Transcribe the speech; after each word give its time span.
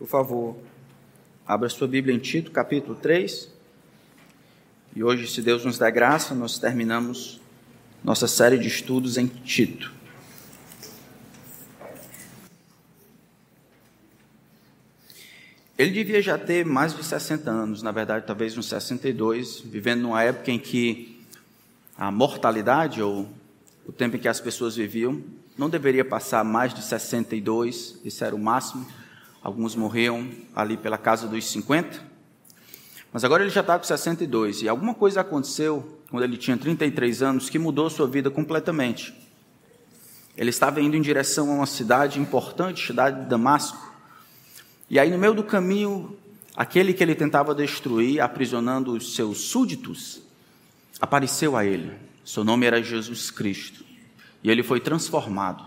Por 0.00 0.08
favor, 0.08 0.56
abra 1.46 1.68
sua 1.68 1.86
Bíblia 1.86 2.14
em 2.14 2.18
Tito, 2.18 2.50
capítulo 2.50 2.94
3. 2.94 3.50
E 4.96 5.04
hoje, 5.04 5.28
se 5.28 5.42
Deus 5.42 5.62
nos 5.62 5.78
der 5.78 5.92
graça, 5.92 6.34
nós 6.34 6.58
terminamos 6.58 7.38
nossa 8.02 8.26
série 8.26 8.56
de 8.56 8.66
estudos 8.66 9.18
em 9.18 9.26
Tito. 9.26 9.92
Ele 15.76 15.90
devia 15.90 16.22
já 16.22 16.38
ter 16.38 16.64
mais 16.64 16.96
de 16.96 17.04
60 17.04 17.50
anos, 17.50 17.82
na 17.82 17.92
verdade, 17.92 18.24
talvez 18.26 18.56
uns 18.56 18.70
62, 18.70 19.60
vivendo 19.60 20.00
numa 20.00 20.22
época 20.22 20.50
em 20.50 20.58
que 20.58 21.22
a 21.94 22.10
mortalidade, 22.10 23.02
ou 23.02 23.28
o 23.86 23.92
tempo 23.92 24.16
em 24.16 24.18
que 24.18 24.28
as 24.28 24.40
pessoas 24.40 24.76
viviam, 24.76 25.22
não 25.58 25.68
deveria 25.68 26.06
passar 26.06 26.42
mais 26.42 26.72
de 26.72 26.82
62, 26.82 28.00
esse 28.02 28.24
era 28.24 28.34
o 28.34 28.38
máximo. 28.38 28.99
Alguns 29.42 29.74
morriam 29.74 30.28
ali 30.54 30.76
pela 30.76 30.98
casa 30.98 31.26
dos 31.26 31.50
50. 31.50 32.10
Mas 33.12 33.24
agora 33.24 33.42
ele 33.42 33.50
já 33.50 33.62
está 33.62 33.78
com 33.78 33.84
62 33.84 34.62
e 34.62 34.68
alguma 34.68 34.94
coisa 34.94 35.22
aconteceu 35.22 36.00
quando 36.10 36.22
ele 36.22 36.36
tinha 36.36 36.56
33 36.56 37.22
anos 37.22 37.50
que 37.50 37.58
mudou 37.58 37.88
sua 37.88 38.06
vida 38.06 38.30
completamente. 38.30 39.14
Ele 40.36 40.50
estava 40.50 40.80
indo 40.80 40.96
em 40.96 41.02
direção 41.02 41.50
a 41.50 41.54
uma 41.54 41.66
cidade 41.66 42.20
importante, 42.20 42.86
cidade 42.86 43.22
de 43.22 43.28
Damasco. 43.28 43.92
E 44.88 44.98
aí 44.98 45.10
no 45.10 45.18
meio 45.18 45.34
do 45.34 45.42
caminho, 45.42 46.16
aquele 46.56 46.94
que 46.94 47.02
ele 47.02 47.14
tentava 47.14 47.54
destruir, 47.54 48.20
aprisionando 48.20 48.92
os 48.92 49.14
seus 49.14 49.38
súditos, 49.38 50.22
apareceu 51.00 51.56
a 51.56 51.64
ele. 51.64 51.92
Seu 52.24 52.44
nome 52.44 52.66
era 52.66 52.82
Jesus 52.82 53.30
Cristo. 53.30 53.84
E 54.42 54.50
ele 54.50 54.62
foi 54.62 54.80
transformado. 54.80 55.64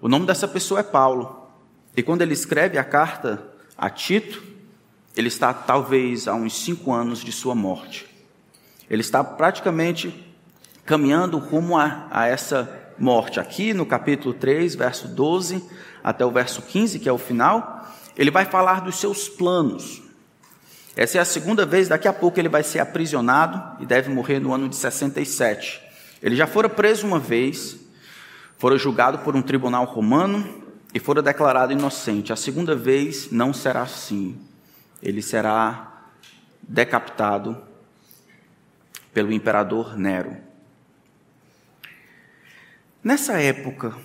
O 0.00 0.08
nome 0.08 0.26
dessa 0.26 0.48
pessoa 0.48 0.80
é 0.80 0.82
Paulo. 0.82 1.39
E 1.96 2.02
quando 2.02 2.22
ele 2.22 2.32
escreve 2.32 2.78
a 2.78 2.84
carta 2.84 3.42
a 3.76 3.90
Tito, 3.90 4.42
ele 5.16 5.28
está 5.28 5.52
talvez 5.52 6.28
a 6.28 6.34
uns 6.34 6.54
cinco 6.64 6.92
anos 6.92 7.24
de 7.24 7.32
sua 7.32 7.54
morte. 7.54 8.06
Ele 8.88 9.00
está 9.00 9.22
praticamente 9.22 10.26
caminhando 10.84 11.38
rumo 11.38 11.76
a, 11.76 12.06
a 12.10 12.26
essa 12.26 12.92
morte. 12.98 13.40
Aqui 13.40 13.72
no 13.74 13.86
capítulo 13.86 14.34
3, 14.34 14.74
verso 14.74 15.08
12 15.08 15.64
até 16.02 16.24
o 16.24 16.30
verso 16.30 16.62
15, 16.62 16.98
que 16.98 17.08
é 17.08 17.12
o 17.12 17.18
final, 17.18 17.88
ele 18.16 18.30
vai 18.30 18.44
falar 18.44 18.80
dos 18.80 18.96
seus 18.96 19.28
planos. 19.28 20.02
Essa 20.96 21.18
é 21.18 21.20
a 21.20 21.24
segunda 21.24 21.64
vez, 21.64 21.88
daqui 21.88 22.08
a 22.08 22.12
pouco 22.12 22.38
ele 22.38 22.48
vai 22.48 22.62
ser 22.62 22.80
aprisionado 22.80 23.82
e 23.82 23.86
deve 23.86 24.12
morrer 24.12 24.38
no 24.40 24.52
ano 24.52 24.68
de 24.68 24.76
67. 24.76 25.80
Ele 26.22 26.36
já 26.36 26.46
fora 26.46 26.68
preso 26.68 27.06
uma 27.06 27.18
vez, 27.18 27.76
fora 28.58 28.76
julgado 28.76 29.20
por 29.20 29.36
um 29.36 29.42
tribunal 29.42 29.84
romano, 29.84 30.59
e 30.92 30.98
fora 30.98 31.22
declarado 31.22 31.72
inocente. 31.72 32.32
A 32.32 32.36
segunda 32.36 32.74
vez 32.74 33.30
não 33.30 33.52
será 33.52 33.82
assim. 33.82 34.38
Ele 35.02 35.22
será 35.22 36.04
decapitado 36.62 37.56
pelo 39.12 39.32
imperador 39.32 39.96
Nero. 39.96 40.36
Nessa 43.02 43.40
época, 43.40 43.96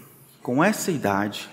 com 0.41 0.63
essa 0.63 0.91
idade, 0.91 1.49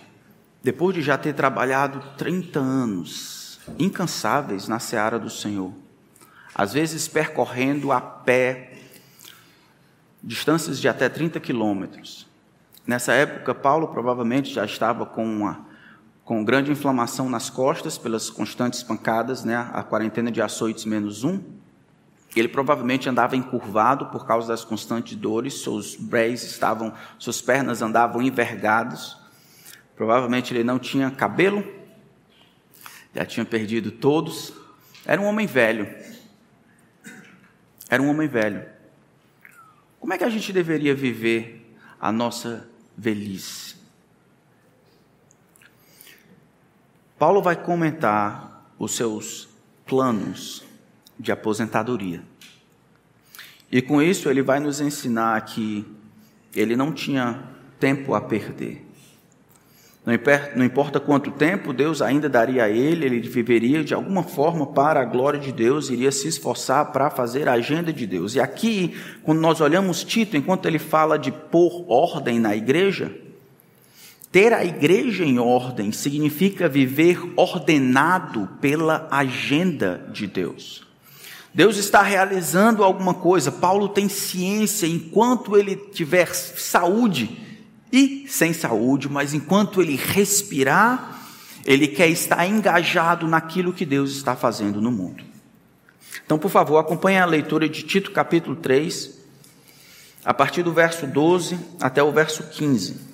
depois 0.63 0.95
de 0.95 1.03
já 1.03 1.19
ter 1.19 1.35
trabalhado 1.35 2.01
30 2.17 2.59
anos 2.59 3.61
incansáveis 3.79 4.69
na 4.69 4.79
seara 4.79 5.19
do 5.19 5.29
Senhor, 5.29 5.73
às 6.55 6.73
vezes 6.73 7.09
percorrendo 7.09 7.91
a 7.91 8.01
pé 8.01 8.75
distâncias 10.23 10.79
de 10.79 10.89
até 10.89 11.09
30 11.09 11.41
quilômetros, 11.41 12.29
Nessa 12.87 13.13
época, 13.13 13.55
Paulo 13.55 13.89
provavelmente 13.89 14.53
já 14.53 14.65
estava 14.65 15.07
com 15.07 15.25
uma 15.25 15.73
com 16.25 16.45
grande 16.45 16.71
inflamação 16.71 17.29
nas 17.29 17.51
costas 17.51 17.99
pelas 17.99 18.31
constantes 18.31 18.83
pancadas, 18.83 19.45
né, 19.45 19.57
a 19.73 19.83
quarentena 19.83 20.31
de 20.31 20.41
açoites 20.41 20.85
menos 20.85 21.25
um. 21.25 21.43
Ele 22.35 22.49
provavelmente 22.49 23.09
andava 23.09 23.37
encurvado 23.37 24.07
por 24.07 24.27
causa 24.27 24.49
das 24.49 24.65
constantes 24.65 25.17
dores, 25.17 25.63
seus 25.63 25.97
brés 25.97 26.43
estavam, 26.43 26.95
suas 27.19 27.43
pernas 27.43 27.83
andavam 27.83 28.23
envergadas. 28.23 29.17
Provavelmente 29.97 30.55
ele 30.55 30.65
não 30.65 30.79
tinha 30.79 31.11
cabelo, 31.11 31.63
já 33.15 33.27
tinha 33.27 33.45
perdido 33.45 33.91
todos. 33.91 34.55
Era 35.05 35.21
um 35.21 35.27
homem 35.27 35.47
velho. 35.47 35.93
Era 37.91 38.03
um 38.03 38.09
homem 38.09 38.29
velho. 38.29 38.65
Como 40.01 40.15
é 40.15 40.19
que 40.19 40.25
a 40.25 40.31
gente 40.31 40.53
deveria 40.53 40.95
viver 40.95 41.77
a 42.01 42.11
nossa 42.11 42.72
velhice. 42.97 43.77
Paulo 47.19 47.41
vai 47.41 47.57
comentar 47.57 48.73
os 48.79 48.97
seus 48.97 49.49
planos 49.87 50.65
de 51.19 51.31
aposentadoria. 51.31 52.23
E 53.71 53.81
com 53.81 54.03
isso 54.03 54.29
ele 54.29 54.43
vai 54.43 54.59
nos 54.59 54.81
ensinar 54.81 55.41
que 55.43 55.87
ele 56.55 56.77
não 56.77 56.93
tinha 56.93 57.49
tempo 57.79 58.15
a 58.15 58.21
perder. 58.21 58.85
Não 60.05 60.65
importa 60.65 60.99
quanto 60.99 61.31
tempo 61.31 61.73
Deus 61.73 62.03
ainda 62.03 62.29
daria 62.29 62.65
a 62.65 62.69
ele, 62.69 63.07
ele 63.07 63.21
viveria 63.21 63.85
de 63.85 63.95
alguma 63.95 64.25
forma 64.25 64.67
para 64.67 65.01
a 65.01 65.05
glória 65.05 65.39
de 65.39 65.53
Deus, 65.53 65.91
iria 65.91 66.11
se 66.11 66.27
esforçar 66.27 66.91
para 66.91 67.09
fazer 67.09 67.49
a 67.49 67.53
agenda 67.53 67.93
de 67.93 68.05
Deus. 68.05 68.35
E 68.35 68.41
aqui, 68.41 68.97
quando 69.23 69.41
nós 69.41 69.61
olhamos 69.61 70.03
Tito, 70.03 70.37
enquanto 70.37 70.67
ele 70.67 70.81
fala 70.81 71.17
de 71.17 71.31
pôr 71.31 71.85
ordem 71.89 72.41
na 72.41 72.57
igreja, 72.57 73.15
ter 74.33 74.53
a 74.53 74.65
igreja 74.65 75.25
em 75.25 75.39
ordem 75.39 75.93
significa 75.93 76.69
viver 76.69 77.21
ordenado 77.37 78.49
pela 78.61 79.07
agenda 79.09 80.09
de 80.13 80.27
Deus. 80.27 80.85
Deus 81.55 81.77
está 81.77 82.03
realizando 82.03 82.83
alguma 82.83 83.15
coisa, 83.15 83.53
Paulo 83.53 83.89
tem 83.89 84.09
ciência, 84.09 84.87
enquanto 84.87 85.57
ele 85.57 85.77
tiver 85.77 86.35
saúde, 86.35 87.39
e 87.93 88.27
sem 88.27 88.55
saúde, 88.55 89.09
mas 89.09 89.35
enquanto 89.35 89.83
ele 89.83 89.97
respirar, 89.97 91.21
ele 91.65 91.87
quer 91.87 92.09
estar 92.09 92.47
engajado 92.47 93.29
naquilo 93.29 93.73
que 93.73 93.85
Deus 93.85 94.13
está 94.13 94.35
fazendo 94.35 94.81
no 94.81 94.91
mundo. 94.91 95.23
Então, 96.25 96.39
por 96.39 96.51
favor, 96.51 96.79
acompanhe 96.79 97.19
a 97.19 97.27
leitura 97.27 97.69
de 97.69 97.83
Tito 97.83 98.11
capítulo 98.11 98.57
3, 98.57 99.21
a 100.25 100.33
partir 100.33 100.63
do 100.63 100.73
verso 100.73 101.07
12 101.07 101.59
até 101.79 102.03
o 102.03 102.11
verso 102.11 102.45
15. 102.45 103.13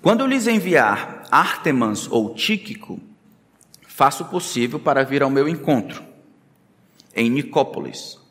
Quando 0.00 0.26
lhes 0.26 0.46
enviar 0.46 1.24
Artemas 1.30 2.10
ou 2.10 2.34
Tíquico, 2.34 3.00
faço 3.86 4.22
o 4.24 4.28
possível 4.28 4.78
para 4.78 5.04
vir 5.04 5.22
ao 5.22 5.30
meu 5.30 5.48
encontro, 5.48 6.02
em 7.14 7.28
Nicópolis 7.28 8.25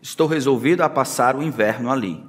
Estou 0.00 0.26
resolvido 0.26 0.82
a 0.82 0.88
passar 0.88 1.36
o 1.36 1.42
inverno 1.42 1.90
ali. 1.90 2.24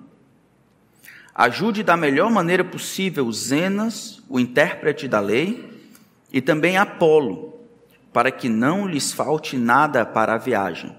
Ajude 1.33 1.83
da 1.83 1.95
melhor 1.95 2.29
maneira 2.31 2.63
possível 2.63 3.31
Zenas, 3.31 4.21
o 4.27 4.39
intérprete 4.39 5.07
da 5.07 5.19
lei, 5.19 5.87
e 6.33 6.41
também 6.41 6.77
Apolo, 6.77 7.53
para 8.11 8.31
que 8.31 8.49
não 8.49 8.87
lhes 8.87 9.13
falte 9.13 9.57
nada 9.57 10.05
para 10.05 10.33
a 10.33 10.37
viagem. 10.37 10.95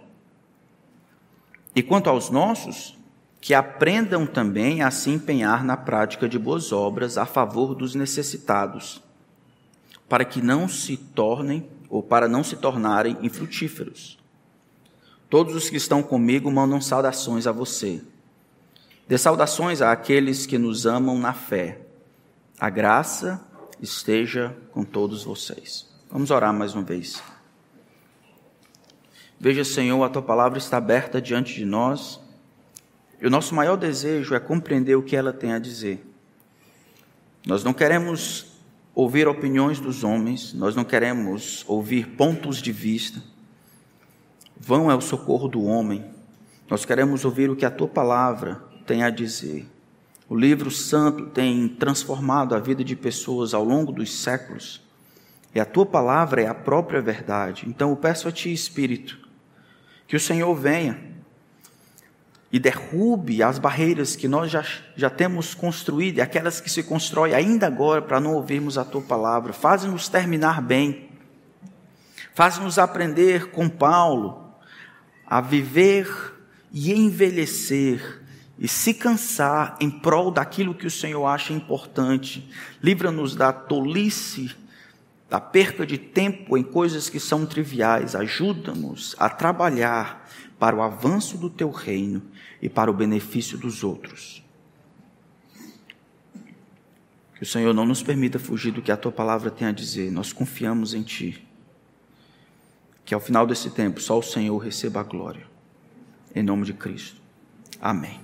E 1.75 1.83
quanto 1.83 2.09
aos 2.09 2.31
nossos, 2.31 2.97
que 3.41 3.55
aprendam 3.55 4.27
também 4.27 4.83
a 4.83 4.91
se 4.91 5.11
empenhar 5.11 5.65
na 5.65 5.77
prática 5.77 6.29
de 6.29 6.39
boas 6.39 6.73
obras 6.73 7.17
a 7.17 7.25
favor 7.25 7.75
dos 7.75 7.95
necessitados, 7.95 9.03
para 10.09 10.25
que 10.25 10.43
não 10.43 10.69
se 10.69 10.97
tornem 10.97 11.69
ou 11.89 12.03
para 12.03 12.29
não 12.29 12.45
se 12.45 12.57
tornarem 12.57 13.17
infrutíferos. 13.23 14.20
Todos 15.31 15.55
os 15.55 15.71
que 15.71 15.77
estão 15.77 16.03
comigo 16.03 16.51
mandam 16.51 16.81
saudações 16.81 17.47
a 17.47 17.53
você. 17.53 18.03
Dê 19.09 19.17
saudações 19.17 19.81
àqueles 19.81 20.45
que 20.45 20.59
nos 20.59 20.87
amam 20.87 21.17
na 21.19 21.33
fé. 21.33 21.83
A 22.59 22.69
graça 22.69 23.41
esteja 23.81 24.57
com 24.73 24.85
todos 24.85 25.23
vocês. 25.23 25.89
Vamos 26.11 26.33
orar 26.33 26.53
mais 26.53 26.75
uma 26.75 26.83
vez. 26.83 27.23
Veja, 29.39 29.65
Senhor, 29.65 30.03
a 30.03 30.09
tua 30.09 30.21
palavra 30.21 30.59
está 30.59 30.77
aberta 30.77 31.23
diante 31.23 31.55
de 31.55 31.65
nós. 31.65 32.21
E 33.21 33.27
o 33.27 33.31
nosso 33.31 33.55
maior 33.55 33.77
desejo 33.77 34.35
é 34.35 34.41
compreender 34.41 34.97
o 34.97 35.03
que 35.03 35.15
ela 35.15 35.33
tem 35.33 35.53
a 35.53 35.61
dizer. 35.61 36.05
Nós 37.47 37.63
não 37.63 37.73
queremos 37.73 38.47
ouvir 38.95 39.29
opiniões 39.29 39.79
dos 39.79 40.03
homens, 40.03 40.53
nós 40.53 40.75
não 40.75 40.85
queremos 40.85 41.65
ouvir 41.69 42.09
pontos 42.17 42.61
de 42.61 42.73
vista. 42.73 43.23
Vão 44.63 44.91
é 44.91 44.95
o 44.95 45.01
socorro 45.01 45.49
do 45.49 45.65
homem. 45.65 46.05
Nós 46.69 46.85
queremos 46.85 47.25
ouvir 47.25 47.49
o 47.49 47.57
que 47.57 47.65
a 47.65 47.71
tua 47.71 47.89
palavra 47.89 48.63
tem 48.87 49.03
a 49.03 49.09
dizer. 49.09 49.67
O 50.29 50.37
livro 50.37 50.71
santo 50.71 51.29
tem 51.29 51.67
transformado 51.67 52.55
a 52.55 52.59
vida 52.59 52.85
de 52.85 52.95
pessoas 52.95 53.55
ao 53.55 53.65
longo 53.65 53.91
dos 53.91 54.23
séculos. 54.23 54.83
E 55.55 55.59
a 55.59 55.65
tua 55.65 55.87
palavra 55.87 56.43
é 56.43 56.47
a 56.47 56.55
própria 56.55 57.01
verdade. 57.01 57.65
Então 57.67 57.89
eu 57.89 57.97
peço 57.97 58.29
a 58.29 58.33
ti, 58.33 58.53
Espírito, 58.53 59.19
que 60.07 60.15
o 60.15 60.21
Senhor 60.21 60.55
venha 60.55 61.11
e 62.53 62.59
derrube 62.59 63.43
as 63.43 63.59
barreiras 63.59 64.15
que 64.15 64.29
nós 64.29 64.51
já, 64.51 64.63
já 64.95 65.09
temos 65.09 65.55
construído 65.55 66.19
e 66.19 66.21
aquelas 66.21 66.61
que 66.61 66.69
se 66.69 66.83
constroem 66.83 67.33
ainda 67.33 67.67
agora 67.67 68.03
para 68.03 68.21
não 68.21 68.35
ouvirmos 68.35 68.77
a 68.77 68.85
tua 68.85 69.01
palavra. 69.01 69.55
Faz-nos 69.55 70.07
terminar 70.07 70.61
bem. 70.61 71.09
Faz-nos 72.35 72.79
aprender 72.79 73.51
com 73.51 73.69
Paulo 73.69 74.40
a 75.31 75.41
viver 75.41 76.35
e 76.73 76.93
envelhecer 76.93 78.21
e 78.59 78.67
se 78.67 78.93
cansar 78.93 79.77
em 79.81 79.89
prol 79.89 80.33
daquilo 80.33 80.75
que 80.75 80.87
o 80.87 80.91
Senhor 80.91 81.25
acha 81.25 81.53
importante. 81.53 82.47
Livra-nos 82.83 83.37
da 83.37 83.53
tolice, 83.53 84.55
da 85.31 85.41
perca 85.41 85.87
de 85.87 85.97
tempo 85.97 86.59
em 86.59 86.65
coisas 86.65 87.09
que 87.09 87.21
são 87.21 87.47
triviais. 87.47 88.17
Ajuda-nos 88.17 89.15
a 89.19 89.31
trabalhar 89.31 90.29
para 90.59 90.77
o 90.77 90.83
avanço 90.83 91.39
do 91.39 91.49
teu 91.49 91.71
reino 91.71 92.21
e 92.61 92.69
para 92.69 92.91
o 92.91 92.95
benefício 92.95 93.57
dos 93.57 93.83
outros. 93.83 94.45
Que 97.37 97.45
o 97.45 97.47
Senhor 97.47 97.73
não 97.73 97.87
nos 97.87 98.03
permita 98.03 98.39
fugir 98.39 98.73
do 98.73 98.83
que 98.83 98.93
a 98.93 98.97
tua 98.97 99.13
palavra 99.13 99.51
tem 99.51 99.69
a 99.69 99.73
dizer. 99.73 100.11
Nós 100.11 100.35
confiamos 100.35 100.93
em 100.93 101.03
ti. 101.03 101.50
Que 103.11 103.15
ao 103.15 103.19
final 103.19 103.45
desse 103.45 103.71
tempo 103.71 104.01
só 104.01 104.21
o 104.21 104.23
Senhor 104.23 104.57
receba 104.59 105.01
a 105.01 105.03
glória. 105.03 105.45
Em 106.33 106.45
nome 106.45 106.65
de 106.65 106.73
Cristo. 106.73 107.21
Amém. 107.81 108.21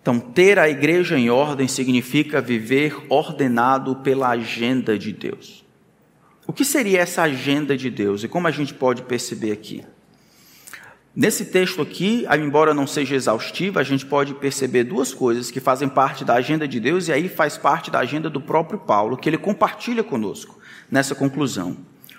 Então, 0.00 0.18
ter 0.18 0.58
a 0.58 0.66
igreja 0.66 1.18
em 1.18 1.28
ordem 1.28 1.68
significa 1.68 2.40
viver 2.40 2.96
ordenado 3.10 3.96
pela 3.96 4.30
agenda 4.30 4.98
de 4.98 5.12
Deus. 5.12 5.62
O 6.46 6.54
que 6.54 6.64
seria 6.64 7.00
essa 7.00 7.24
agenda 7.24 7.76
de 7.76 7.90
Deus 7.90 8.24
e 8.24 8.28
como 8.28 8.48
a 8.48 8.50
gente 8.50 8.72
pode 8.72 9.02
perceber 9.02 9.52
aqui? 9.52 9.84
Nesse 11.18 11.46
texto 11.46 11.80
aqui, 11.80 12.26
embora 12.38 12.74
não 12.74 12.86
seja 12.86 13.16
exaustiva, 13.16 13.80
a 13.80 13.82
gente 13.82 14.04
pode 14.04 14.34
perceber 14.34 14.84
duas 14.84 15.14
coisas 15.14 15.50
que 15.50 15.60
fazem 15.60 15.88
parte 15.88 16.26
da 16.26 16.34
agenda 16.34 16.68
de 16.68 16.78
Deus 16.78 17.08
e 17.08 17.12
aí 17.12 17.26
faz 17.26 17.56
parte 17.56 17.90
da 17.90 18.00
agenda 18.00 18.28
do 18.28 18.38
próprio 18.38 18.78
Paulo, 18.78 19.16
que 19.16 19.26
ele 19.26 19.38
compartilha 19.38 20.04
conosco 20.04 20.58
nessa 20.90 21.14
conclusão. 21.14 21.74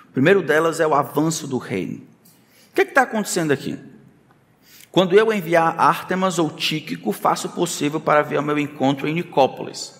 O 0.08 0.12
primeiro 0.12 0.42
delas 0.42 0.80
é 0.80 0.86
o 0.86 0.94
avanço 0.94 1.46
do 1.46 1.58
reino. 1.58 1.98
O 2.72 2.74
que 2.74 2.80
é 2.80 2.84
está 2.84 3.02
acontecendo 3.02 3.52
aqui? 3.52 3.78
Quando 4.90 5.16
eu 5.16 5.32
enviar 5.32 5.78
Artemas 5.78 6.36
ou 6.40 6.50
Tíquico, 6.50 7.12
faço 7.12 7.46
o 7.46 7.52
possível 7.52 8.00
para 8.00 8.22
vir 8.22 8.38
ao 8.38 8.42
meu 8.42 8.58
encontro 8.58 9.06
em 9.06 9.14
Nicópolis. 9.14 9.94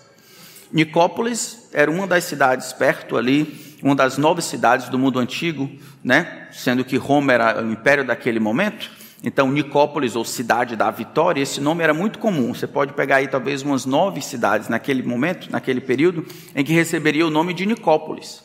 Nicópolis 0.73 1.69
era 1.73 1.89
uma 1.89 2.05
das 2.05 2.25
cidades 2.25 2.73
perto 2.73 3.17
ali, 3.17 3.68
uma 3.83 3.95
das 3.95 4.19
nove 4.19 4.43
cidades 4.43 4.89
do 4.89 4.99
mundo 4.99 5.19
antigo, 5.19 5.71
né? 6.03 6.49
Sendo 6.53 6.85
que 6.85 6.97
Roma 6.97 7.33
era 7.33 7.63
o 7.63 7.71
império 7.71 8.05
daquele 8.05 8.41
momento. 8.41 8.91
Então, 9.23 9.51
Nicópolis, 9.51 10.15
ou 10.15 10.25
Cidade 10.25 10.77
da 10.77 10.91
Vitória, 10.91 11.43
esse 11.43 11.61
nome 11.61 11.83
era 11.83 11.93
muito 11.93 12.19
comum. 12.19 12.55
Você 12.55 12.67
pode 12.67 12.93
pegar 12.93 13.17
aí 13.17 13.27
talvez 13.27 13.63
umas 13.63 13.85
nove 13.85 14.21
cidades 14.21 14.69
naquele 14.69 15.03
momento, 15.03 15.51
naquele 15.51 15.81
período, 15.81 16.25
em 16.55 16.65
que 16.65 16.73
receberia 16.73 17.27
o 17.27 17.31
nome 17.31 17.53
de 17.53 17.67
Nicópolis. 17.67 18.45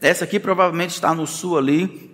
Essa 0.00 0.24
aqui 0.24 0.40
provavelmente 0.40 0.90
está 0.90 1.14
no 1.14 1.26
sul 1.26 1.58
ali 1.58 2.13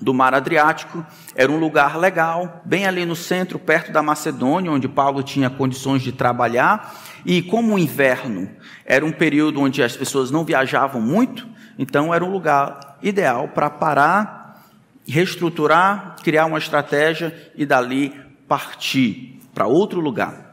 do 0.00 0.12
Mar 0.12 0.34
Adriático. 0.34 1.04
Era 1.34 1.50
um 1.50 1.58
lugar 1.58 1.96
legal, 1.98 2.60
bem 2.64 2.86
ali 2.86 3.04
no 3.04 3.16
centro, 3.16 3.58
perto 3.58 3.92
da 3.92 4.02
Macedônia, 4.02 4.70
onde 4.70 4.88
Paulo 4.88 5.22
tinha 5.22 5.50
condições 5.50 6.02
de 6.02 6.12
trabalhar. 6.12 6.94
E 7.24 7.42
como 7.42 7.74
o 7.74 7.78
inverno 7.78 8.50
era 8.84 9.04
um 9.04 9.12
período 9.12 9.60
onde 9.60 9.82
as 9.82 9.96
pessoas 9.96 10.30
não 10.30 10.44
viajavam 10.44 11.00
muito, 11.00 11.46
então 11.78 12.14
era 12.14 12.24
um 12.24 12.30
lugar 12.30 12.98
ideal 13.02 13.48
para 13.48 13.68
parar, 13.68 14.64
reestruturar, 15.06 16.16
criar 16.22 16.46
uma 16.46 16.58
estratégia 16.58 17.34
e 17.56 17.66
dali 17.66 18.14
partir 18.48 19.40
para 19.52 19.66
outro 19.66 20.00
lugar. 20.00 20.46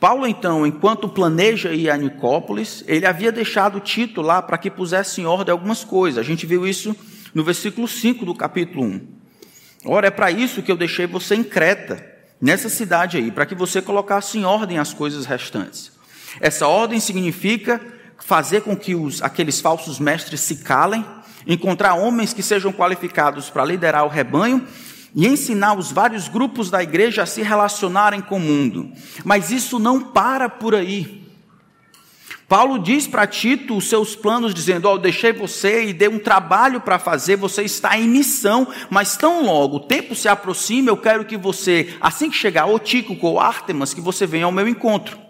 Paulo, 0.00 0.26
então, 0.26 0.66
enquanto 0.66 1.08
planeja 1.08 1.72
ir 1.72 1.88
a 1.88 1.96
Nicópolis, 1.96 2.84
ele 2.86 3.06
havia 3.06 3.32
deixado 3.32 3.80
Tito 3.80 4.20
lá 4.20 4.42
para 4.42 4.58
que 4.58 4.70
pusesse 4.70 5.22
em 5.22 5.24
ordem 5.24 5.52
algumas 5.52 5.82
coisas. 5.82 6.18
A 6.18 6.22
gente 6.22 6.44
viu 6.44 6.66
isso 6.66 6.94
no 7.34 7.42
versículo 7.42 7.88
5 7.88 8.24
do 8.24 8.34
capítulo 8.34 8.84
1. 8.84 9.00
Ora, 9.86 10.06
é 10.06 10.10
para 10.10 10.30
isso 10.30 10.62
que 10.62 10.70
eu 10.70 10.76
deixei 10.76 11.06
você 11.06 11.34
em 11.34 11.44
Creta, 11.44 12.04
nessa 12.40 12.68
cidade 12.68 13.16
aí, 13.16 13.30
para 13.30 13.44
que 13.44 13.54
você 13.54 13.82
colocasse 13.82 14.38
em 14.38 14.44
ordem 14.44 14.78
as 14.78 14.94
coisas 14.94 15.26
restantes. 15.26 15.92
Essa 16.40 16.66
ordem 16.66 17.00
significa 17.00 17.80
fazer 18.18 18.62
com 18.62 18.76
que 18.76 18.94
os, 18.94 19.20
aqueles 19.22 19.60
falsos 19.60 19.98
mestres 19.98 20.40
se 20.40 20.56
calem, 20.56 21.04
encontrar 21.46 21.94
homens 21.94 22.32
que 22.32 22.42
sejam 22.42 22.72
qualificados 22.72 23.50
para 23.50 23.64
liderar 23.64 24.04
o 24.04 24.08
rebanho 24.08 24.66
e 25.14 25.26
ensinar 25.26 25.78
os 25.78 25.92
vários 25.92 26.28
grupos 26.28 26.70
da 26.70 26.82
igreja 26.82 27.22
a 27.22 27.26
se 27.26 27.42
relacionarem 27.42 28.20
com 28.20 28.36
o 28.36 28.40
mundo. 28.40 28.90
Mas 29.24 29.50
isso 29.50 29.78
não 29.78 30.00
para 30.00 30.48
por 30.48 30.74
aí. 30.74 31.23
Paulo 32.48 32.78
diz 32.78 33.06
para 33.06 33.26
Tito 33.26 33.76
os 33.76 33.88
seus 33.88 34.14
planos, 34.14 34.52
dizendo: 34.52 34.88
Ó, 34.88 34.98
deixei 34.98 35.32
você 35.32 35.86
e 35.86 35.92
dei 35.92 36.08
um 36.08 36.18
trabalho 36.18 36.80
para 36.80 36.98
fazer, 36.98 37.36
você 37.36 37.62
está 37.62 37.98
em 37.98 38.06
missão, 38.06 38.68
mas 38.90 39.16
tão 39.16 39.44
logo 39.44 39.76
o 39.76 39.80
tempo 39.80 40.14
se 40.14 40.28
aproxima, 40.28 40.90
eu 40.90 40.96
quero 40.96 41.24
que 41.24 41.36
você, 41.36 41.94
assim 42.00 42.30
que 42.30 42.36
chegar, 42.36 42.66
ou 42.66 42.78
Tíquico 42.78 43.26
ou 43.26 43.40
Artemas, 43.40 43.94
que 43.94 44.00
você 44.00 44.26
venha 44.26 44.44
ao 44.44 44.52
meu 44.52 44.68
encontro. 44.68 45.23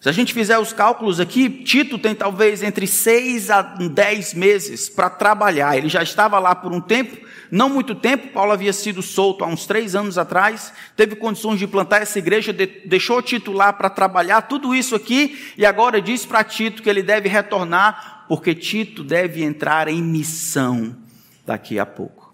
Se 0.00 0.08
a 0.08 0.12
gente 0.12 0.32
fizer 0.32 0.56
os 0.58 0.72
cálculos 0.72 1.18
aqui, 1.18 1.50
Tito 1.50 1.98
tem 1.98 2.14
talvez 2.14 2.62
entre 2.62 2.86
seis 2.86 3.50
a 3.50 3.62
dez 3.62 4.32
meses 4.32 4.88
para 4.88 5.10
trabalhar. 5.10 5.76
Ele 5.76 5.88
já 5.88 6.02
estava 6.02 6.38
lá 6.38 6.54
por 6.54 6.72
um 6.72 6.80
tempo, 6.80 7.16
não 7.50 7.68
muito 7.68 7.96
tempo. 7.96 8.28
Paulo 8.28 8.52
havia 8.52 8.72
sido 8.72 9.02
solto 9.02 9.42
há 9.42 9.48
uns 9.48 9.66
três 9.66 9.96
anos 9.96 10.16
atrás, 10.16 10.72
teve 10.96 11.16
condições 11.16 11.58
de 11.58 11.66
plantar 11.66 12.00
essa 12.00 12.16
igreja, 12.16 12.52
deixou 12.52 13.20
Tito 13.20 13.50
lá 13.50 13.72
para 13.72 13.90
trabalhar 13.90 14.42
tudo 14.42 14.72
isso 14.72 14.94
aqui, 14.94 15.52
e 15.58 15.66
agora 15.66 16.00
diz 16.00 16.24
para 16.24 16.44
Tito 16.44 16.80
que 16.80 16.88
ele 16.88 17.02
deve 17.02 17.28
retornar, 17.28 18.24
porque 18.28 18.54
Tito 18.54 19.02
deve 19.02 19.42
entrar 19.42 19.88
em 19.88 20.00
missão 20.00 20.96
daqui 21.44 21.76
a 21.76 21.84
pouco. 21.84 22.27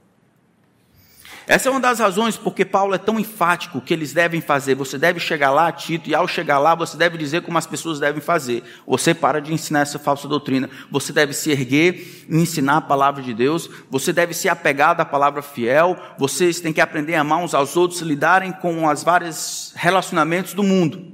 Essa 1.46 1.68
é 1.68 1.70
uma 1.70 1.80
das 1.80 1.98
razões 1.98 2.38
porque 2.38 2.64
Paulo 2.64 2.94
é 2.94 2.98
tão 2.98 3.20
enfático 3.20 3.80
que 3.80 3.92
eles 3.92 4.14
devem 4.14 4.40
fazer. 4.40 4.74
Você 4.76 4.96
deve 4.96 5.20
chegar 5.20 5.50
lá, 5.50 5.70
Tito, 5.70 6.08
e 6.08 6.14
ao 6.14 6.26
chegar 6.26 6.58
lá, 6.58 6.74
você 6.74 6.96
deve 6.96 7.18
dizer 7.18 7.42
como 7.42 7.58
as 7.58 7.66
pessoas 7.66 8.00
devem 8.00 8.22
fazer. 8.22 8.64
Você 8.86 9.12
para 9.12 9.40
de 9.40 9.52
ensinar 9.52 9.80
essa 9.80 9.98
falsa 9.98 10.26
doutrina. 10.26 10.70
Você 10.90 11.12
deve 11.12 11.34
se 11.34 11.50
erguer 11.50 12.26
e 12.30 12.36
ensinar 12.36 12.78
a 12.78 12.80
palavra 12.80 13.22
de 13.22 13.34
Deus. 13.34 13.68
Você 13.90 14.10
deve 14.10 14.32
se 14.32 14.48
apegar 14.48 14.98
à 14.98 15.04
palavra 15.04 15.42
fiel. 15.42 15.98
Vocês 16.18 16.60
têm 16.60 16.72
que 16.72 16.80
aprender 16.80 17.14
a 17.14 17.20
amar 17.20 17.40
uns 17.40 17.52
aos 17.52 17.76
outros, 17.76 18.00
lidarem 18.00 18.50
com 18.50 18.88
as 18.88 19.04
vários 19.04 19.74
relacionamentos 19.76 20.54
do 20.54 20.62
mundo. 20.62 21.12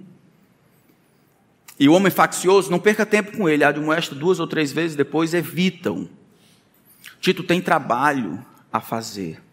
E 1.77 1.89
o 1.89 1.93
homem 1.93 2.13
faccioso, 2.13 2.71
não 2.71 2.79
perca 2.79 3.05
tempo 3.05 3.37
com 3.37 3.49
ele. 3.49 3.65
Admoesta 3.65 4.15
duas 4.15 4.39
ou 4.39 4.47
três 4.47 4.71
vezes, 4.71 4.97
depois 4.97 5.35
evitam. 5.35 6.09
Tito 7.21 7.43
tem 7.43 7.61
trabalho 7.61 8.45
a 8.73 8.81
fazer. 8.81 9.50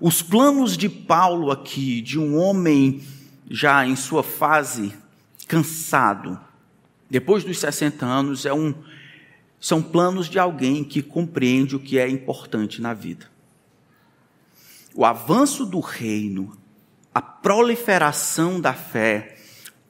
Os 0.00 0.22
planos 0.22 0.76
de 0.76 0.88
Paulo 0.88 1.50
aqui, 1.50 2.00
de 2.00 2.18
um 2.18 2.36
homem 2.36 3.02
já 3.48 3.86
em 3.86 3.96
sua 3.96 4.22
fase 4.22 4.92
cansado, 5.46 6.38
depois 7.08 7.44
dos 7.44 7.58
60 7.58 8.04
anos, 8.04 8.44
é 8.44 8.52
um, 8.52 8.74
são 9.60 9.82
planos 9.82 10.28
de 10.28 10.38
alguém 10.38 10.84
que 10.84 11.02
compreende 11.02 11.76
o 11.76 11.80
que 11.80 11.98
é 11.98 12.08
importante 12.08 12.82
na 12.82 12.92
vida. 12.92 13.30
O 14.94 15.04
avanço 15.04 15.64
do 15.64 15.80
reino, 15.80 16.56
a 17.14 17.22
proliferação 17.22 18.60
da 18.60 18.74
fé, 18.74 19.35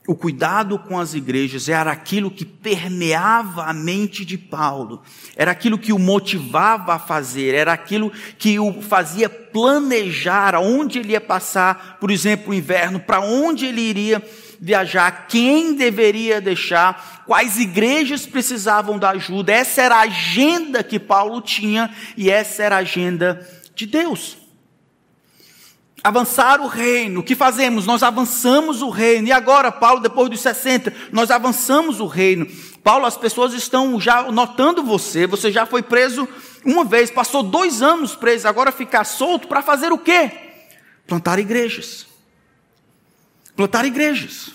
o 0.07 0.15
cuidado 0.15 0.79
com 0.79 0.99
as 0.99 1.15
igrejas 1.15 1.69
era 1.69 1.91
aquilo 1.91 2.31
que 2.31 2.45
permeava 2.45 3.65
a 3.65 3.73
mente 3.73 4.25
de 4.25 4.39
Paulo, 4.39 5.03
era 5.37 5.51
aquilo 5.51 5.79
que 5.79 5.93
o 5.93 5.99
motivava 5.99 6.95
a 6.95 6.99
fazer, 6.99 7.55
era 7.55 7.73
aquilo 7.73 8.13
que 8.39 8.59
o 8.59 8.81
fazia 8.81 9.29
planejar 9.29 10.55
aonde 10.55 11.01
ele 11.01 11.13
ia 11.13 11.21
passar, 11.21 11.99
por 11.99 12.11
exemplo, 12.11 12.51
o 12.51 12.55
inverno, 12.55 13.01
para 13.01 13.21
onde 13.21 13.67
ele 13.67 13.81
iria 13.81 14.23
viajar, 14.61 15.27
quem 15.27 15.75
deveria 15.75 16.41
deixar, 16.41 17.25
quais 17.27 17.59
igrejas 17.59 18.25
precisavam 18.25 18.99
da 18.99 19.11
ajuda. 19.11 19.53
Essa 19.53 19.83
era 19.83 19.97
a 19.97 20.03
agenda 20.03 20.83
que 20.83 20.99
Paulo 20.99 21.43
tinha 21.43 21.95
e 22.17 22.31
essa 22.31 22.63
era 22.63 22.77
a 22.77 22.81
agenda 22.81 23.47
de 23.75 23.87
Deus 23.87 24.46
avançar 26.07 26.61
o 26.61 26.69
reino. 26.69 27.21
O 27.21 27.23
que 27.23 27.35
fazemos? 27.35 27.85
Nós 27.85 28.03
avançamos 28.03 28.81
o 28.81 28.91
reino. 28.91 29.27
E 29.27 29.33
agora, 29.33 29.73
Paulo, 29.73 30.01
depois 30.01 30.31
dos 30.31 30.41
60, 30.41 30.95
nós 31.11 31.33
avançamos 31.33 31.99
o 31.99 32.07
reino. 32.07 32.47
Paulo, 32.83 33.07
as 33.07 33.17
pessoas 33.17 33.53
estão 33.53 34.01
já 34.01 34.31
notando 34.31 34.85
você. 34.85 35.27
Você 35.27 35.51
já 35.51 35.67
foi 35.67 35.83
preso 35.83 36.29
uma 36.65 36.85
vez, 36.85 37.11
passou 37.11 37.43
dois 37.43 37.83
anos 37.83 38.15
preso, 38.15 38.47
agora 38.47 38.71
ficar 38.71 39.05
solto 39.05 39.49
para 39.49 39.63
fazer 39.63 39.93
o 39.93 39.99
quê? 39.99 40.31
Plantar 41.07 41.41
igrejas. 41.41 42.07
Plantar 43.57 43.85
igrejas. 43.85 44.53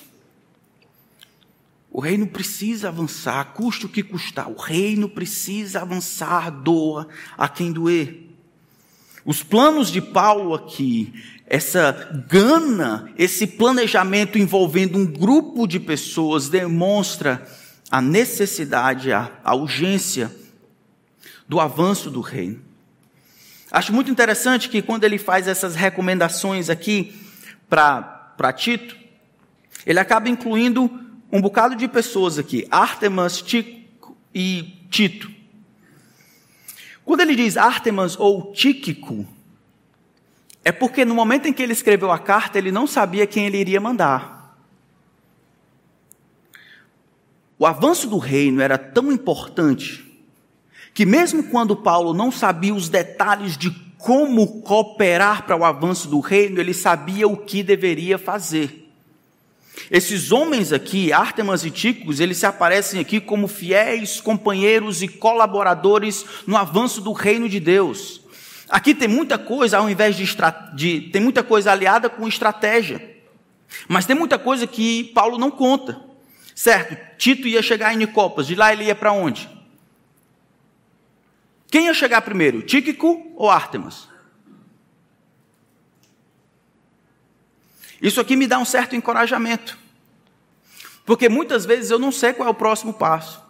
O 1.90 2.00
reino 2.00 2.28
precisa 2.28 2.88
avançar, 2.88 3.44
custe 3.54 3.86
o 3.86 3.90
que 3.90 4.02
custar. 4.02 4.50
O 4.50 4.56
reino 4.56 5.10
precisa 5.10 5.82
avançar, 5.82 6.50
doa 6.50 7.10
a 7.38 7.50
quem 7.50 7.74
doer. 7.74 8.32
Os 9.24 9.44
planos 9.44 9.92
de 9.92 10.02
Paulo 10.02 10.54
aqui, 10.54 11.14
essa 11.54 12.24
gana, 12.30 13.12
esse 13.18 13.46
planejamento 13.46 14.38
envolvendo 14.38 14.98
um 14.98 15.06
grupo 15.06 15.68
de 15.68 15.82
pessoas 15.82 16.48
demonstra 16.48 17.46
a 17.92 18.02
necessidade, 18.02 19.12
a, 19.12 19.30
a 19.44 19.54
urgência 19.54 20.34
do 21.50 21.60
avanço 21.60 22.10
do 22.10 22.22
reino. 22.22 22.62
Acho 23.70 23.92
muito 23.92 24.10
interessante 24.10 24.70
que 24.70 24.82
quando 24.82 25.04
ele 25.04 25.18
faz 25.18 25.46
essas 25.46 25.76
recomendações 25.76 26.70
aqui 26.70 27.14
para 27.70 28.54
Tito, 28.56 28.96
ele 29.86 30.00
acaba 30.00 30.30
incluindo 30.30 30.90
um 31.30 31.42
bocado 31.42 31.76
de 31.76 31.86
pessoas 31.86 32.40
aqui, 32.40 32.66
Artemas, 32.72 33.42
Tico 33.42 34.16
e 34.34 34.74
Tito. 34.90 35.30
Quando 37.04 37.20
ele 37.20 37.36
diz 37.36 37.58
Artemas 37.58 38.18
ou 38.18 38.54
Tíquico, 38.54 39.28
é 40.64 40.72
porque 40.72 41.04
no 41.04 41.16
momento 41.16 41.48
em 41.48 41.54
que 41.54 41.64
ele 41.64 41.74
escreveu 41.74 42.12
a 42.12 42.20
carta, 42.20 42.58
ele 42.58 42.72
não 42.72 42.86
sabia 42.86 43.26
quem 43.26 43.46
ele 43.46 43.58
iria 43.58 43.82
mandar. 43.82 44.56
O 47.58 47.66
avanço 47.66 48.08
do 48.08 48.18
reino 48.18 48.62
era 48.62 48.78
tão 48.78 49.12
importante 49.12 50.04
que, 50.94 51.06
mesmo 51.06 51.44
quando 51.44 51.76
Paulo 51.76 52.14
não 52.14 52.32
sabia 52.32 52.74
os 52.74 52.90
detalhes 52.90 53.58
de 53.58 53.70
como 53.98 54.62
cooperar 54.62 55.46
para 55.46 55.56
o 55.56 55.64
avanço 55.64 56.08
do 56.08 56.20
reino, 56.20 56.60
ele 56.60 56.74
sabia 56.74 57.28
o 57.28 57.38
que 57.38 57.62
deveria 57.62 58.18
fazer. 58.18 58.90
Esses 59.90 60.32
homens 60.32 60.74
aqui, 60.74 61.14
Artemas 61.14 61.64
e 61.64 61.72
Tíquicos, 61.72 62.20
eles 62.20 62.38
se 62.38 62.46
aparecem 62.46 63.00
aqui 63.00 63.20
como 63.20 63.48
fiéis 63.48 64.20
companheiros 64.20 65.02
e 65.02 65.08
colaboradores 65.08 66.26
no 66.48 66.58
avanço 66.58 67.02
do 67.02 67.12
reino 67.12 67.48
de 67.48 67.60
Deus. 67.60 68.21
Aqui 68.72 68.96
tem 68.96 69.08
muita 69.10 69.38
coisa, 69.38 69.80
ao 69.80 69.90
invés 69.90 70.16
de, 70.16 70.26
de 70.74 71.10
tem 71.12 71.22
muita 71.22 71.44
coisa 71.44 71.74
aliada 71.74 72.10
com 72.10 72.26
estratégia. 72.26 73.22
Mas 73.86 74.06
tem 74.06 74.16
muita 74.16 74.40
coisa 74.40 74.66
que 74.66 75.12
Paulo 75.14 75.38
não 75.38 75.52
conta. 75.52 76.02
Certo? 76.56 76.98
Tito 77.18 77.50
ia 77.50 77.62
chegar 77.62 77.94
em 77.94 77.98
Nicópolis, 77.98 78.48
de 78.48 78.56
lá 78.56 78.72
ele 78.72 78.86
ia 78.86 78.96
para 78.96 79.12
onde? 79.12 79.50
Quem 81.70 81.88
ia 81.88 81.94
chegar 81.94 82.22
primeiro, 82.22 82.62
Tíquico 82.62 83.34
ou 83.36 83.50
Ártemas? 83.50 84.08
Isso 88.02 88.22
aqui 88.22 88.38
me 88.38 88.48
dá 88.48 88.58
um 88.58 88.66
certo 88.66 88.96
encorajamento. 88.96 89.78
Porque 91.06 91.28
muitas 91.28 91.66
vezes 91.66 91.92
eu 91.92 92.00
não 92.00 92.12
sei 92.12 92.32
qual 92.32 92.48
é 92.48 92.52
o 92.52 92.56
próximo 92.56 92.94
passo. 92.94 93.41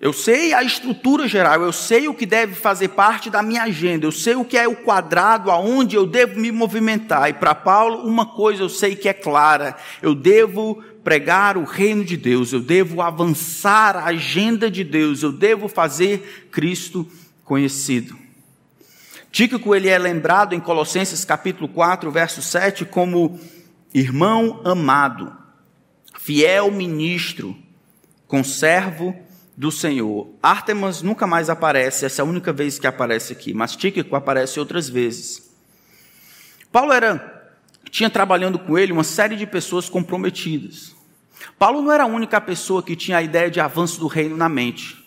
Eu 0.00 0.14
sei 0.14 0.54
a 0.54 0.62
estrutura 0.62 1.28
geral, 1.28 1.60
eu 1.60 1.74
sei 1.74 2.08
o 2.08 2.14
que 2.14 2.24
deve 2.24 2.54
fazer 2.54 2.88
parte 2.88 3.28
da 3.28 3.42
minha 3.42 3.64
agenda, 3.64 4.06
eu 4.06 4.12
sei 4.12 4.34
o 4.34 4.46
que 4.46 4.56
é 4.56 4.66
o 4.66 4.74
quadrado 4.74 5.50
aonde 5.50 5.94
eu 5.94 6.06
devo 6.06 6.40
me 6.40 6.50
movimentar. 6.50 7.28
E 7.28 7.34
para 7.34 7.54
Paulo, 7.54 8.08
uma 8.08 8.24
coisa 8.24 8.62
eu 8.62 8.70
sei 8.70 8.96
que 8.96 9.10
é 9.10 9.12
clara: 9.12 9.76
eu 10.00 10.14
devo 10.14 10.82
pregar 11.04 11.58
o 11.58 11.64
reino 11.64 12.02
de 12.02 12.16
Deus, 12.16 12.50
eu 12.50 12.60
devo 12.60 13.02
avançar 13.02 13.94
a 13.94 14.06
agenda 14.06 14.70
de 14.70 14.82
Deus, 14.82 15.22
eu 15.22 15.32
devo 15.32 15.68
fazer 15.68 16.48
Cristo 16.50 17.06
conhecido. 17.44 18.16
Tíquico 19.30 19.74
ele 19.74 19.90
é 19.90 19.98
lembrado 19.98 20.54
em 20.54 20.60
Colossenses 20.60 21.26
capítulo 21.26 21.68
4, 21.68 22.10
verso 22.10 22.40
7 22.40 22.86
como 22.86 23.38
irmão 23.92 24.62
amado, 24.64 25.30
fiel 26.18 26.70
ministro, 26.70 27.54
conservo 28.26 29.14
do 29.56 29.70
Senhor. 29.70 30.28
Artemas 30.42 31.02
nunca 31.02 31.26
mais 31.26 31.50
aparece, 31.50 32.04
essa 32.04 32.20
é 32.20 32.24
a 32.24 32.26
única 32.26 32.52
vez 32.52 32.78
que 32.78 32.86
aparece 32.86 33.32
aqui, 33.32 33.52
mas 33.52 33.76
Tíquico 33.76 34.16
aparece 34.16 34.58
outras 34.58 34.88
vezes. 34.88 35.50
Paulo 36.72 36.92
era, 36.92 37.52
tinha 37.90 38.08
trabalhando 38.08 38.58
com 38.58 38.78
ele 38.78 38.92
uma 38.92 39.04
série 39.04 39.36
de 39.36 39.46
pessoas 39.46 39.88
comprometidas. 39.88 40.94
Paulo 41.58 41.82
não 41.82 41.92
era 41.92 42.04
a 42.04 42.06
única 42.06 42.40
pessoa 42.40 42.82
que 42.82 42.96
tinha 42.96 43.18
a 43.18 43.22
ideia 43.22 43.50
de 43.50 43.60
avanço 43.60 43.98
do 44.00 44.06
reino 44.06 44.36
na 44.36 44.48
mente. 44.48 45.00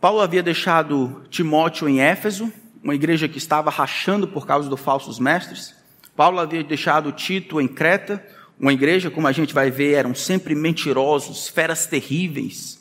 Paulo 0.00 0.20
havia 0.20 0.42
deixado 0.42 1.24
Timóteo 1.30 1.88
em 1.88 2.00
Éfeso, 2.00 2.52
uma 2.82 2.94
igreja 2.94 3.28
que 3.28 3.38
estava 3.38 3.70
rachando 3.70 4.28
por 4.28 4.46
causa 4.46 4.68
dos 4.68 4.80
falsos 4.80 5.18
mestres. 5.18 5.74
Paulo 6.14 6.38
havia 6.38 6.62
deixado 6.62 7.10
Tito 7.12 7.60
em 7.60 7.66
Creta, 7.66 8.24
uma 8.58 8.72
igreja, 8.72 9.10
como 9.10 9.26
a 9.28 9.32
gente 9.32 9.52
vai 9.52 9.70
ver, 9.70 9.92
eram 9.92 10.14
sempre 10.14 10.54
mentirosos, 10.54 11.46
feras 11.46 11.86
terríveis, 11.86 12.80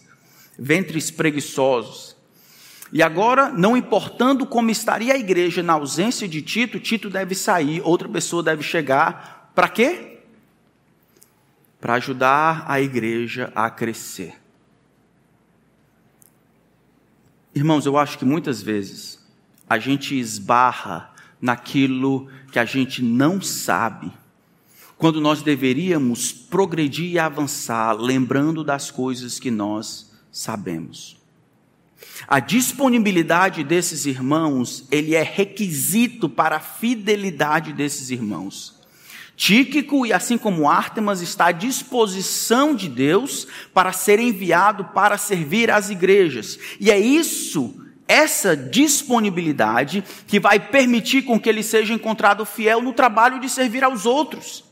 ventres 0.58 1.12
preguiçosos. 1.12 2.16
E 2.94 3.04
agora, 3.04 3.50
não 3.50 3.76
importando 3.76 4.46
como 4.46 4.72
estaria 4.72 5.14
a 5.14 5.18
igreja 5.18 5.62
na 5.62 5.74
ausência 5.74 6.28
de 6.28 6.42
Tito, 6.42 6.80
Tito 6.80 7.10
deve 7.10 7.36
sair, 7.36 7.82
outra 7.84 8.08
pessoa 8.08 8.42
deve 8.42 8.64
chegar. 8.64 9.52
Para 9.54 9.68
quê? 9.68 10.20
Para 11.82 11.96
ajudar 11.96 12.64
a 12.68 12.80
igreja 12.80 13.52
a 13.54 13.70
crescer. 13.70 14.36
Irmãos, 17.54 17.86
eu 17.86 17.98
acho 17.98 18.18
que 18.18 18.26
muitas 18.26 18.62
vezes 18.62 19.20
a 19.70 19.78
gente 19.78 20.18
esbarra 20.18 21.14
naquilo 21.42 22.30
que 22.52 22.60
a 22.60 22.66
gente 22.66 23.04
não 23.04 23.42
sabe 23.42 24.12
quando 24.98 25.20
nós 25.20 25.42
deveríamos 25.42 26.32
progredir 26.32 27.12
e 27.12 27.20
avançar, 27.20 27.94
lembrando 27.94 28.64
das 28.64 28.90
coisas 28.90 29.40
que 29.40 29.52
nós 29.52 30.12
sabemos. 30.32 31.18
A 32.28 32.40
disponibilidade 32.40 33.64
desses 33.64 34.06
irmãos, 34.06 34.86
ele 34.90 35.16
é 35.16 35.24
requisito 35.24 36.30
para 36.30 36.58
a 36.58 36.62
fidelidade 36.62 37.74
desses 37.74 38.10
irmãos. 38.10 38.76
Tíquico 39.36 40.06
e 40.06 40.14
assim 40.14 40.38
como 40.38 40.70
Ártemas 40.70 41.22
está 41.22 41.48
à 41.48 41.52
disposição 41.52 42.74
de 42.74 42.88
Deus 42.88 43.48
para 43.74 43.92
ser 43.92 44.18
enviado 44.18 44.86
para 44.86 45.18
servir 45.18 45.70
as 45.70 45.90
igrejas. 45.90 46.58
E 46.80 46.90
é 46.90 46.98
isso, 46.98 47.76
essa 48.08 48.56
disponibilidade 48.56 50.04
que 50.26 50.40
vai 50.40 50.58
permitir 50.58 51.24
com 51.24 51.38
que 51.38 51.50
ele 51.50 51.64
seja 51.64 51.94
encontrado 51.94 52.46
fiel 52.46 52.82
no 52.82 52.94
trabalho 52.94 53.42
de 53.42 53.50
servir 53.50 53.84
aos 53.84 54.06
outros. 54.06 54.64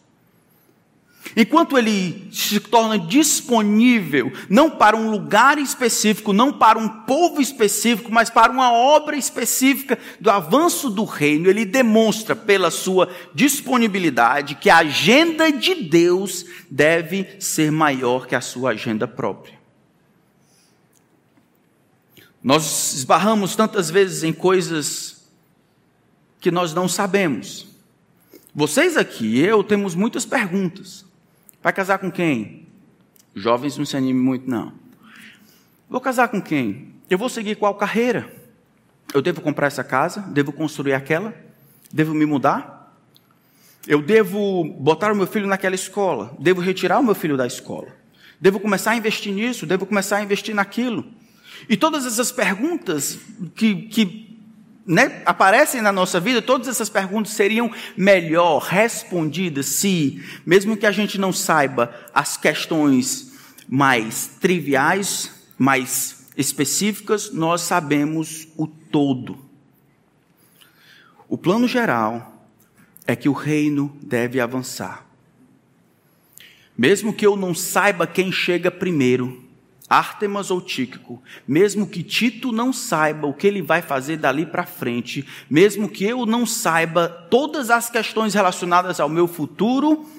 Enquanto 1.35 1.77
ele 1.77 2.27
se 2.31 2.59
torna 2.59 2.99
disponível, 2.99 4.31
não 4.49 4.69
para 4.69 4.95
um 4.95 5.09
lugar 5.09 5.57
específico, 5.57 6.33
não 6.33 6.51
para 6.53 6.77
um 6.77 6.87
povo 6.87 7.41
específico, 7.41 8.11
mas 8.11 8.29
para 8.29 8.51
uma 8.51 8.71
obra 8.71 9.15
específica 9.15 9.97
do 10.19 10.29
avanço 10.29 10.89
do 10.89 11.05
reino, 11.05 11.49
ele 11.49 11.65
demonstra 11.65 12.35
pela 12.35 12.69
sua 12.69 13.09
disponibilidade 13.33 14.55
que 14.55 14.69
a 14.69 14.77
agenda 14.77 15.51
de 15.51 15.73
Deus 15.75 16.45
deve 16.69 17.27
ser 17.39 17.71
maior 17.71 18.27
que 18.27 18.35
a 18.35 18.41
sua 18.41 18.71
agenda 18.71 19.07
própria. 19.07 19.57
Nós 22.43 22.93
esbarramos 22.93 23.55
tantas 23.55 23.89
vezes 23.89 24.21
em 24.21 24.33
coisas 24.33 25.23
que 26.41 26.51
nós 26.51 26.73
não 26.73 26.89
sabemos. 26.89 27.65
Vocês 28.53 28.97
aqui, 28.97 29.39
eu, 29.39 29.63
temos 29.63 29.95
muitas 29.95 30.25
perguntas. 30.25 31.05
Vai 31.63 31.71
casar 31.71 31.97
com 31.97 32.11
quem? 32.11 32.67
Jovens 33.33 33.77
não 33.77 33.85
se 33.85 33.95
animem 33.95 34.21
muito, 34.21 34.49
não. 34.49 34.73
Vou 35.89 36.01
casar 36.01 36.27
com 36.27 36.41
quem? 36.41 36.93
Eu 37.09 37.17
vou 37.17 37.29
seguir 37.29 37.55
qual 37.55 37.73
carreira? 37.75 38.29
Eu 39.13 39.21
devo 39.21 39.39
comprar 39.39 39.67
essa 39.67 39.83
casa? 39.83 40.19
Devo 40.19 40.51
construir 40.51 40.93
aquela? 40.93 41.33
Devo 41.89 42.13
me 42.13 42.25
mudar? 42.25 42.93
Eu 43.87 44.01
devo 44.01 44.65
botar 44.77 45.13
o 45.13 45.15
meu 45.15 45.25
filho 45.25 45.47
naquela 45.47 45.73
escola? 45.73 46.35
Devo 46.37 46.59
retirar 46.59 46.99
o 46.99 47.03
meu 47.03 47.15
filho 47.15 47.37
da 47.37 47.47
escola? 47.47 47.87
Devo 48.41 48.59
começar 48.59 48.91
a 48.91 48.97
investir 48.97 49.33
nisso? 49.33 49.65
Devo 49.65 49.85
começar 49.85 50.17
a 50.17 50.23
investir 50.23 50.53
naquilo? 50.53 51.05
E 51.69 51.77
todas 51.77 52.05
essas 52.05 52.29
perguntas 52.29 53.17
que, 53.55 53.83
que 53.83 54.32
né, 54.85 55.21
aparecem 55.25 55.81
na 55.81 55.91
nossa 55.91 56.19
vida, 56.19 56.41
todas 56.41 56.67
essas 56.67 56.89
perguntas 56.89 57.33
seriam 57.33 57.71
melhor 57.95 58.59
respondidas 58.59 59.67
se, 59.67 60.21
mesmo 60.45 60.75
que 60.75 60.85
a 60.85 60.91
gente 60.91 61.17
não 61.17 61.31
saiba 61.31 61.93
as 62.13 62.35
questões 62.35 63.33
mais 63.67 64.27
triviais, 64.39 65.31
mais 65.57 66.27
específicas, 66.35 67.31
nós 67.31 67.61
sabemos 67.61 68.47
o 68.57 68.67
todo. 68.67 69.37
O 71.29 71.37
plano 71.37 71.67
geral 71.67 72.47
é 73.07 73.15
que 73.15 73.29
o 73.29 73.33
reino 73.33 73.97
deve 74.01 74.39
avançar. 74.39 75.05
Mesmo 76.77 77.13
que 77.13 77.25
eu 77.25 77.35
não 77.35 77.53
saiba 77.53 78.07
quem 78.07 78.31
chega 78.31 78.71
primeiro, 78.71 79.42
Ártemas 79.93 80.49
ou 80.49 80.59
Tíquico, 80.59 81.21
mesmo 81.47 81.85
que 81.85 82.01
Tito 82.01 82.51
não 82.51 82.73
saiba 82.73 83.27
o 83.27 83.33
que 83.33 83.45
ele 83.45 83.61
vai 83.61 83.81
fazer 83.81 84.17
dali 84.17 84.43
para 84.43 84.65
frente, 84.65 85.27
mesmo 85.47 85.87
que 85.87 86.03
eu 86.03 86.25
não 86.25 86.47
saiba 86.47 87.07
todas 87.29 87.69
as 87.69 87.91
questões 87.91 88.33
relacionadas 88.33 88.99
ao 88.99 89.07
meu 89.07 89.27
futuro, 89.27 90.09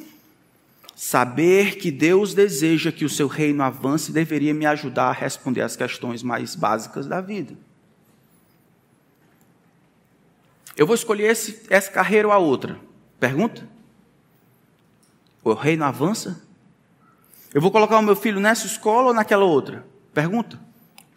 saber 0.95 1.77
que 1.77 1.91
Deus 1.91 2.35
deseja 2.35 2.93
que 2.93 3.05
o 3.05 3.09
seu 3.09 3.27
reino 3.27 3.65
avance 3.65 4.13
deveria 4.13 4.55
me 4.55 4.65
ajudar 4.65 5.09
a 5.09 5.13
responder 5.13 5.63
as 5.63 5.75
questões 5.75 6.23
mais 6.23 6.55
básicas 6.55 7.09
da 7.09 7.21
vida. 7.21 7.57
Eu 10.77 10.87
vou 10.87 10.95
escolher 10.95 11.33
esse, 11.33 11.67
essa 11.69 11.91
carreira 11.91 12.29
ou 12.29 12.35
a 12.35 12.39
outra. 12.39 12.79
Pergunta? 13.19 13.69
O 15.43 15.53
reino 15.53 15.85
avança? 15.85 16.44
Eu 17.55 17.61
vou 17.61 17.71
colocar 17.71 17.97
o 18.01 18.03
meu 18.03 18.17
filho 18.17 18.41
nessa 18.41 18.67
escola 18.67 19.09
ou 19.09 19.15
naquela 19.15 19.45
outra? 19.45 19.87
Pergunta. 20.13 20.59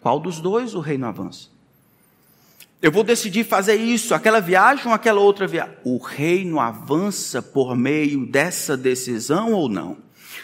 Qual 0.00 0.20
dos 0.20 0.38
dois 0.40 0.72
o 0.72 0.78
reino 0.78 1.04
avança? 1.04 1.48
Eu 2.80 2.92
vou 2.92 3.02
decidir 3.02 3.42
fazer 3.42 3.74
isso, 3.74 4.14
aquela 4.14 4.40
viagem 4.40 4.86
ou 4.86 4.92
aquela 4.92 5.18
outra 5.18 5.48
viagem. 5.48 5.74
O 5.84 5.98
reino 5.98 6.60
avança 6.60 7.42
por 7.42 7.76
meio 7.76 8.24
dessa 8.24 8.76
decisão 8.76 9.52
ou 9.52 9.68
não? 9.68 9.96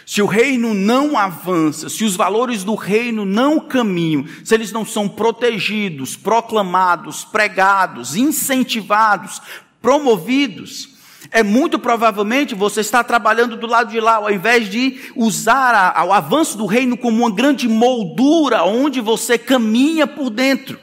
Se 0.04 0.20
o 0.20 0.26
reino 0.26 0.74
não 0.74 1.16
avança, 1.16 1.88
se 1.88 2.04
os 2.04 2.16
valores 2.16 2.64
do 2.64 2.74
reino 2.74 3.24
não 3.24 3.60
caminham, 3.60 4.26
se 4.44 4.52
eles 4.52 4.72
não 4.72 4.84
são 4.84 5.08
protegidos, 5.08 6.16
proclamados, 6.16 7.24
pregados, 7.24 8.16
incentivados, 8.16 9.40
promovidos, 9.80 10.93
é 11.30 11.42
muito 11.42 11.78
provavelmente 11.78 12.54
você 12.54 12.80
está 12.80 13.02
trabalhando 13.02 13.56
do 13.56 13.66
lado 13.66 13.90
de 13.90 14.00
lá, 14.00 14.16
ao 14.16 14.30
invés 14.30 14.68
de 14.68 15.00
usar 15.16 15.94
a, 15.96 16.04
o 16.04 16.12
avanço 16.12 16.56
do 16.56 16.66
reino 16.66 16.96
como 16.96 17.18
uma 17.18 17.34
grande 17.34 17.68
moldura 17.68 18.64
onde 18.64 19.00
você 19.00 19.38
caminha 19.38 20.06
por 20.06 20.30
dentro. 20.30 20.78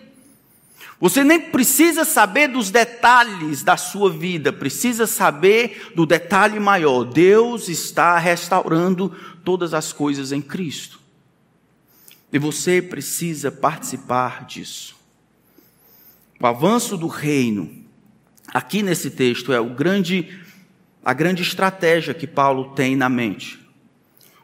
Você 0.99 1.23
nem 1.23 1.39
precisa 1.39 2.05
saber 2.05 2.47
dos 2.47 2.69
detalhes 2.69 3.63
da 3.63 3.75
sua 3.75 4.11
vida, 4.11 4.53
precisa 4.53 5.07
saber 5.07 5.91
do 5.95 6.05
detalhe 6.05 6.59
maior. 6.59 7.03
Deus 7.03 7.67
está 7.69 8.19
restaurando 8.19 9.09
todas 9.43 9.73
as 9.73 9.91
coisas 9.91 10.31
em 10.31 10.41
Cristo. 10.41 10.99
E 12.31 12.37
você 12.37 12.83
precisa 12.83 13.51
participar 13.51 14.45
disso. 14.45 14.95
O 16.39 16.45
avanço 16.45 16.95
do 16.95 17.07
reino, 17.07 17.80
aqui 18.47 18.83
nesse 18.83 19.09
texto, 19.09 19.53
é 19.53 19.59
o 19.59 19.69
grande, 19.69 20.39
a 21.03 21.13
grande 21.13 21.41
estratégia 21.41 22.13
que 22.13 22.27
Paulo 22.27 22.73
tem 22.75 22.95
na 22.95 23.09
mente. 23.09 23.59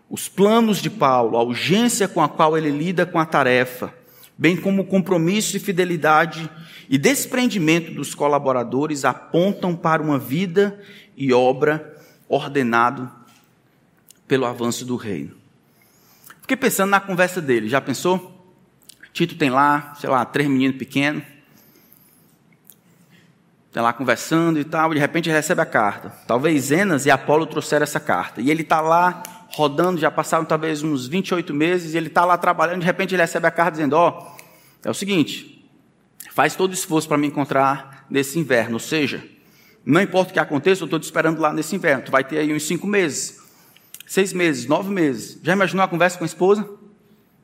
Os 0.10 0.30
planos 0.30 0.82
de 0.82 0.90
Paulo, 0.90 1.38
a 1.38 1.44
urgência 1.44 2.08
com 2.08 2.22
a 2.22 2.30
qual 2.30 2.58
ele 2.58 2.72
lida 2.72 3.06
com 3.06 3.20
a 3.20 3.26
tarefa, 3.26 3.94
bem 4.38 4.56
como 4.56 4.84
o 4.84 4.86
compromisso 4.86 5.58
e 5.58 5.60
fidelidade 5.60 6.50
e 6.90 6.98
desprendimento 6.98 7.92
dos 7.94 8.16
colaboradores 8.16 9.04
apontam 9.04 9.76
para 9.76 10.02
uma 10.02 10.18
vida 10.18 10.80
e 11.16 11.34
obra 11.34 11.96
ordenado 12.30 13.12
pelo 14.28 14.46
avanço 14.46 14.86
do 14.86 14.96
reino. 14.96 15.36
Fiquei 16.42 16.56
pensando 16.56 16.92
na 16.92 17.00
conversa 17.00 17.42
dele, 17.42 17.68
já 17.68 17.82
pensou? 17.82 18.34
Tito 19.12 19.36
tem 19.36 19.50
lá, 19.50 19.94
sei 20.00 20.10
lá, 20.10 20.24
três 20.24 20.48
meninos 20.48 20.78
pequenos, 20.78 21.24
está 23.78 23.84
lá 23.84 23.94
conversando 23.94 24.60
e 24.60 24.64
tal, 24.64 24.92
de 24.92 25.00
repente 25.00 25.30
recebe 25.30 25.62
a 25.62 25.66
carta. 25.66 26.12
Talvez 26.26 26.66
Zenas 26.66 27.06
e 27.06 27.12
Apolo 27.12 27.46
trouxeram 27.46 27.84
essa 27.84 28.00
carta. 28.00 28.42
E 28.42 28.50
ele 28.50 28.64
está 28.64 28.82
lá 28.82 29.22
rodando, 29.50 30.00
já 30.00 30.10
passaram 30.10 30.46
talvez 30.46 30.82
uns 30.82 31.08
28 31.08 31.54
meses, 31.54 31.94
e 31.94 31.98
ele 31.98 32.08
está 32.08 32.26
lá 32.26 32.38
trabalhando, 32.40 32.80
de 32.80 32.86
repente 32.88 33.14
ele 33.14 33.22
recebe 33.22 33.46
a 33.46 33.52
carta 33.52 33.74
dizendo, 33.74 33.94
ó, 33.94 34.36
oh, 34.36 34.88
é 34.88 34.90
o 34.90 34.96
seguinte, 34.96 35.70
faz 36.32 36.56
todo 36.56 36.74
esforço 36.74 37.08
para 37.08 37.18
me 37.18 37.28
encontrar 37.28 38.06
nesse 38.10 38.40
inverno, 38.40 38.74
ou 38.74 38.80
seja, 38.80 39.24
não 39.86 40.02
importa 40.02 40.32
o 40.32 40.34
que 40.34 40.40
aconteça, 40.40 40.82
eu 40.82 40.86
estou 40.86 41.00
te 41.00 41.04
esperando 41.04 41.40
lá 41.40 41.54
nesse 41.54 41.76
inverno, 41.76 42.04
tu 42.04 42.12
vai 42.12 42.24
ter 42.24 42.40
aí 42.40 42.54
uns 42.54 42.64
cinco 42.64 42.86
meses, 42.88 43.40
seis 44.06 44.34
meses, 44.34 44.68
nove 44.68 44.90
meses, 44.90 45.40
já 45.42 45.54
imaginou 45.54 45.86
a 45.86 45.88
conversa 45.88 46.18
com 46.18 46.24
a 46.24 46.28
esposa? 46.28 46.68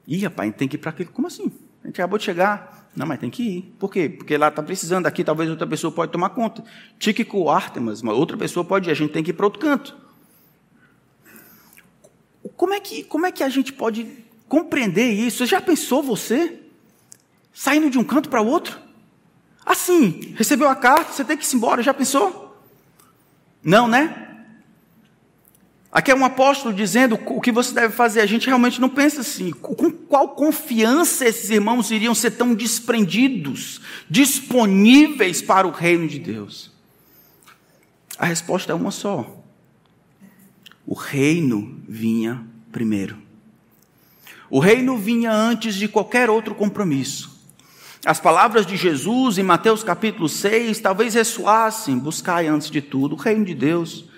Ih, 0.08 0.24
rapaz, 0.24 0.48
a 0.48 0.50
gente 0.50 0.58
tem 0.58 0.68
que 0.68 0.75
ir 0.75 0.80
para 0.80 0.90
aquele, 0.90 1.10
como 1.10 1.28
assim? 1.28 1.52
A 1.84 1.88
gente 1.88 2.02
acabou 2.02 2.18
de 2.18 2.25
chegar, 2.25 2.83
não, 2.96 3.08
mas 3.08 3.20
tem 3.20 3.30
que 3.30 3.44
ir. 3.44 3.62
Por 3.80 3.92
quê? 3.92 4.08
Porque 4.08 4.38
lá 4.38 4.50
está 4.50 4.62
precisando, 4.62 5.08
aqui 5.08 5.24
talvez 5.24 5.50
outra 5.50 5.66
pessoa 5.66 5.92
pode 5.92 6.12
tomar 6.12 6.30
conta. 6.30 6.64
Tíquico 7.00 7.50
Artemas, 7.50 8.02
uma 8.02 8.14
outra 8.14 8.38
pessoa 8.38 8.64
pode 8.64 8.90
ir, 8.90 8.92
a 8.92 8.96
gente 8.96 9.12
tem 9.12 9.24
que 9.24 9.32
ir 9.32 9.34
para 9.34 9.46
outro 9.46 9.60
canto. 9.60 9.98
Como 12.56 12.74
é 12.74 12.80
que, 12.80 13.04
como 13.04 13.26
é 13.26 13.32
que 13.32 13.44
a 13.44 13.50
gente 13.50 13.74
pode 13.74 14.06
compreender 14.48 15.10
isso? 15.12 15.40
Você 15.40 15.48
já 15.48 15.60
pensou 15.60 16.03
você? 16.03 16.60
Saindo 17.51 17.90
de 17.90 17.98
um 17.98 18.03
canto 18.03 18.29
para 18.29 18.42
outro? 18.42 18.79
Assim, 19.66 20.34
recebeu 20.36 20.68
a 20.68 20.75
carta, 20.75 21.12
você 21.12 21.24
tem 21.24 21.38
que 21.38 21.46
ir 21.46 21.56
embora, 21.56 21.82
já 21.82 21.94
pensou? 21.94 22.60
Não, 23.64 23.88
né? 23.88 24.32
Aqui 25.94 26.10
é 26.10 26.16
um 26.16 26.25
apóstolo 26.25 26.74
dizendo 26.74 27.20
o 27.24 27.40
que 27.40 27.51
você 27.51 27.72
deve 27.72 27.94
fazer. 27.94 28.22
A 28.22 28.25
gente 28.25 28.48
realmente 28.48 28.82
não 28.82 28.90
pensa 28.90 29.22
assim. 29.22 29.51
Com 29.51 29.92
qual 29.92 30.29
confiança 30.29 31.24
esses 31.24 31.51
irmãos 31.51 31.92
iriam 31.92 32.16
ser 32.16 32.32
tão 32.32 32.56
desprendidos, 32.56 33.79
disponíveis 34.10 35.40
para 35.40 35.68
o 35.68 35.72
reino 35.72 36.08
de 36.08 36.18
Deus? 36.18 36.72
A 38.18 38.25
resposta 38.25 38.72
é 38.72 38.75
uma 38.75 38.90
só. 38.90 39.40
O 40.84 40.96
reino 40.96 41.79
vinha 41.88 42.44
primeiro. 42.72 43.16
O 44.50 44.58
reino 44.58 44.98
vinha 44.98 45.32
antes 45.32 45.75
de 45.75 45.88
qualquer 45.88 46.27
outro 46.27 46.56
compromisso. 46.56 47.40
As 48.03 48.20
palavras 48.20 48.66
de 48.66 48.75
Jesus 48.75 49.38
em 49.38 49.44
Mateus 49.44 49.84
capítulo 49.84 50.27
6 50.27 50.79
talvez 50.79 51.14
ressoassem: 51.14 52.00
buscai 52.00 52.48
antes 52.48 52.72
de 52.72 52.82
tudo 52.82 53.14
o 53.14 53.20
reino 53.20 53.46
de 53.46 53.53
Deus 53.53 54.12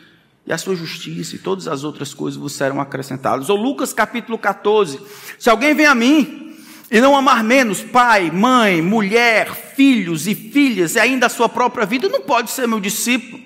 e 0.45 0.53
a 0.53 0.57
sua 0.57 0.75
justiça, 0.75 1.35
e 1.35 1.39
todas 1.39 1.67
as 1.67 1.83
outras 1.83 2.13
coisas 2.13 2.39
vos 2.39 2.53
serão 2.53 2.79
acrescentadas. 2.79 3.49
Ou 3.49 3.57
Lucas 3.57 3.93
capítulo 3.93 4.37
14: 4.37 4.99
Se 5.39 5.49
alguém 5.49 5.73
vem 5.73 5.85
a 5.85 5.95
mim 5.95 6.55
e 6.91 7.01
não 7.01 7.15
amar 7.15 7.43
menos 7.43 7.81
pai, 7.81 8.29
mãe, 8.29 8.81
mulher, 8.81 9.53
filhos 9.53 10.27
e 10.27 10.35
filhas, 10.35 10.95
e 10.95 10.99
ainda 10.99 11.25
a 11.25 11.29
sua 11.29 11.49
própria 11.49 11.85
vida, 11.85 12.07
não 12.07 12.21
pode 12.21 12.51
ser 12.51 12.67
meu 12.67 12.79
discípulo. 12.79 13.43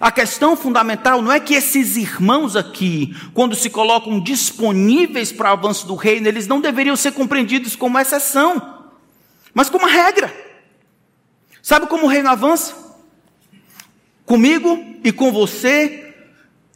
A 0.00 0.10
questão 0.10 0.56
fundamental 0.56 1.22
não 1.22 1.30
é 1.30 1.38
que 1.38 1.54
esses 1.54 1.96
irmãos 1.96 2.56
aqui, 2.56 3.14
quando 3.32 3.54
se 3.54 3.70
colocam 3.70 4.20
disponíveis 4.20 5.30
para 5.30 5.50
o 5.50 5.52
avanço 5.52 5.86
do 5.86 5.94
reino, 5.94 6.26
eles 6.26 6.46
não 6.46 6.60
deveriam 6.60 6.96
ser 6.96 7.12
compreendidos 7.12 7.76
como 7.76 7.98
exceção, 7.98 8.84
mas 9.52 9.68
como 9.68 9.86
regra. 9.86 10.34
Sabe 11.62 11.86
como 11.86 12.06
o 12.06 12.08
reino 12.08 12.28
avança? 12.28 12.74
Comigo 14.26 14.78
e 15.04 15.12
com 15.12 15.30
você, 15.30 16.03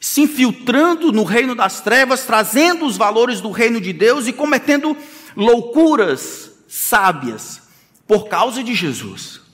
se 0.00 0.22
infiltrando 0.22 1.12
no 1.12 1.24
reino 1.24 1.54
das 1.54 1.80
trevas, 1.80 2.24
trazendo 2.24 2.87
os 2.87 2.96
valores 2.96 3.40
do 3.40 3.50
reino 3.50 3.80
de 3.80 3.92
Deus 3.92 4.26
e 4.26 4.32
cometendo 4.32 4.96
loucuras 5.37 6.50
sábias 6.68 7.62
por 8.06 8.28
causa 8.28 8.62
de 8.62 8.74
Jesus 8.74 9.48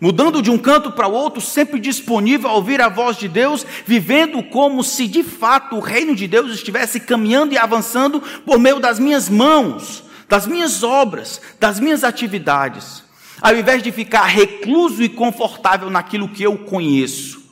mudando 0.00 0.42
de 0.42 0.50
um 0.50 0.58
canto 0.58 0.92
para 0.92 1.08
o 1.08 1.12
outro, 1.12 1.40
sempre 1.40 1.80
disponível 1.80 2.50
a 2.50 2.54
ouvir 2.54 2.80
a 2.80 2.88
voz 2.88 3.16
de 3.16 3.28
Deus, 3.28 3.64
vivendo 3.86 4.42
como 4.42 4.82
se 4.84 5.06
de 5.06 5.22
fato 5.22 5.76
o 5.76 5.80
reino 5.80 6.14
de 6.14 6.26
Deus 6.26 6.52
estivesse 6.52 7.00
caminhando 7.00 7.54
e 7.54 7.58
avançando 7.58 8.20
por 8.44 8.58
meio 8.58 8.78
das 8.78 8.98
minhas 8.98 9.28
mãos, 9.28 10.04
das 10.28 10.46
minhas 10.46 10.82
obras, 10.82 11.40
das 11.58 11.80
minhas 11.80 12.04
atividades, 12.04 13.02
ao 13.40 13.56
invés 13.56 13.82
de 13.82 13.92
ficar 13.92 14.24
recluso 14.24 15.02
e 15.02 15.08
confortável 15.08 15.90
naquilo 15.90 16.28
que 16.28 16.42
eu 16.42 16.58
conheço. 16.58 17.45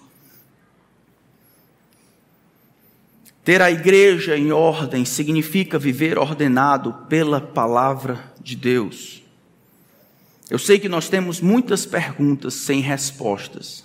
Ter 3.44 3.60
a 3.60 3.70
igreja 3.70 4.38
em 4.38 4.50
ordem 4.52 5.04
significa 5.04 5.78
viver 5.78 6.18
ordenado 6.18 6.94
pela 7.10 7.42
palavra 7.42 8.32
de 8.40 8.56
Deus. 8.56 9.22
Eu 10.48 10.58
sei 10.58 10.78
que 10.78 10.88
nós 10.88 11.10
temos 11.10 11.42
muitas 11.42 11.84
perguntas 11.84 12.54
sem 12.54 12.80
respostas, 12.80 13.84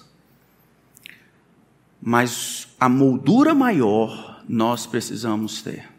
mas 2.01 2.69
a 2.79 2.87
moldura 2.87 3.53
maior 3.53 4.41
nós 4.47 4.85
precisamos 4.85 5.61
ter. 5.61 5.89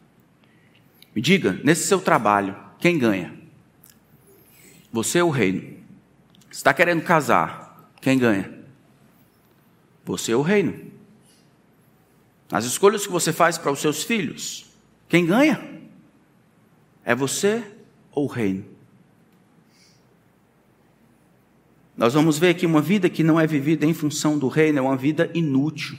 Me 1.14 1.20
diga, 1.20 1.60
nesse 1.62 1.86
seu 1.86 2.00
trabalho, 2.00 2.56
quem 2.78 2.98
ganha? 2.98 3.34
Você 4.90 5.20
ou 5.20 5.28
o 5.28 5.32
reino? 5.32 5.76
Está 6.50 6.72
querendo 6.72 7.02
casar? 7.02 7.90
Quem 8.00 8.18
ganha? 8.18 8.58
Você 10.04 10.32
ou 10.32 10.40
o 10.40 10.44
reino? 10.44 10.90
Nas 12.50 12.64
escolhas 12.64 13.06
que 13.06 13.12
você 13.12 13.32
faz 13.32 13.56
para 13.56 13.70
os 13.70 13.78
seus 13.78 14.02
filhos, 14.02 14.66
quem 15.08 15.24
ganha? 15.24 15.80
É 17.04 17.14
você 17.14 17.62
ou 18.12 18.24
o 18.24 18.28
reino? 18.28 18.64
Nós 21.96 22.14
vamos 22.14 22.38
ver 22.38 22.54
que 22.54 22.66
uma 22.66 22.80
vida 22.80 23.10
que 23.10 23.22
não 23.22 23.38
é 23.38 23.46
vivida 23.46 23.84
em 23.84 23.92
função 23.92 24.38
do 24.38 24.48
reino 24.48 24.78
é 24.78 24.82
uma 24.82 24.96
vida 24.96 25.30
inútil. 25.34 25.98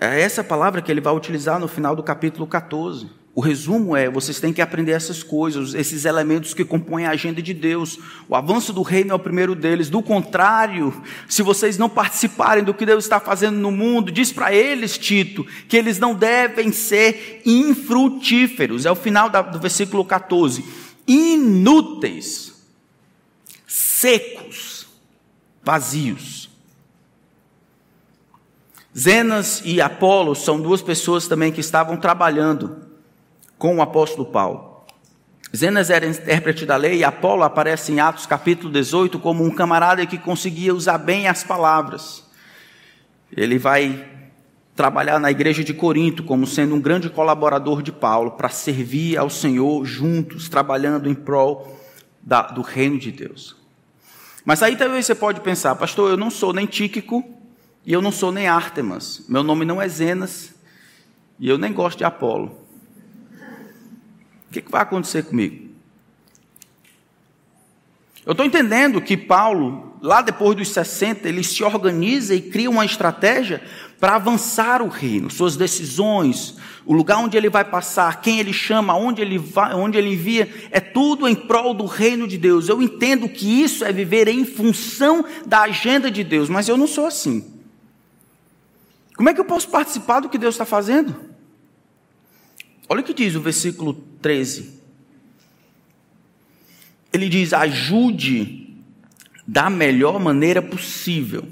É 0.00 0.20
essa 0.20 0.42
palavra 0.42 0.80
que 0.80 0.90
ele 0.90 1.00
vai 1.00 1.14
utilizar 1.14 1.60
no 1.60 1.68
final 1.68 1.94
do 1.94 2.02
capítulo 2.02 2.46
14. 2.46 3.10
O 3.34 3.40
resumo 3.40 3.96
é: 3.96 4.10
vocês 4.10 4.40
têm 4.40 4.52
que 4.52 4.60
aprender 4.60 4.92
essas 4.92 5.22
coisas, 5.22 5.74
esses 5.74 6.04
elementos 6.04 6.54
que 6.54 6.64
compõem 6.64 7.06
a 7.06 7.10
agenda 7.10 7.40
de 7.40 7.54
Deus. 7.54 7.98
O 8.28 8.34
avanço 8.34 8.72
do 8.72 8.82
reino 8.82 9.12
é 9.12 9.14
o 9.14 9.18
primeiro 9.18 9.54
deles. 9.54 9.88
Do 9.88 10.02
contrário, 10.02 11.02
se 11.28 11.42
vocês 11.42 11.78
não 11.78 11.88
participarem 11.88 12.64
do 12.64 12.74
que 12.74 12.84
Deus 12.84 13.04
está 13.04 13.20
fazendo 13.20 13.56
no 13.58 13.70
mundo, 13.70 14.10
diz 14.10 14.32
para 14.32 14.52
eles, 14.52 14.98
Tito, 14.98 15.46
que 15.68 15.76
eles 15.76 15.98
não 15.98 16.14
devem 16.14 16.72
ser 16.72 17.42
infrutíferos. 17.46 18.84
É 18.84 18.90
o 18.90 18.96
final 18.96 19.30
do 19.30 19.60
versículo 19.60 20.04
14. 20.04 20.64
Inúteis 21.06 22.54
secos, 23.66 24.88
vazios. 25.62 26.50
Zenas 28.96 29.62
e 29.64 29.80
Apolo 29.80 30.34
são 30.34 30.60
duas 30.60 30.82
pessoas 30.82 31.28
também 31.28 31.52
que 31.52 31.60
estavam 31.60 31.96
trabalhando 31.96 32.87
com 33.58 33.76
o 33.76 33.82
apóstolo 33.82 34.26
Paulo. 34.26 34.68
Zenas 35.54 35.90
era 35.90 36.06
intérprete 36.06 36.66
da 36.66 36.76
lei 36.76 36.98
e 36.98 37.04
Apolo 37.04 37.42
aparece 37.42 37.90
em 37.90 38.00
Atos 38.00 38.26
capítulo 38.26 38.72
18 38.72 39.18
como 39.18 39.44
um 39.44 39.50
camarada 39.50 40.04
que 40.06 40.18
conseguia 40.18 40.74
usar 40.74 40.98
bem 40.98 41.26
as 41.26 41.42
palavras. 41.42 42.24
Ele 43.34 43.58
vai 43.58 44.06
trabalhar 44.76 45.18
na 45.18 45.30
igreja 45.30 45.64
de 45.64 45.74
Corinto 45.74 46.22
como 46.22 46.46
sendo 46.46 46.74
um 46.74 46.80
grande 46.80 47.10
colaborador 47.10 47.82
de 47.82 47.90
Paulo 47.90 48.32
para 48.32 48.48
servir 48.48 49.16
ao 49.16 49.30
Senhor 49.30 49.84
juntos, 49.84 50.48
trabalhando 50.48 51.08
em 51.08 51.14
prol 51.14 51.80
da, 52.22 52.42
do 52.42 52.60
reino 52.60 52.98
de 52.98 53.10
Deus. 53.10 53.56
Mas 54.44 54.62
aí 54.62 54.76
talvez 54.76 55.06
você 55.06 55.14
pode 55.14 55.40
pensar, 55.40 55.74
pastor, 55.74 56.10
eu 56.10 56.16
não 56.16 56.30
sou 56.30 56.52
nem 56.52 56.66
Tíquico 56.66 57.24
e 57.84 57.92
eu 57.92 58.02
não 58.02 58.12
sou 58.12 58.30
nem 58.30 58.46
Ártemas. 58.46 59.24
Meu 59.28 59.42
nome 59.42 59.64
não 59.64 59.80
é 59.80 59.88
Zenas 59.88 60.54
e 61.40 61.48
eu 61.48 61.56
nem 61.56 61.72
gosto 61.72 61.98
de 61.98 62.04
Apolo. 62.04 62.67
O 64.48 64.52
que, 64.52 64.62
que 64.62 64.70
vai 64.70 64.82
acontecer 64.82 65.24
comigo? 65.24 65.68
Eu 68.24 68.32
estou 68.32 68.44
entendendo 68.44 69.00
que 69.00 69.16
Paulo, 69.16 69.96
lá 70.02 70.20
depois 70.20 70.56
dos 70.56 70.68
60, 70.68 71.28
ele 71.28 71.42
se 71.42 71.64
organiza 71.64 72.34
e 72.34 72.42
cria 72.42 72.68
uma 72.68 72.84
estratégia 72.84 73.62
para 73.98 74.16
avançar 74.16 74.82
o 74.82 74.88
reino, 74.88 75.30
suas 75.30 75.56
decisões, 75.56 76.56
o 76.84 76.94
lugar 76.94 77.18
onde 77.18 77.36
ele 77.36 77.50
vai 77.50 77.64
passar, 77.64 78.20
quem 78.20 78.38
ele 78.38 78.52
chama, 78.52 78.94
onde 78.94 79.20
ele 79.20 79.38
vai, 79.38 79.74
onde 79.74 79.98
ele 79.98 80.12
envia, 80.12 80.48
é 80.70 80.78
tudo 80.78 81.26
em 81.26 81.34
prol 81.34 81.74
do 81.74 81.86
reino 81.86 82.28
de 82.28 82.38
Deus. 82.38 82.68
Eu 82.68 82.80
entendo 82.80 83.28
que 83.28 83.62
isso 83.62 83.84
é 83.84 83.92
viver 83.92 84.28
em 84.28 84.44
função 84.44 85.24
da 85.46 85.62
agenda 85.62 86.10
de 86.10 86.22
Deus, 86.22 86.48
mas 86.48 86.68
eu 86.68 86.76
não 86.76 86.86
sou 86.86 87.06
assim. 87.06 87.54
Como 89.16 89.28
é 89.28 89.34
que 89.34 89.40
eu 89.40 89.44
posso 89.44 89.68
participar 89.68 90.20
do 90.20 90.28
que 90.28 90.38
Deus 90.38 90.54
está 90.54 90.64
fazendo? 90.64 91.14
Olha 92.88 93.00
o 93.00 93.04
que 93.04 93.12
diz 93.12 93.34
o 93.34 93.40
versículo 93.40 94.07
13. 94.20 94.80
Ele 97.12 97.28
diz: 97.28 97.52
ajude 97.52 98.76
da 99.46 99.70
melhor 99.70 100.20
maneira 100.20 100.60
possível. 100.60 101.46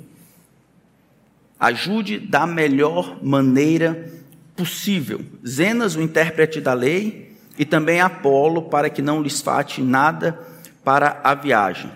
Ajude 1.59 2.18
da 2.18 2.46
melhor 2.46 3.24
maneira 3.24 4.12
possível. 4.55 5.24
Zenas, 5.46 5.96
o 5.96 6.02
intérprete 6.02 6.61
da 6.61 6.74
lei, 6.74 7.35
e 7.59 7.64
também 7.64 8.00
Apolo, 8.00 8.62
para 8.62 8.90
que 8.90 9.00
não 9.00 9.22
lhes 9.22 9.40
fate 9.40 9.81
nada 9.81 10.38
para 10.85 11.20
a 11.24 11.35
viagem. 11.35 11.90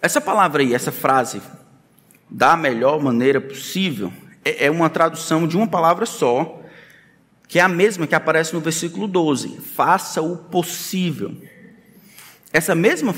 Essa 0.00 0.20
palavra 0.20 0.62
aí, 0.62 0.72
essa 0.72 0.92
frase, 0.92 1.42
da 2.30 2.56
melhor 2.56 3.02
maneira 3.02 3.40
possível, 3.40 4.12
é, 4.44 4.66
é 4.66 4.70
uma 4.70 4.88
tradução 4.88 5.46
de 5.46 5.56
uma 5.56 5.66
palavra 5.66 6.06
só, 6.06 6.57
que 7.48 7.58
é 7.58 7.62
a 7.62 7.68
mesma 7.68 8.06
que 8.06 8.14
aparece 8.14 8.52
no 8.52 8.60
versículo 8.60 9.08
12: 9.08 9.58
faça 9.60 10.20
o 10.20 10.36
possível. 10.36 11.34
Essa 12.52 12.74
mesma, 12.74 13.14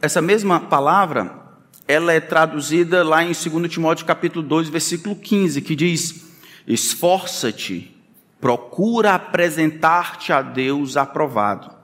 essa 0.00 0.22
mesma 0.22 0.60
palavra, 0.60 1.42
ela 1.86 2.12
é 2.12 2.20
traduzida 2.20 3.02
lá 3.02 3.22
em 3.22 3.32
2 3.32 3.70
Timóteo 3.70 4.06
capítulo 4.06 4.46
2, 4.46 4.68
versículo 4.68 5.16
15, 5.16 5.60
que 5.60 5.74
diz: 5.74 6.24
Esforça-te, 6.66 7.94
procura 8.40 9.14
apresentar-te 9.14 10.32
a 10.32 10.40
Deus 10.40 10.96
aprovado. 10.96 11.82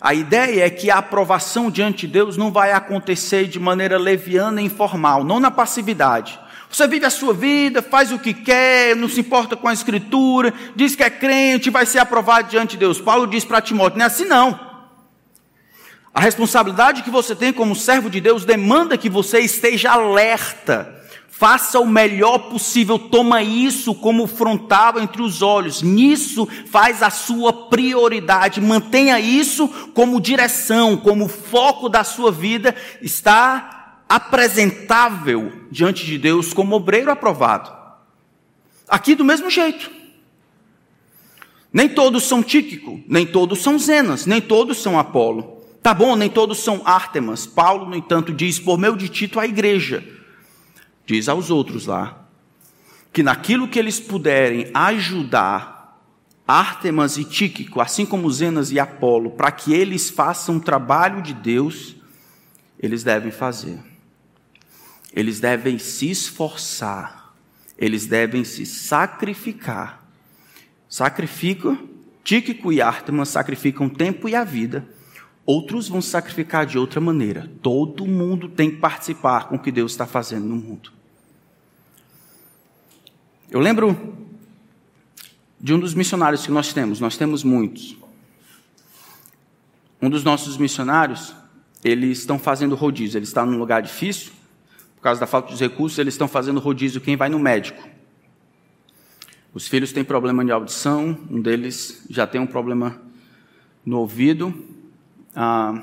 A 0.00 0.14
ideia 0.14 0.66
é 0.66 0.70
que 0.70 0.90
a 0.90 0.98
aprovação 0.98 1.70
diante 1.70 2.08
de 2.08 2.12
Deus 2.14 2.36
não 2.36 2.50
vai 2.50 2.72
acontecer 2.72 3.46
de 3.46 3.60
maneira 3.60 3.96
leviana 3.96 4.60
e 4.60 4.64
informal, 4.64 5.22
não 5.22 5.38
na 5.38 5.48
passividade, 5.48 6.40
você 6.72 6.86
vive 6.88 7.04
a 7.04 7.10
sua 7.10 7.34
vida, 7.34 7.82
faz 7.82 8.10
o 8.10 8.18
que 8.18 8.32
quer, 8.32 8.96
não 8.96 9.06
se 9.06 9.20
importa 9.20 9.54
com 9.54 9.68
a 9.68 9.74
escritura, 9.74 10.54
diz 10.74 10.96
que 10.96 11.02
é 11.02 11.10
crente, 11.10 11.68
vai 11.68 11.84
ser 11.84 11.98
aprovado 11.98 12.48
diante 12.48 12.72
de 12.72 12.78
Deus. 12.78 12.98
Paulo 12.98 13.26
diz 13.26 13.44
para 13.44 13.60
Timóteo: 13.60 13.98
não 13.98 14.04
é 14.04 14.08
assim 14.08 14.24
não. 14.24 14.58
A 16.14 16.20
responsabilidade 16.20 17.02
que 17.02 17.10
você 17.10 17.36
tem 17.36 17.52
como 17.52 17.76
servo 17.76 18.08
de 18.08 18.20
Deus 18.20 18.46
demanda 18.46 18.96
que 18.96 19.10
você 19.10 19.40
esteja 19.40 19.92
alerta. 19.92 21.00
Faça 21.28 21.80
o 21.80 21.86
melhor 21.86 22.38
possível, 22.50 22.98
toma 22.98 23.42
isso 23.42 23.94
como 23.94 24.26
frontal 24.26 24.98
entre 25.00 25.20
os 25.20 25.42
olhos. 25.42 25.82
Nisso 25.82 26.46
faz 26.70 27.02
a 27.02 27.10
sua 27.10 27.52
prioridade. 27.68 28.60
Mantenha 28.60 29.18
isso 29.18 29.66
como 29.92 30.20
direção, 30.20 30.96
como 30.96 31.28
foco 31.28 31.88
da 31.88 32.04
sua 32.04 32.30
vida. 32.30 32.76
Está 33.00 33.81
apresentável 34.12 35.50
diante 35.70 36.04
de 36.04 36.18
Deus 36.18 36.52
como 36.52 36.76
obreiro 36.76 37.10
aprovado. 37.10 37.72
Aqui 38.86 39.14
do 39.14 39.24
mesmo 39.24 39.48
jeito. 39.48 39.90
Nem 41.72 41.88
todos 41.88 42.24
são 42.24 42.42
Tíquico, 42.42 43.02
nem 43.08 43.24
todos 43.24 43.62
são 43.62 43.78
Zenas, 43.78 44.26
nem 44.26 44.38
todos 44.38 44.82
são 44.82 44.98
Apolo. 44.98 45.62
Tá 45.82 45.94
bom, 45.94 46.14
nem 46.14 46.28
todos 46.28 46.58
são 46.58 46.82
Ártemas. 46.84 47.46
Paulo, 47.46 47.86
no 47.86 47.96
entanto, 47.96 48.34
diz 48.34 48.58
por 48.58 48.76
meio 48.76 48.98
de 48.98 49.08
Tito 49.08 49.40
à 49.40 49.46
igreja. 49.46 50.06
Diz 51.06 51.26
aos 51.26 51.48
outros 51.48 51.86
lá 51.86 52.18
que 53.14 53.22
naquilo 53.22 53.66
que 53.66 53.78
eles 53.78 53.98
puderem 53.98 54.70
ajudar 54.74 55.98
Ártemas 56.46 57.16
e 57.16 57.24
Tíquico, 57.24 57.80
assim 57.80 58.04
como 58.04 58.30
Zenas 58.30 58.70
e 58.70 58.78
Apolo, 58.78 59.30
para 59.30 59.50
que 59.50 59.72
eles 59.72 60.10
façam 60.10 60.58
o 60.58 60.60
trabalho 60.60 61.22
de 61.22 61.32
Deus, 61.32 61.96
eles 62.78 63.02
devem 63.02 63.30
fazer 63.32 63.91
eles 65.12 65.40
devem 65.40 65.78
se 65.78 66.10
esforçar, 66.10 67.34
eles 67.76 68.06
devem 68.06 68.44
se 68.44 68.64
sacrificar. 68.64 70.02
Sacrificam, 70.88 71.88
Tíquico 72.24 72.72
e 72.72 72.80
Ártemas 72.80 73.28
sacrificam 73.28 73.88
tempo 73.88 74.28
e 74.28 74.34
a 74.34 74.44
vida, 74.44 74.88
outros 75.44 75.88
vão 75.88 76.00
sacrificar 76.00 76.64
de 76.64 76.78
outra 76.78 77.00
maneira. 77.00 77.50
Todo 77.60 78.06
mundo 78.06 78.48
tem 78.48 78.70
que 78.70 78.76
participar 78.76 79.48
com 79.48 79.56
o 79.56 79.58
que 79.58 79.72
Deus 79.72 79.92
está 79.92 80.06
fazendo 80.06 80.46
no 80.46 80.56
mundo. 80.56 80.92
Eu 83.50 83.60
lembro 83.60 84.16
de 85.60 85.74
um 85.74 85.78
dos 85.78 85.94
missionários 85.94 86.44
que 86.46 86.52
nós 86.52 86.72
temos, 86.72 87.00
nós 87.00 87.16
temos 87.16 87.44
muitos. 87.44 87.96
Um 90.00 90.08
dos 90.08 90.24
nossos 90.24 90.56
missionários, 90.56 91.34
eles 91.84 92.18
estão 92.18 92.38
fazendo 92.38 92.74
rodízio, 92.74 93.18
ele 93.18 93.24
está 93.24 93.44
num 93.44 93.58
lugar 93.58 93.82
difícil, 93.82 94.32
por 95.02 95.06
causa 95.06 95.18
da 95.18 95.26
falta 95.26 95.52
de 95.52 95.58
recursos, 95.60 95.98
eles 95.98 96.14
estão 96.14 96.28
fazendo 96.28 96.60
rodízio 96.60 97.00
quem 97.00 97.16
vai 97.16 97.28
no 97.28 97.36
médico. 97.36 97.82
Os 99.52 99.66
filhos 99.66 99.90
têm 99.90 100.04
problema 100.04 100.44
de 100.44 100.52
audição, 100.52 101.18
um 101.28 101.42
deles 101.42 102.06
já 102.08 102.24
tem 102.24 102.40
um 102.40 102.46
problema 102.46 103.02
no 103.84 103.98
ouvido. 103.98 104.54
Ah, 105.34 105.82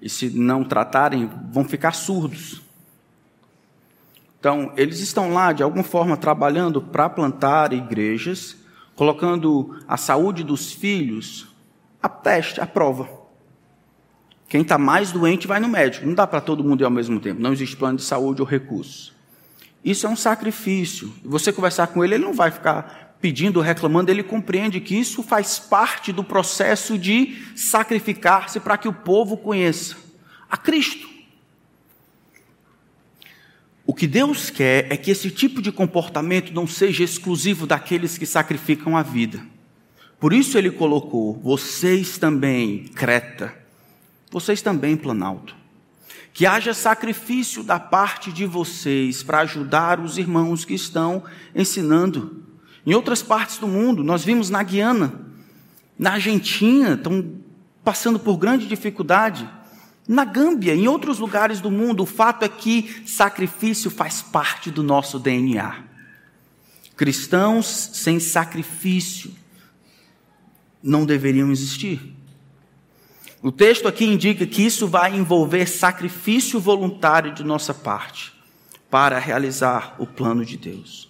e 0.00 0.08
se 0.08 0.30
não 0.30 0.64
tratarem, 0.64 1.30
vão 1.52 1.62
ficar 1.62 1.92
surdos. 1.92 2.62
Então, 4.40 4.72
eles 4.74 5.00
estão 5.00 5.34
lá, 5.34 5.52
de 5.52 5.62
alguma 5.62 5.84
forma, 5.84 6.16
trabalhando 6.16 6.80
para 6.80 7.10
plantar 7.10 7.74
igrejas, 7.74 8.56
colocando 8.96 9.78
a 9.86 9.98
saúde 9.98 10.42
dos 10.42 10.72
filhos 10.72 11.54
a 12.02 12.08
teste, 12.08 12.62
a 12.62 12.66
prova. 12.66 13.17
Quem 14.48 14.62
está 14.62 14.78
mais 14.78 15.12
doente 15.12 15.46
vai 15.46 15.60
no 15.60 15.68
médico. 15.68 16.06
Não 16.06 16.14
dá 16.14 16.26
para 16.26 16.40
todo 16.40 16.64
mundo 16.64 16.80
ir 16.80 16.84
ao 16.84 16.90
mesmo 16.90 17.20
tempo. 17.20 17.40
Não 17.40 17.52
existe 17.52 17.76
plano 17.76 17.98
de 17.98 18.04
saúde 18.04 18.40
ou 18.40 18.48
recurso. 18.48 19.14
Isso 19.84 20.06
é 20.06 20.10
um 20.10 20.16
sacrifício. 20.16 21.12
Você 21.24 21.52
conversar 21.52 21.88
com 21.88 22.02
ele, 22.02 22.14
ele 22.14 22.24
não 22.24 22.32
vai 22.32 22.50
ficar 22.50 23.16
pedindo, 23.20 23.60
reclamando, 23.60 24.10
ele 24.10 24.22
compreende 24.22 24.80
que 24.80 24.96
isso 24.96 25.22
faz 25.22 25.58
parte 25.58 26.12
do 26.12 26.24
processo 26.24 26.96
de 26.96 27.36
sacrificar-se 27.54 28.60
para 28.60 28.78
que 28.78 28.88
o 28.88 28.92
povo 28.92 29.36
conheça 29.36 29.96
a 30.50 30.56
Cristo. 30.56 31.08
O 33.84 33.94
que 33.94 34.06
Deus 34.06 34.50
quer 34.50 34.86
é 34.92 34.96
que 34.96 35.10
esse 35.10 35.30
tipo 35.30 35.60
de 35.60 35.72
comportamento 35.72 36.52
não 36.52 36.66
seja 36.66 37.02
exclusivo 37.02 37.66
daqueles 37.66 38.16
que 38.16 38.26
sacrificam 38.26 38.96
a 38.96 39.02
vida. 39.02 39.40
Por 40.20 40.32
isso 40.32 40.58
ele 40.58 40.70
colocou: 40.70 41.34
vocês 41.42 42.18
também, 42.18 42.84
Creta, 42.94 43.54
vocês 44.30 44.60
também, 44.60 44.96
Planalto. 44.96 45.56
Que 46.32 46.46
haja 46.46 46.74
sacrifício 46.74 47.62
da 47.62 47.80
parte 47.80 48.30
de 48.30 48.46
vocês 48.46 49.22
para 49.22 49.40
ajudar 49.40 49.98
os 50.00 50.18
irmãos 50.18 50.64
que 50.64 50.74
estão 50.74 51.24
ensinando. 51.54 52.44
Em 52.86 52.94
outras 52.94 53.22
partes 53.22 53.58
do 53.58 53.66
mundo, 53.66 54.04
nós 54.04 54.24
vimos 54.24 54.50
na 54.50 54.62
Guiana, 54.62 55.20
na 55.98 56.12
Argentina, 56.12 56.94
estão 56.94 57.34
passando 57.82 58.18
por 58.18 58.36
grande 58.36 58.66
dificuldade. 58.66 59.48
Na 60.06 60.24
Gâmbia, 60.24 60.74
em 60.74 60.86
outros 60.86 61.18
lugares 61.18 61.60
do 61.60 61.70
mundo, 61.70 62.02
o 62.02 62.06
fato 62.06 62.44
é 62.44 62.48
que 62.48 63.02
sacrifício 63.06 63.90
faz 63.90 64.22
parte 64.22 64.70
do 64.70 64.82
nosso 64.82 65.18
DNA. 65.18 65.84
Cristãos 66.96 67.90
sem 67.94 68.18
sacrifício 68.18 69.32
não 70.82 71.04
deveriam 71.04 71.50
existir. 71.50 72.17
O 73.40 73.52
texto 73.52 73.86
aqui 73.86 74.04
indica 74.04 74.44
que 74.46 74.62
isso 74.62 74.88
vai 74.88 75.14
envolver 75.14 75.66
sacrifício 75.66 76.58
voluntário 76.58 77.32
de 77.32 77.44
nossa 77.44 77.72
parte 77.72 78.32
para 78.90 79.18
realizar 79.18 79.94
o 79.98 80.06
plano 80.06 80.44
de 80.44 80.56
Deus. 80.56 81.08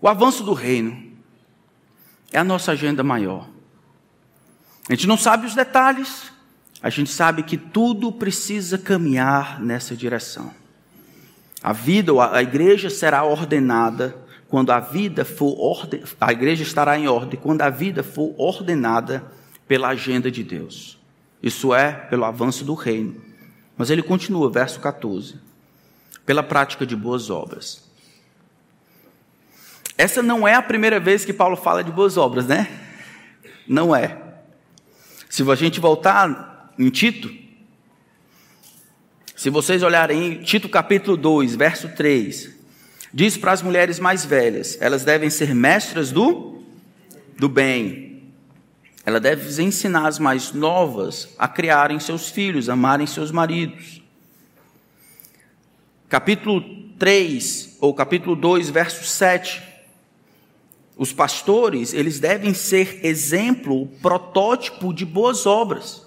O 0.00 0.08
avanço 0.08 0.44
do 0.44 0.52
reino 0.52 1.10
é 2.32 2.38
a 2.38 2.44
nossa 2.44 2.72
agenda 2.72 3.02
maior. 3.02 3.48
A 4.88 4.94
gente 4.94 5.06
não 5.06 5.16
sabe 5.16 5.46
os 5.46 5.54
detalhes, 5.54 6.30
a 6.82 6.90
gente 6.90 7.10
sabe 7.10 7.44
que 7.44 7.56
tudo 7.56 8.12
precisa 8.12 8.76
caminhar 8.76 9.60
nessa 9.60 9.96
direção. 9.96 10.52
A 11.62 11.72
vida, 11.72 12.12
a 12.30 12.42
igreja 12.42 12.90
será 12.90 13.24
ordenada 13.24 14.16
quando 14.48 14.70
a 14.70 14.80
vida 14.80 15.24
for 15.24 15.56
orden... 15.58 16.02
a 16.20 16.32
igreja 16.32 16.62
estará 16.62 16.98
em 16.98 17.08
ordem 17.08 17.40
quando 17.40 17.62
a 17.62 17.70
vida 17.70 18.02
for 18.02 18.34
ordenada 18.36 19.24
pela 19.66 19.88
agenda 19.88 20.30
de 20.30 20.42
Deus. 20.42 21.01
Isso 21.42 21.74
é 21.74 21.92
pelo 21.92 22.24
avanço 22.24 22.64
do 22.64 22.74
reino. 22.74 23.20
Mas 23.76 23.90
ele 23.90 24.02
continua, 24.02 24.50
verso 24.50 24.78
14. 24.80 25.34
Pela 26.24 26.42
prática 26.42 26.86
de 26.86 26.94
boas 26.94 27.30
obras. 27.30 27.82
Essa 29.98 30.22
não 30.22 30.46
é 30.46 30.54
a 30.54 30.62
primeira 30.62 31.00
vez 31.00 31.24
que 31.24 31.32
Paulo 31.32 31.56
fala 31.56 31.82
de 31.82 31.90
boas 31.90 32.16
obras, 32.16 32.46
né? 32.46 32.68
Não 33.66 33.94
é. 33.94 34.20
Se 35.28 35.42
a 35.50 35.54
gente 35.54 35.80
voltar 35.80 36.72
em 36.78 36.90
Tito, 36.90 37.30
se 39.34 39.50
vocês 39.50 39.82
olharem 39.82 40.42
Tito 40.42 40.68
capítulo 40.68 41.16
2, 41.16 41.56
verso 41.56 41.88
3, 41.88 42.50
diz 43.12 43.36
para 43.36 43.52
as 43.52 43.62
mulheres 43.62 43.98
mais 43.98 44.24
velhas, 44.24 44.76
elas 44.80 45.04
devem 45.04 45.30
ser 45.30 45.54
mestras 45.54 46.12
do, 46.12 46.62
do 47.38 47.48
bem, 47.48 48.11
ela 49.04 49.18
deve 49.18 49.62
ensinar 49.62 50.06
as 50.06 50.18
mais 50.18 50.52
novas 50.52 51.28
a 51.38 51.48
criarem 51.48 51.98
seus 51.98 52.28
filhos, 52.28 52.68
amarem 52.68 53.06
seus 53.06 53.32
maridos. 53.32 54.00
Capítulo 56.08 56.62
3, 56.98 57.78
ou 57.80 57.92
capítulo 57.92 58.36
2, 58.36 58.70
verso 58.70 59.04
7. 59.04 59.62
Os 60.96 61.12
pastores, 61.12 61.92
eles 61.92 62.20
devem 62.20 62.54
ser 62.54 63.04
exemplo, 63.04 63.88
protótipo 64.00 64.92
de 64.92 65.04
boas 65.04 65.46
obras. 65.46 66.06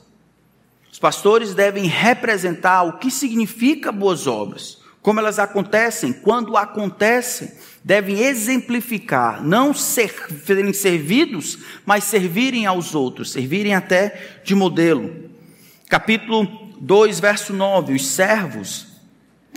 Os 0.90 1.00
pastores 1.00 1.54
devem 1.54 1.88
representar 1.88 2.84
o 2.84 2.98
que 2.98 3.12
significa 3.12 3.92
boas 3.92 4.26
obras, 4.26 4.78
como 5.02 5.20
elas 5.20 5.38
acontecem, 5.38 6.14
quando 6.14 6.56
acontecem 6.56 7.52
devem 7.86 8.22
exemplificar, 8.22 9.44
não 9.44 9.72
serem 9.72 10.74
servidos, 10.74 11.60
mas 11.86 12.04
servirem 12.04 12.66
aos 12.66 12.96
outros, 12.96 13.32
servirem 13.32 13.76
até 13.76 14.40
de 14.44 14.56
modelo. 14.56 15.30
Capítulo 15.88 16.74
2, 16.82 17.20
verso 17.20 17.54
9: 17.54 17.94
os 17.94 18.08
servos 18.08 18.88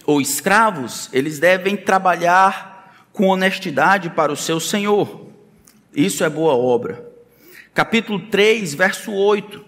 ou 0.05 0.21
escravos, 0.21 1.09
eles 1.11 1.39
devem 1.39 1.75
trabalhar 1.75 3.09
com 3.15 3.29
honestidade 3.29 4.11
para 4.11 4.31
o 4.31 4.37
seu 4.37 4.61
senhor. 4.61 5.29
Isso 5.95 6.23
é 6.23 6.29
boa 6.29 6.55
obra. 6.55 7.11
Capítulo 7.73 8.21
3, 8.27 8.75
verso 8.75 9.11
8. 9.11 9.65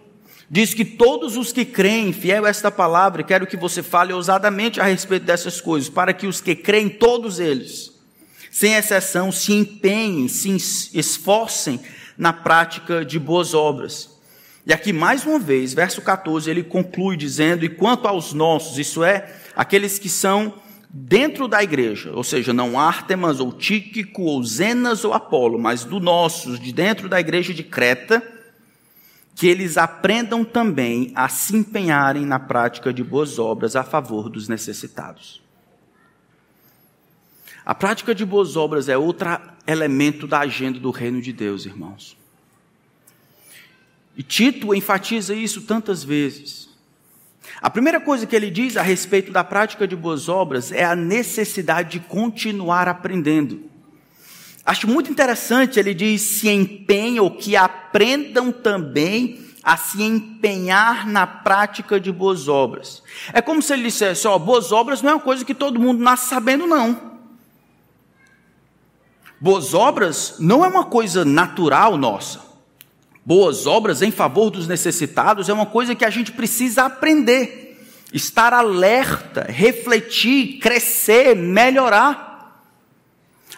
Diz 0.50 0.74
que 0.74 0.84
todos 0.84 1.38
os 1.38 1.50
que 1.50 1.64
creem, 1.64 2.12
fiel 2.12 2.44
a 2.44 2.50
esta 2.50 2.70
palavra, 2.70 3.22
quero 3.22 3.46
que 3.46 3.56
você 3.56 3.82
fale 3.82 4.12
ousadamente 4.12 4.80
a 4.80 4.84
respeito 4.84 5.24
dessas 5.24 5.62
coisas, 5.62 5.88
para 5.88 6.12
que 6.12 6.26
os 6.26 6.42
que 6.42 6.54
creem, 6.54 6.90
todos 6.90 7.40
eles, 7.40 7.99
sem 8.50 8.74
exceção, 8.74 9.30
se 9.30 9.52
empenhem, 9.52 10.26
se 10.28 10.56
esforcem 10.92 11.80
na 12.18 12.32
prática 12.32 13.04
de 13.04 13.18
boas 13.18 13.54
obras. 13.54 14.10
E 14.66 14.72
aqui, 14.72 14.92
mais 14.92 15.24
uma 15.24 15.38
vez, 15.38 15.72
verso 15.72 16.02
14, 16.02 16.50
ele 16.50 16.62
conclui 16.62 17.16
dizendo: 17.16 17.64
E 17.64 17.68
quanto 17.68 18.06
aos 18.06 18.32
nossos, 18.32 18.78
isso 18.78 19.02
é, 19.02 19.34
aqueles 19.56 19.98
que 19.98 20.08
são 20.08 20.54
dentro 20.92 21.46
da 21.46 21.62
igreja, 21.62 22.12
ou 22.12 22.24
seja, 22.24 22.52
não 22.52 22.78
Ártemas, 22.78 23.40
ou 23.40 23.52
Tíquico, 23.52 24.22
ou 24.22 24.42
Zenas, 24.42 25.04
ou 25.04 25.14
Apolo, 25.14 25.58
mas 25.58 25.84
do 25.84 26.00
nossos, 26.00 26.58
de 26.58 26.72
dentro 26.72 27.08
da 27.08 27.20
igreja 27.20 27.54
de 27.54 27.62
Creta, 27.62 28.22
que 29.34 29.46
eles 29.46 29.78
aprendam 29.78 30.44
também 30.44 31.12
a 31.14 31.28
se 31.28 31.56
empenharem 31.56 32.26
na 32.26 32.38
prática 32.38 32.92
de 32.92 33.02
boas 33.02 33.38
obras 33.38 33.76
a 33.76 33.84
favor 33.84 34.28
dos 34.28 34.48
necessitados. 34.48 35.40
A 37.70 37.74
prática 37.74 38.12
de 38.12 38.26
boas 38.26 38.56
obras 38.56 38.88
é 38.88 38.98
outro 38.98 39.28
elemento 39.64 40.26
da 40.26 40.40
agenda 40.40 40.80
do 40.80 40.90
reino 40.90 41.22
de 41.22 41.32
Deus, 41.32 41.66
irmãos. 41.66 42.16
E 44.16 44.24
Tito 44.24 44.74
enfatiza 44.74 45.36
isso 45.36 45.62
tantas 45.62 46.02
vezes. 46.02 46.68
A 47.62 47.70
primeira 47.70 48.00
coisa 48.00 48.26
que 48.26 48.34
ele 48.34 48.50
diz 48.50 48.76
a 48.76 48.82
respeito 48.82 49.30
da 49.30 49.44
prática 49.44 49.86
de 49.86 49.94
boas 49.94 50.28
obras 50.28 50.72
é 50.72 50.84
a 50.84 50.96
necessidade 50.96 51.92
de 51.92 52.00
continuar 52.00 52.88
aprendendo. 52.88 53.62
Acho 54.66 54.88
muito 54.88 55.08
interessante, 55.08 55.78
ele 55.78 55.94
diz: 55.94 56.22
se 56.22 56.48
empenham, 56.48 57.30
que 57.30 57.54
aprendam 57.54 58.50
também 58.50 59.46
a 59.62 59.76
se 59.76 60.02
empenhar 60.02 61.06
na 61.06 61.24
prática 61.24 62.00
de 62.00 62.10
boas 62.10 62.48
obras. 62.48 63.00
É 63.32 63.40
como 63.40 63.62
se 63.62 63.72
ele 63.72 63.84
dissesse: 63.84 64.26
ó, 64.26 64.36
boas 64.40 64.72
obras 64.72 65.02
não 65.02 65.10
é 65.10 65.14
uma 65.14 65.20
coisa 65.20 65.44
que 65.44 65.54
todo 65.54 65.78
mundo 65.78 66.02
nasce 66.02 66.26
sabendo, 66.26 66.66
não. 66.66 67.09
Boas 69.40 69.72
obras 69.72 70.34
não 70.38 70.62
é 70.62 70.68
uma 70.68 70.84
coisa 70.84 71.24
natural 71.24 71.96
nossa. 71.96 72.40
Boas 73.24 73.66
obras 73.66 74.02
em 74.02 74.10
favor 74.10 74.50
dos 74.50 74.68
necessitados 74.68 75.48
é 75.48 75.52
uma 75.52 75.64
coisa 75.64 75.94
que 75.94 76.04
a 76.04 76.10
gente 76.10 76.32
precisa 76.32 76.84
aprender, 76.84 77.82
estar 78.12 78.52
alerta, 78.52 79.46
refletir, 79.48 80.58
crescer, 80.58 81.34
melhorar. 81.34 82.29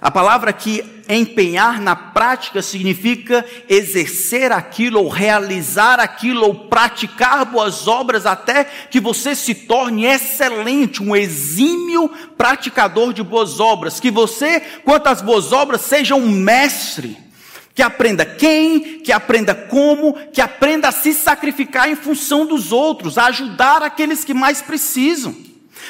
A 0.02 0.10
palavra 0.10 0.52
que 0.52 0.84
empenhar 1.08 1.80
na 1.80 1.94
prática 1.94 2.60
significa 2.60 3.46
exercer 3.68 4.50
aquilo, 4.50 5.00
ou 5.00 5.08
realizar 5.08 6.00
aquilo, 6.00 6.44
ou 6.44 6.54
praticar 6.66 7.44
boas 7.44 7.86
obras 7.86 8.26
até 8.26 8.64
que 8.64 8.98
você 8.98 9.36
se 9.36 9.54
torne 9.54 10.04
excelente, 10.04 11.00
um 11.00 11.14
exímio 11.14 12.08
praticador 12.36 13.12
de 13.12 13.22
boas 13.22 13.60
obras. 13.60 14.00
Que 14.00 14.10
você, 14.10 14.58
quanto 14.84 15.06
às 15.06 15.22
boas 15.22 15.52
obras, 15.52 15.82
seja 15.82 16.16
um 16.16 16.28
mestre. 16.28 17.16
Que 17.72 17.80
aprenda 17.80 18.26
quem, 18.26 18.98
que 18.98 19.12
aprenda 19.12 19.54
como, 19.54 20.14
que 20.32 20.40
aprenda 20.40 20.88
a 20.88 20.92
se 20.92 21.14
sacrificar 21.14 21.88
em 21.88 21.94
função 21.94 22.44
dos 22.44 22.72
outros, 22.72 23.18
a 23.18 23.26
ajudar 23.26 23.84
aqueles 23.84 24.24
que 24.24 24.34
mais 24.34 24.60
precisam. 24.60 25.32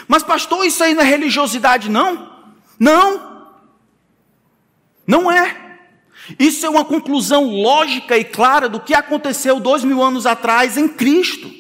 Mas, 0.07 0.23
pastor, 0.23 0.67
isso 0.67 0.85
aí 0.85 0.93
não 0.93 1.03
é 1.03 1.07
religiosidade, 1.07 1.91
não? 1.91 2.31
Não. 2.79 3.32
Não 5.07 5.31
é. 5.31 5.57
Isso 6.39 6.65
é 6.65 6.71
uma 6.71 6.85
conclusão 6.85 7.45
lógica 7.45 8.17
e 8.17 8.25
clara 8.25 8.69
do 8.69 8.81
que 8.81 8.95
aconteceu 8.95 9.59
dois 9.59 9.83
mil 9.83 10.03
anos 10.03 10.27
atrás 10.27 10.77
em 10.77 10.89
Cristo. 10.89 11.51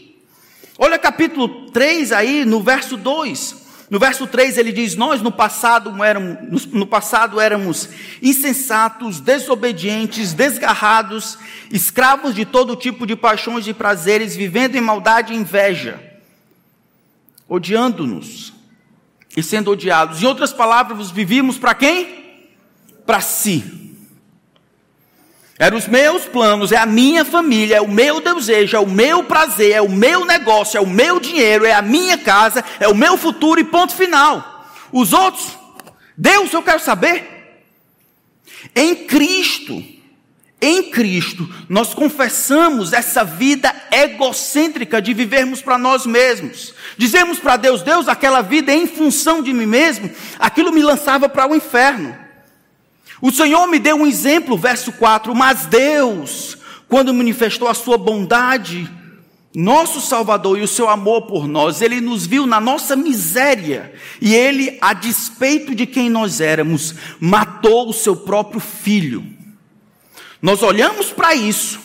Olha 0.79 0.99
capítulo 0.99 1.71
3 1.71 2.13
aí, 2.13 2.45
no 2.45 2.63
verso 2.63 2.97
2. 2.97 3.63
No 3.91 3.99
verso 3.99 4.27
3 4.27 4.57
ele 4.57 4.73
diz: 4.73 4.97
Nós 4.97 5.21
no 5.21 5.31
passado 5.31 6.03
éramos, 6.03 6.67
no 6.67 6.87
passado 6.87 7.39
éramos 7.39 7.89
insensatos, 8.23 9.21
desobedientes, 9.21 10.33
desgarrados, 10.33 11.37
escravos 11.71 12.35
de 12.35 12.47
todo 12.47 12.77
tipo 12.77 13.07
de 13.07 13.15
paixões 13.17 13.67
e 13.67 13.75
prazeres, 13.75 14.35
vivendo 14.35 14.77
em 14.77 14.81
maldade 14.81 15.35
e 15.35 15.37
inveja, 15.37 16.01
odiando-nos 17.49 18.55
e 19.37 19.43
sendo 19.43 19.73
odiados. 19.73 20.23
Em 20.23 20.27
outras 20.27 20.53
palavras, 20.53 21.11
vivíamos 21.11 21.59
para 21.59 21.75
quem? 21.75 22.22
Para 23.07 23.21
si. 23.21 23.83
Eram 25.59 25.77
os 25.77 25.87
meus 25.87 26.25
planos, 26.25 26.73
é 26.73 26.77
a 26.77 26.87
minha 26.87 27.25
família, 27.25 27.77
é 27.77 27.81
o 27.81 27.89
meu 27.89 28.21
desejo, 28.21 28.77
é 28.77 28.81
o 28.81 28.89
meu 28.89 29.23
prazer, 29.25 29.73
é 29.73 29.81
o 29.81 29.89
meu 29.89 30.25
negócio, 30.25 30.77
é 30.77 30.81
o 30.81 30.87
meu 30.87 31.21
dinheiro, 31.21 31.65
é 31.65 31.73
a 31.73 31.81
minha 31.81 32.19
casa, 32.19 32.65
é 32.81 32.89
o 32.89 32.95
meu 32.95 33.17
futuro 33.17 33.61
e 33.61 33.65
ponto 33.65 33.95
final. 33.95 34.67
Os 34.91 35.13
outros, 35.13 35.57
Deus, 36.17 36.53
eu 36.53 36.63
quero 36.63 36.81
saber. 36.81 37.61
Em 38.75 39.07
Cristo, 39.07 39.83
em 40.61 40.91
Cristo, 40.91 41.49
nós 41.69 41.93
confessamos 41.93 42.93
essa 42.93 43.25
vida 43.25 43.75
egocêntrica 43.91 45.03
de 45.03 45.13
vivermos 45.13 45.61
para 45.61 45.77
nós 45.77 46.07
mesmos. 46.07 46.75
Dizemos 46.97 47.39
para 47.39 47.57
Deus, 47.57 47.83
Deus, 47.83 48.09
aquela 48.09 48.43
vida 48.43 48.73
em 48.73 48.87
função 48.87 49.43
de 49.43 49.53
mim 49.53 49.67
mesmo, 49.67 50.11
aquilo 50.39 50.73
me 50.73 50.83
lançava 50.83 51.29
para 51.29 51.49
o 51.49 51.55
inferno. 51.55 52.22
O 53.23 53.31
Senhor 53.31 53.69
me 53.69 53.79
deu 53.79 53.95
um 53.95 54.07
exemplo, 54.07 54.59
verso 54.59 54.91
4, 54.91 55.33
mas 55.33 55.65
Deus, 55.67 56.59
quando 56.89 57.15
manifestou 57.15 57.69
a 57.69 57.75
sua 57.75 57.97
bondade, 57.97 58.91
nosso 59.55 60.01
Salvador 60.01 60.59
e 60.59 60.63
o 60.63 60.69
seu 60.69 60.89
amor 60.89 61.23
por 61.23 61.47
nós, 61.47 61.81
ele 61.81 62.01
nos 62.01 62.27
viu 62.27 62.49
na 62.49 62.61
nossa 62.61 62.97
miséria 62.97 63.95
e 64.21 64.35
ele, 64.35 64.77
a 64.81 64.93
despeito 64.93 65.73
de 65.73 65.87
quem 65.87 66.11
nós 66.11 66.41
éramos, 66.41 66.97
matou 67.21 67.89
o 67.89 67.93
seu 67.93 68.17
próprio 68.17 68.59
filho. 68.59 69.25
Nós 70.43 70.61
olhamos 70.61 71.11
para 71.11 71.33
isso, 71.33 71.79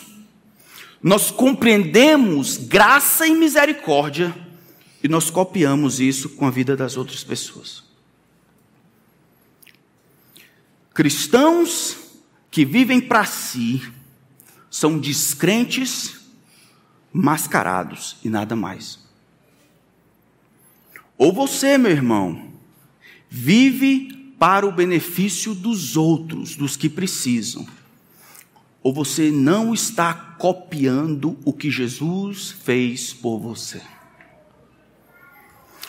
nós 1.00 1.30
compreendemos 1.30 2.56
graça 2.56 3.28
e 3.28 3.30
misericórdia 3.32 4.34
e 5.04 5.06
nós 5.06 5.30
copiamos 5.30 6.00
isso 6.00 6.30
com 6.30 6.48
a 6.48 6.50
vida 6.50 6.76
das 6.76 6.96
outras 6.96 7.22
pessoas. 7.22 7.87
Cristãos 10.98 11.96
que 12.50 12.64
vivem 12.64 13.00
para 13.00 13.24
si 13.24 13.80
são 14.68 14.98
descrentes 14.98 16.18
mascarados 17.12 18.16
e 18.24 18.28
nada 18.28 18.56
mais. 18.56 18.98
Ou 21.16 21.32
você, 21.32 21.78
meu 21.78 21.92
irmão, 21.92 22.50
vive 23.30 24.34
para 24.40 24.66
o 24.66 24.72
benefício 24.72 25.54
dos 25.54 25.96
outros, 25.96 26.56
dos 26.56 26.76
que 26.76 26.88
precisam. 26.88 27.64
Ou 28.82 28.92
você 28.92 29.30
não 29.30 29.72
está 29.72 30.12
copiando 30.12 31.38
o 31.44 31.52
que 31.52 31.70
Jesus 31.70 32.50
fez 32.50 33.12
por 33.12 33.38
você. 33.38 33.80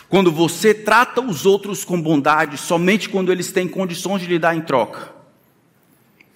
Quando 0.10 0.32
você 0.32 0.74
trata 0.74 1.22
os 1.22 1.46
outros 1.46 1.86
com 1.86 2.02
bondade 2.02 2.58
somente 2.58 3.08
quando 3.08 3.32
eles 3.32 3.52
têm 3.52 3.68
condições 3.68 4.22
de 4.22 4.28
lhe 4.28 4.40
dar 4.40 4.56
em 4.56 4.62
troca. 4.62 5.14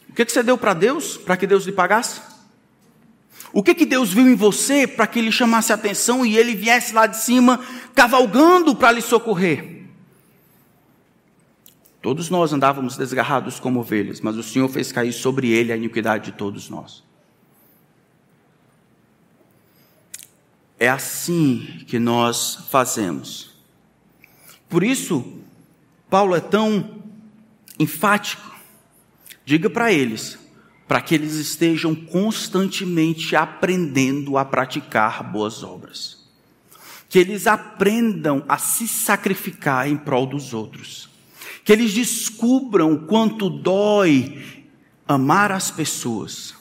O 0.08 0.14
que, 0.14 0.24
você 0.24 0.44
deu 0.44 0.56
para 0.56 0.76
Deus 0.76 1.18
para 1.18 1.36
que 1.36 1.48
Deus 1.48 1.66
lhe 1.66 1.72
pagasse? 1.72 2.22
O 3.52 3.64
que, 3.64 3.74
que 3.74 3.86
Deus 3.86 4.14
viu 4.14 4.28
em 4.28 4.36
você 4.36 4.86
para 4.86 5.08
que 5.08 5.18
ele 5.18 5.32
chamasse 5.32 5.72
a 5.72 5.76
atenção 5.76 6.24
e 6.24 6.38
ele 6.38 6.54
viesse 6.54 6.94
lá 6.94 7.08
de 7.08 7.18
cima 7.18 7.60
cavalgando 7.96 8.76
para 8.76 8.92
lhe 8.92 9.02
socorrer? 9.02 9.88
Todos 12.00 12.30
nós 12.30 12.54
andávamos 12.54 12.96
desgarrados 12.96 13.60
como 13.60 13.80
ovelhas, 13.80 14.22
mas 14.22 14.38
o 14.38 14.44
Senhor 14.44 14.70
fez 14.70 14.92
cair 14.92 15.14
sobre 15.14 15.50
ele 15.50 15.72
a 15.72 15.78
iniquidade 15.78 16.26
de 16.26 16.38
todos 16.38 16.70
nós. 16.70 17.04
É 20.78 20.90
assim 20.90 21.84
que 21.88 21.98
nós 21.98 22.68
fazemos. 22.70 23.53
Por 24.74 24.84
isso, 24.84 25.24
Paulo 26.10 26.36
é 26.36 26.40
tão 26.40 27.04
enfático. 27.78 28.56
Diga 29.46 29.70
para 29.70 29.94
eles, 29.94 30.40
para 30.88 31.00
que 31.00 31.14
eles 31.14 31.36
estejam 31.36 31.94
constantemente 31.94 33.36
aprendendo 33.36 34.36
a 34.36 34.44
praticar 34.44 35.32
boas 35.32 35.62
obras. 35.62 36.26
Que 37.08 37.20
eles 37.20 37.46
aprendam 37.46 38.44
a 38.50 38.58
se 38.58 38.88
sacrificar 38.88 39.88
em 39.88 39.96
prol 39.96 40.26
dos 40.26 40.56
outros. 40.56 41.08
Que 41.64 41.72
eles 41.72 41.94
descubram 41.94 42.98
quanto 43.06 43.52
dói 43.52 44.66
amar 45.08 45.52
as 45.52 45.70
pessoas 45.70 46.56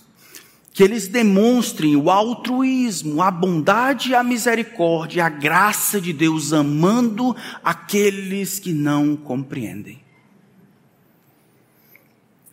que 0.73 0.83
eles 0.83 1.07
demonstrem 1.07 1.97
o 1.97 2.11
altruísmo, 2.11 3.23
a 3.23 3.31
bondade, 3.31 4.15
a 4.15 4.23
misericórdia, 4.23 5.27
a 5.27 5.29
graça 5.29 6.01
de 6.01 6.13
Deus, 6.13 6.53
amando 6.53 7.37
aqueles 7.63 8.59
que 8.59 8.73
não 8.73 9.15
compreendem. 9.15 10.01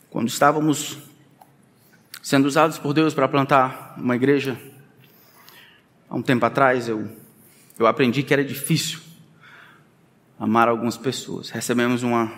Quando 0.09 0.27
estávamos 0.27 0.97
sendo 2.21 2.45
usados 2.45 2.77
por 2.77 2.93
Deus 2.93 3.13
para 3.13 3.27
plantar 3.27 3.95
uma 3.97 4.15
igreja, 4.15 4.59
há 6.09 6.15
um 6.15 6.21
tempo 6.21 6.45
atrás, 6.45 6.89
eu, 6.89 7.09
eu 7.77 7.87
aprendi 7.87 8.21
que 8.21 8.33
era 8.33 8.43
difícil 8.43 8.99
amar 10.37 10.67
algumas 10.67 10.97
pessoas. 10.97 11.49
Recebemos 11.51 12.03
uma, 12.03 12.33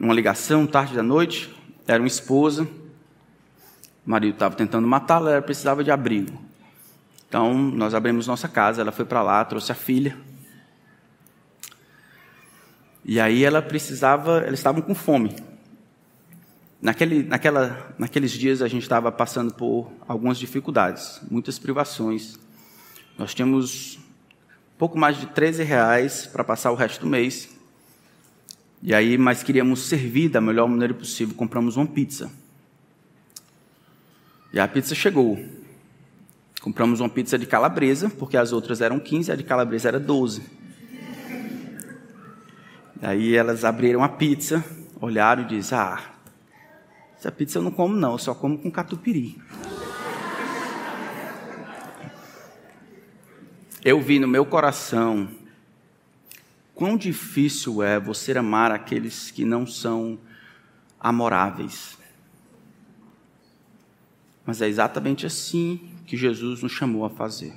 uma 0.00 0.14
ligação 0.14 0.66
tarde 0.66 0.94
da 0.94 1.02
noite, 1.02 1.54
era 1.86 2.02
uma 2.02 2.08
esposa 2.08 2.66
o 4.08 4.10
marido 4.10 4.32
estava 4.32 4.56
tentando 4.56 4.88
matá-la, 4.88 5.32
ela 5.32 5.42
precisava 5.42 5.84
de 5.84 5.90
abrigo. 5.90 6.32
Então, 7.28 7.52
nós 7.52 7.92
abrimos 7.92 8.26
nossa 8.26 8.48
casa, 8.48 8.80
ela 8.80 8.90
foi 8.90 9.04
para 9.04 9.22
lá, 9.22 9.44
trouxe 9.44 9.70
a 9.70 9.74
filha. 9.74 10.16
E 13.04 13.20
aí 13.20 13.44
ela 13.44 13.60
precisava, 13.60 14.44
eles 14.46 14.60
estavam 14.60 14.80
com 14.80 14.94
fome. 14.94 15.36
Naquele, 16.80 17.22
naquela, 17.22 17.94
naqueles 17.98 18.30
dias 18.30 18.62
a 18.62 18.68
gente 18.68 18.80
estava 18.84 19.12
passando 19.12 19.52
por 19.52 19.92
algumas 20.08 20.38
dificuldades, 20.38 21.20
muitas 21.30 21.58
privações. 21.58 22.38
Nós 23.18 23.34
tínhamos 23.34 23.98
pouco 24.78 24.98
mais 24.98 25.20
de 25.20 25.26
13 25.26 25.64
reais 25.64 26.24
para 26.24 26.42
passar 26.42 26.70
o 26.70 26.74
resto 26.74 27.02
do 27.02 27.06
mês. 27.06 27.54
E 28.82 28.94
aí, 28.94 29.18
mas 29.18 29.42
queríamos 29.42 29.80
servir 29.82 30.30
da 30.30 30.40
melhor 30.40 30.66
maneira 30.66 30.94
possível, 30.94 31.34
compramos 31.34 31.76
uma 31.76 31.86
pizza. 31.86 32.30
E 34.52 34.58
a 34.58 34.66
pizza 34.66 34.94
chegou. 34.94 35.38
Compramos 36.60 37.00
uma 37.00 37.08
pizza 37.08 37.38
de 37.38 37.46
calabresa, 37.46 38.10
porque 38.10 38.36
as 38.36 38.52
outras 38.52 38.80
eram 38.80 38.98
15, 38.98 39.30
a 39.30 39.36
de 39.36 39.44
calabresa 39.44 39.88
era 39.88 40.00
12. 40.00 40.42
E 43.00 43.06
aí 43.06 43.36
elas 43.36 43.64
abriram 43.64 44.02
a 44.02 44.08
pizza, 44.08 44.64
olharam 45.00 45.42
e 45.42 45.46
disseram: 45.46 45.82
Ah, 45.82 46.02
essa 47.16 47.30
pizza 47.30 47.58
eu 47.58 47.62
não 47.62 47.70
como, 47.70 47.96
não, 47.96 48.12
eu 48.12 48.18
só 48.18 48.34
como 48.34 48.58
com 48.58 48.70
catupiry. 48.70 49.40
Eu 53.84 54.00
vi 54.00 54.18
no 54.18 54.28
meu 54.28 54.44
coração 54.44 55.28
quão 56.74 56.96
difícil 56.96 57.82
é 57.82 57.98
você 57.98 58.36
amar 58.38 58.70
aqueles 58.70 59.30
que 59.30 59.44
não 59.44 59.66
são 59.66 60.18
amoráveis. 61.00 61.97
Mas 64.48 64.62
é 64.62 64.66
exatamente 64.66 65.26
assim 65.26 65.78
que 66.06 66.16
Jesus 66.16 66.62
nos 66.62 66.72
chamou 66.72 67.04
a 67.04 67.10
fazer. 67.10 67.52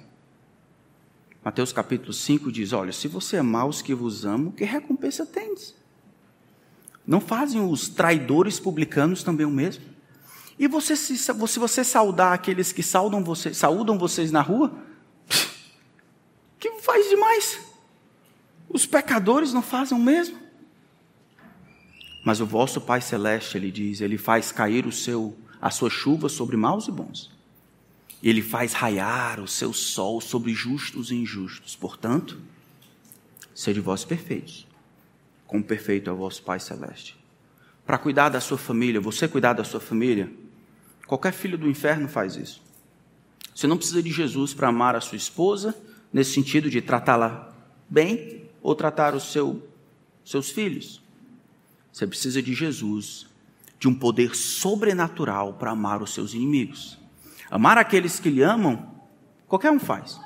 Mateus 1.41 1.71
capítulo 1.71 2.11
5 2.11 2.51
diz: 2.51 2.73
Olha, 2.73 2.91
se 2.91 3.07
você 3.07 3.37
amar 3.37 3.65
os 3.65 3.81
que 3.81 3.95
vos 3.95 4.25
amam, 4.25 4.51
que 4.51 4.65
recompensa 4.65 5.25
tens? 5.25 5.73
Não 7.07 7.21
fazem 7.21 7.61
os 7.61 7.87
traidores 7.87 8.59
publicanos 8.59 9.23
também 9.23 9.45
o 9.45 9.49
mesmo? 9.49 9.85
E 10.59 10.67
você, 10.67 10.97
se, 10.97 11.17
se 11.17 11.31
você 11.31 11.81
saudar 11.81 12.33
aqueles 12.33 12.73
que 12.73 12.83
saudam, 12.83 13.23
você, 13.23 13.53
saudam 13.53 13.97
vocês 13.97 14.29
na 14.29 14.41
rua, 14.41 14.77
que 16.59 16.71
faz 16.81 17.07
demais? 17.07 17.57
Os 18.67 18.85
pecadores 18.85 19.53
não 19.53 19.61
fazem 19.61 19.97
o 19.97 20.01
mesmo? 20.01 20.37
Mas 22.25 22.41
o 22.41 22.45
vosso 22.45 22.81
Pai 22.81 22.99
Celeste, 22.99 23.57
ele 23.57 23.71
diz, 23.71 24.01
ele 24.01 24.17
faz 24.17 24.51
cair 24.51 24.85
o 24.85 24.91
seu 24.91 25.37
a 25.61 25.69
sua 25.69 25.89
chuva 25.89 26.27
sobre 26.27 26.57
maus 26.57 26.87
e 26.87 26.91
bons. 26.91 27.29
Ele 28.23 28.41
faz 28.41 28.73
raiar 28.73 29.39
o 29.39 29.47
seu 29.47 29.71
sol 29.71 30.19
sobre 30.19 30.53
justos 30.53 31.11
e 31.11 31.15
injustos. 31.15 31.75
Portanto, 31.75 32.39
sede 33.53 33.79
vós 33.79 34.03
perfeitos, 34.03 34.67
como 35.45 35.63
perfeito 35.63 36.09
é 36.09 36.13
o 36.13 36.17
vosso 36.17 36.41
Pai 36.41 36.59
Celeste. 36.59 37.15
Para 37.85 37.97
cuidar 37.97 38.29
da 38.29 38.39
sua 38.39 38.57
família, 38.57 38.99
você 38.99 39.27
cuidar 39.27 39.53
da 39.53 39.63
sua 39.63 39.79
família, 39.79 40.31
qualquer 41.05 41.33
filho 41.33 41.57
do 41.57 41.69
inferno 41.69 42.07
faz 42.07 42.35
isso. 42.35 42.61
Você 43.53 43.67
não 43.67 43.77
precisa 43.77 44.01
de 44.01 44.11
Jesus 44.11 44.53
para 44.53 44.69
amar 44.69 44.95
a 44.95 45.01
sua 45.01 45.17
esposa, 45.17 45.75
nesse 46.11 46.33
sentido 46.33 46.69
de 46.69 46.81
tratá-la 46.81 47.53
bem, 47.89 48.49
ou 48.61 48.75
tratar 48.75 49.13
os 49.13 49.31
seu, 49.31 49.67
seus 50.23 50.49
filhos. 50.49 51.01
Você 51.91 52.07
precisa 52.07 52.41
de 52.41 52.53
Jesus 52.53 53.30
de 53.81 53.87
um 53.87 53.95
poder 53.95 54.35
sobrenatural 54.35 55.55
para 55.55 55.71
amar 55.71 56.03
os 56.03 56.13
seus 56.13 56.35
inimigos. 56.35 56.99
Amar 57.49 57.79
aqueles 57.79 58.19
que 58.19 58.29
lhe 58.29 58.43
amam, 58.43 58.93
qualquer 59.47 59.71
um 59.71 59.79
faz. 59.79 60.19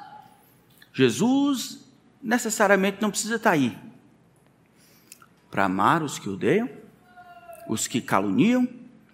Jesus 0.93 1.89
necessariamente 2.21 3.01
não 3.01 3.09
precisa 3.09 3.37
estar 3.37 3.51
aí 3.51 3.77
para 5.49 5.63
amar 5.63 6.03
os 6.03 6.19
que 6.19 6.27
odeiam, 6.27 6.69
os 7.65 7.87
que 7.87 8.01
caluniam, 8.01 8.67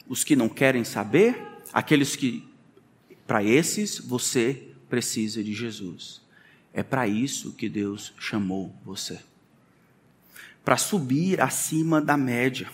os 0.09 0.23
que 0.23 0.35
não 0.35 0.49
querem 0.49 0.83
saber, 0.83 1.39
aqueles 1.71 2.15
que, 2.15 2.43
para 3.27 3.43
esses, 3.43 3.99
você 3.99 4.73
precisa 4.89 5.43
de 5.43 5.53
Jesus. 5.53 6.19
É 6.73 6.81
para 6.81 7.07
isso 7.07 7.53
que 7.53 7.69
Deus 7.69 8.11
chamou 8.17 8.75
você 8.83 9.19
para 10.63 10.77
subir 10.77 11.41
acima 11.41 11.99
da 11.99 12.15
média 12.15 12.69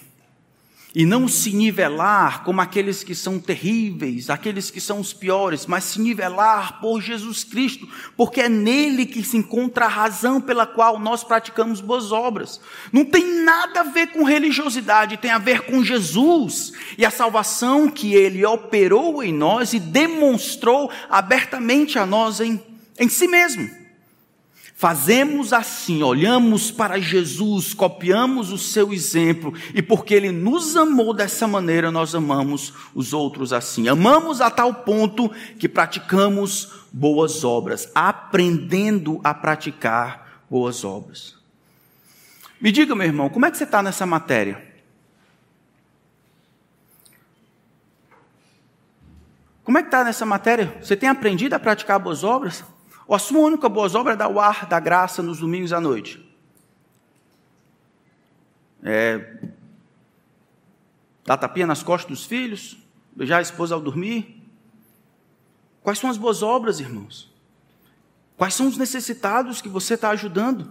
e 0.96 1.06
não 1.06 1.28
se 1.28 1.52
nivelar 1.54 2.44
como 2.44 2.62
aqueles 2.62 3.04
que 3.04 3.14
são 3.14 3.40
terríveis, 3.40 4.30
aqueles 4.30 4.72
que 4.72 4.82
são 4.82 5.00
os 5.00 5.14
piores, 5.14 5.66
mas 5.66 5.84
se 5.84 6.02
nivelar 6.02 6.80
por 6.80 7.02
Jesus 7.02 7.44
Cristo, 7.44 7.88
porque 8.16 8.42
é 8.42 8.50
nele 8.50 9.06
que 9.06 9.24
se 9.24 9.38
encontra 9.38 9.86
a 9.86 9.90
razão 9.90 10.42
pela 10.42 10.66
qual 10.66 10.98
nós 11.00 11.24
praticamos 11.24 11.82
boas 11.82 12.12
obras. 12.12 12.60
Não 12.92 13.06
tem 13.06 13.44
nada 13.44 13.82
a 13.82 13.84
ver 13.84 14.08
com 14.08 14.24
religiosidade, 14.24 15.18
tem 15.18 15.30
a 15.30 15.38
ver 15.38 15.62
com 15.62 15.84
Jesus 15.84 16.74
e 16.98 17.06
a 17.06 17.12
salvação 17.12 17.90
que 17.90 18.16
ele 18.16 18.46
operou 18.46 19.22
em 19.22 19.34
nós 19.34 19.74
e 19.74 19.80
demonstrou 19.80 20.90
abertamente 21.10 22.00
a 22.00 22.06
nós 22.06 22.40
em, 22.40 22.60
em 22.98 23.10
si 23.10 23.28
mesmo. 23.28 23.77
Fazemos 24.80 25.54
assim, 25.54 26.04
olhamos 26.04 26.70
para 26.70 27.00
Jesus, 27.00 27.74
copiamos 27.74 28.52
o 28.52 28.60
seu 28.60 28.94
exemplo, 28.94 29.52
e 29.74 29.82
porque 29.82 30.14
ele 30.14 30.32
nos 30.32 30.78
amou 30.78 31.16
dessa 31.16 31.48
maneira, 31.48 31.90
nós 31.90 32.14
amamos 32.14 32.72
os 32.94 33.12
outros 33.12 33.52
assim. 33.52 33.88
Amamos 33.88 34.40
a 34.40 34.52
tal 34.52 34.72
ponto 34.72 35.32
que 35.58 35.68
praticamos 35.68 36.72
boas 36.94 37.44
obras, 37.44 37.92
aprendendo 37.96 39.20
a 39.24 39.34
praticar 39.34 40.44
boas 40.48 40.84
obras. 40.84 41.36
Me 42.62 42.72
diga, 42.72 42.94
meu 42.94 43.08
irmão, 43.08 43.30
como 43.30 43.48
é 43.48 43.52
que 43.52 43.58
você 43.58 43.64
está 43.64 43.82
nessa 43.82 44.06
matéria? 44.06 44.64
Como 49.64 49.80
é 49.80 49.82
que 49.82 49.88
está 49.88 50.04
nessa 50.04 50.24
matéria? 50.24 50.78
Você 50.84 50.96
tem 50.96 51.10
aprendido 51.10 51.56
a 51.56 51.60
praticar 51.60 51.98
boas 51.98 52.24
obras? 52.24 52.64
Ou 53.08 53.16
a 53.16 53.20
sua 53.20 53.40
única 53.40 53.70
boa 53.70 53.90
obra 53.98 54.14
é 54.14 54.16
dar 54.16 54.28
o 54.28 54.40
ar 54.40 54.66
da 54.66 54.80
graça 54.80 55.24
nos 55.24 55.40
domingos 55.40 55.72
à 55.72 55.80
noite? 55.80 56.24
É, 58.84 59.40
dar 61.26 61.38
tapinha 61.38 61.66
nas 61.66 61.82
costas 61.82 62.10
dos 62.10 62.26
filhos? 62.26 62.78
Beijar 63.16 63.38
a 63.38 63.42
esposa 63.42 63.74
ao 63.74 63.82
dormir? 63.82 64.44
Quais 65.82 66.00
são 66.00 66.10
as 66.10 66.18
boas 66.18 66.44
obras, 66.44 66.82
irmãos? 66.82 67.32
Quais 68.36 68.54
são 68.54 68.68
os 68.68 68.78
necessitados 68.78 69.62
que 69.62 69.70
você 69.70 69.94
está 69.94 70.10
ajudando? 70.10 70.70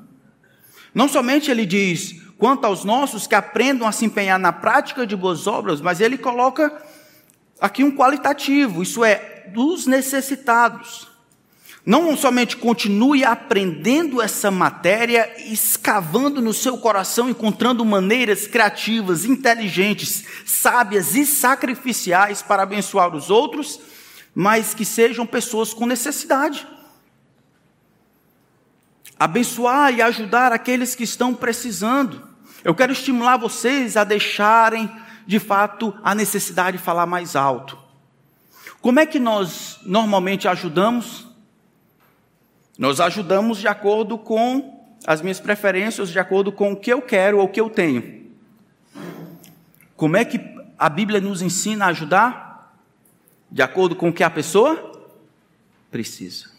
Não 0.95 1.09
somente 1.09 1.51
ele 1.51 1.65
diz, 1.65 2.23
quanto 2.39 2.67
aos 2.67 2.85
nossos 2.85 3.27
que 3.27 3.35
aprendam 3.35 3.89
a 3.89 3.93
se 3.93 4.05
empenhar 4.05 4.39
na 4.39 4.53
prática 4.53 5.07
de 5.07 5.17
boas 5.17 5.47
obras, 5.47 5.81
mas 5.81 6.01
ele 6.01 6.19
coloca 6.19 6.83
aqui 7.59 7.83
um 7.83 7.97
qualitativo, 7.97 8.83
isso 8.83 9.03
é, 9.03 9.51
dos 9.53 9.87
necessitados. 9.87 11.16
Não 11.87 12.17
somente 12.17 12.57
continue 12.57 13.25
aprendendo 13.25 14.21
essa 14.21 14.51
matéria, 14.51 15.33
escavando 15.49 16.43
no 16.43 16.53
seu 16.53 16.77
coração, 16.79 17.31
encontrando 17.31 17.85
maneiras 17.85 18.49
criativas, 18.49 19.25
inteligentes, 19.25 20.25
sábias 20.45 21.15
e 21.15 21.25
sacrificiais 21.25 22.43
para 22.43 22.65
abençoar 22.65 23.15
os 23.15 23.31
outros, 23.31 23.79
mas 24.35 24.75
que 24.75 24.85
sejam 24.85 25.25
pessoas 25.25 25.73
com 25.73 25.87
necessidade. 25.87 26.67
Abençoar 29.17 29.95
e 29.95 30.03
ajudar 30.03 30.53
aqueles 30.53 30.97
que 30.97 31.05
estão 31.05 31.33
precisando. 31.33 32.21
Eu 32.65 32.75
quero 32.75 32.91
estimular 32.91 33.37
vocês 33.37 33.97
a 33.97 34.03
deixarem, 34.03 34.91
de 35.25 35.39
fato, 35.39 35.95
a 36.03 36.17
necessidade 36.17 36.79
de 36.79 36.83
falar 36.83 37.07
mais 37.07 37.37
alto. 37.37 37.79
Como 38.81 38.99
é 38.99 39.07
que 39.07 39.21
nós 39.21 39.79
normalmente 39.85 40.49
ajudamos? 40.49 41.26
Nós 42.79 43.01
ajudamos 43.01 43.59
de 43.59 43.69
acordo 43.69 44.19
com 44.19 44.85
as 45.07 45.23
minhas 45.23 45.41
preferências, 45.41 46.11
de 46.11 46.19
acordo 46.19 46.53
com 46.53 46.73
o 46.73 46.77
que 46.77 46.93
eu 46.93 47.01
quero 47.01 47.39
ou 47.39 47.45
o 47.45 47.49
que 47.49 47.61
eu 47.61 47.71
tenho. 47.71 48.27
Como 49.97 50.17
é 50.17 50.25
que 50.25 50.39
a 50.79 50.89
Bíblia 50.89 51.21
nos 51.21 51.41
ensina 51.41 51.87
a 51.87 51.89
ajudar? 51.89 52.77
De 53.51 53.63
acordo 53.63 53.97
com 53.97 54.11
o 54.11 54.13
que 54.13 54.23
a 54.23 54.29
pessoa 54.29 54.93
precisa. 55.91 56.51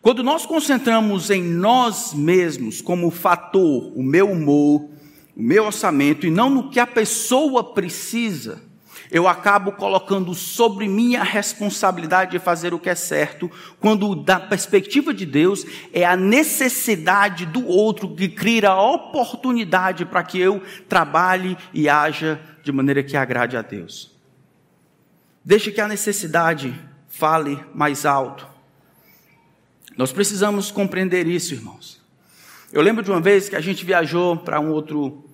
Quando 0.00 0.22
nós 0.22 0.46
concentramos 0.46 1.28
em 1.28 1.42
nós 1.42 2.14
mesmos 2.14 2.80
como 2.80 3.10
fator, 3.10 3.92
o 3.96 4.02
meu 4.02 4.30
humor, 4.30 4.88
o 5.36 5.42
meu 5.42 5.64
orçamento, 5.64 6.24
e 6.24 6.30
não 6.30 6.48
no 6.48 6.70
que 6.70 6.78
a 6.78 6.86
pessoa 6.86 7.64
precisa, 7.74 8.62
eu 9.10 9.26
acabo 9.26 9.72
colocando 9.72 10.34
sobre 10.34 10.86
mim 10.86 11.16
a 11.16 11.22
responsabilidade 11.22 12.32
de 12.32 12.38
fazer 12.38 12.74
o 12.74 12.78
que 12.78 12.90
é 12.90 12.94
certo, 12.94 13.50
quando 13.80 14.14
da 14.14 14.38
perspectiva 14.38 15.14
de 15.14 15.24
Deus 15.24 15.64
é 15.92 16.04
a 16.04 16.16
necessidade 16.16 17.46
do 17.46 17.66
outro 17.66 18.14
que 18.14 18.28
cria 18.28 18.70
a 18.70 18.82
oportunidade 18.82 20.04
para 20.04 20.22
que 20.22 20.38
eu 20.38 20.62
trabalhe 20.88 21.56
e 21.72 21.88
haja 21.88 22.40
de 22.62 22.70
maneira 22.70 23.02
que 23.02 23.16
agrade 23.16 23.56
a 23.56 23.62
Deus. 23.62 24.16
Deixe 25.44 25.72
que 25.72 25.80
a 25.80 25.88
necessidade 25.88 26.78
fale 27.08 27.58
mais 27.74 28.04
alto. 28.04 28.46
Nós 29.96 30.12
precisamos 30.12 30.70
compreender 30.70 31.26
isso, 31.26 31.54
irmãos. 31.54 32.00
Eu 32.70 32.82
lembro 32.82 33.02
de 33.02 33.10
uma 33.10 33.20
vez 33.20 33.48
que 33.48 33.56
a 33.56 33.60
gente 33.60 33.84
viajou 33.84 34.36
para 34.36 34.60
um 34.60 34.70
outro, 34.70 35.24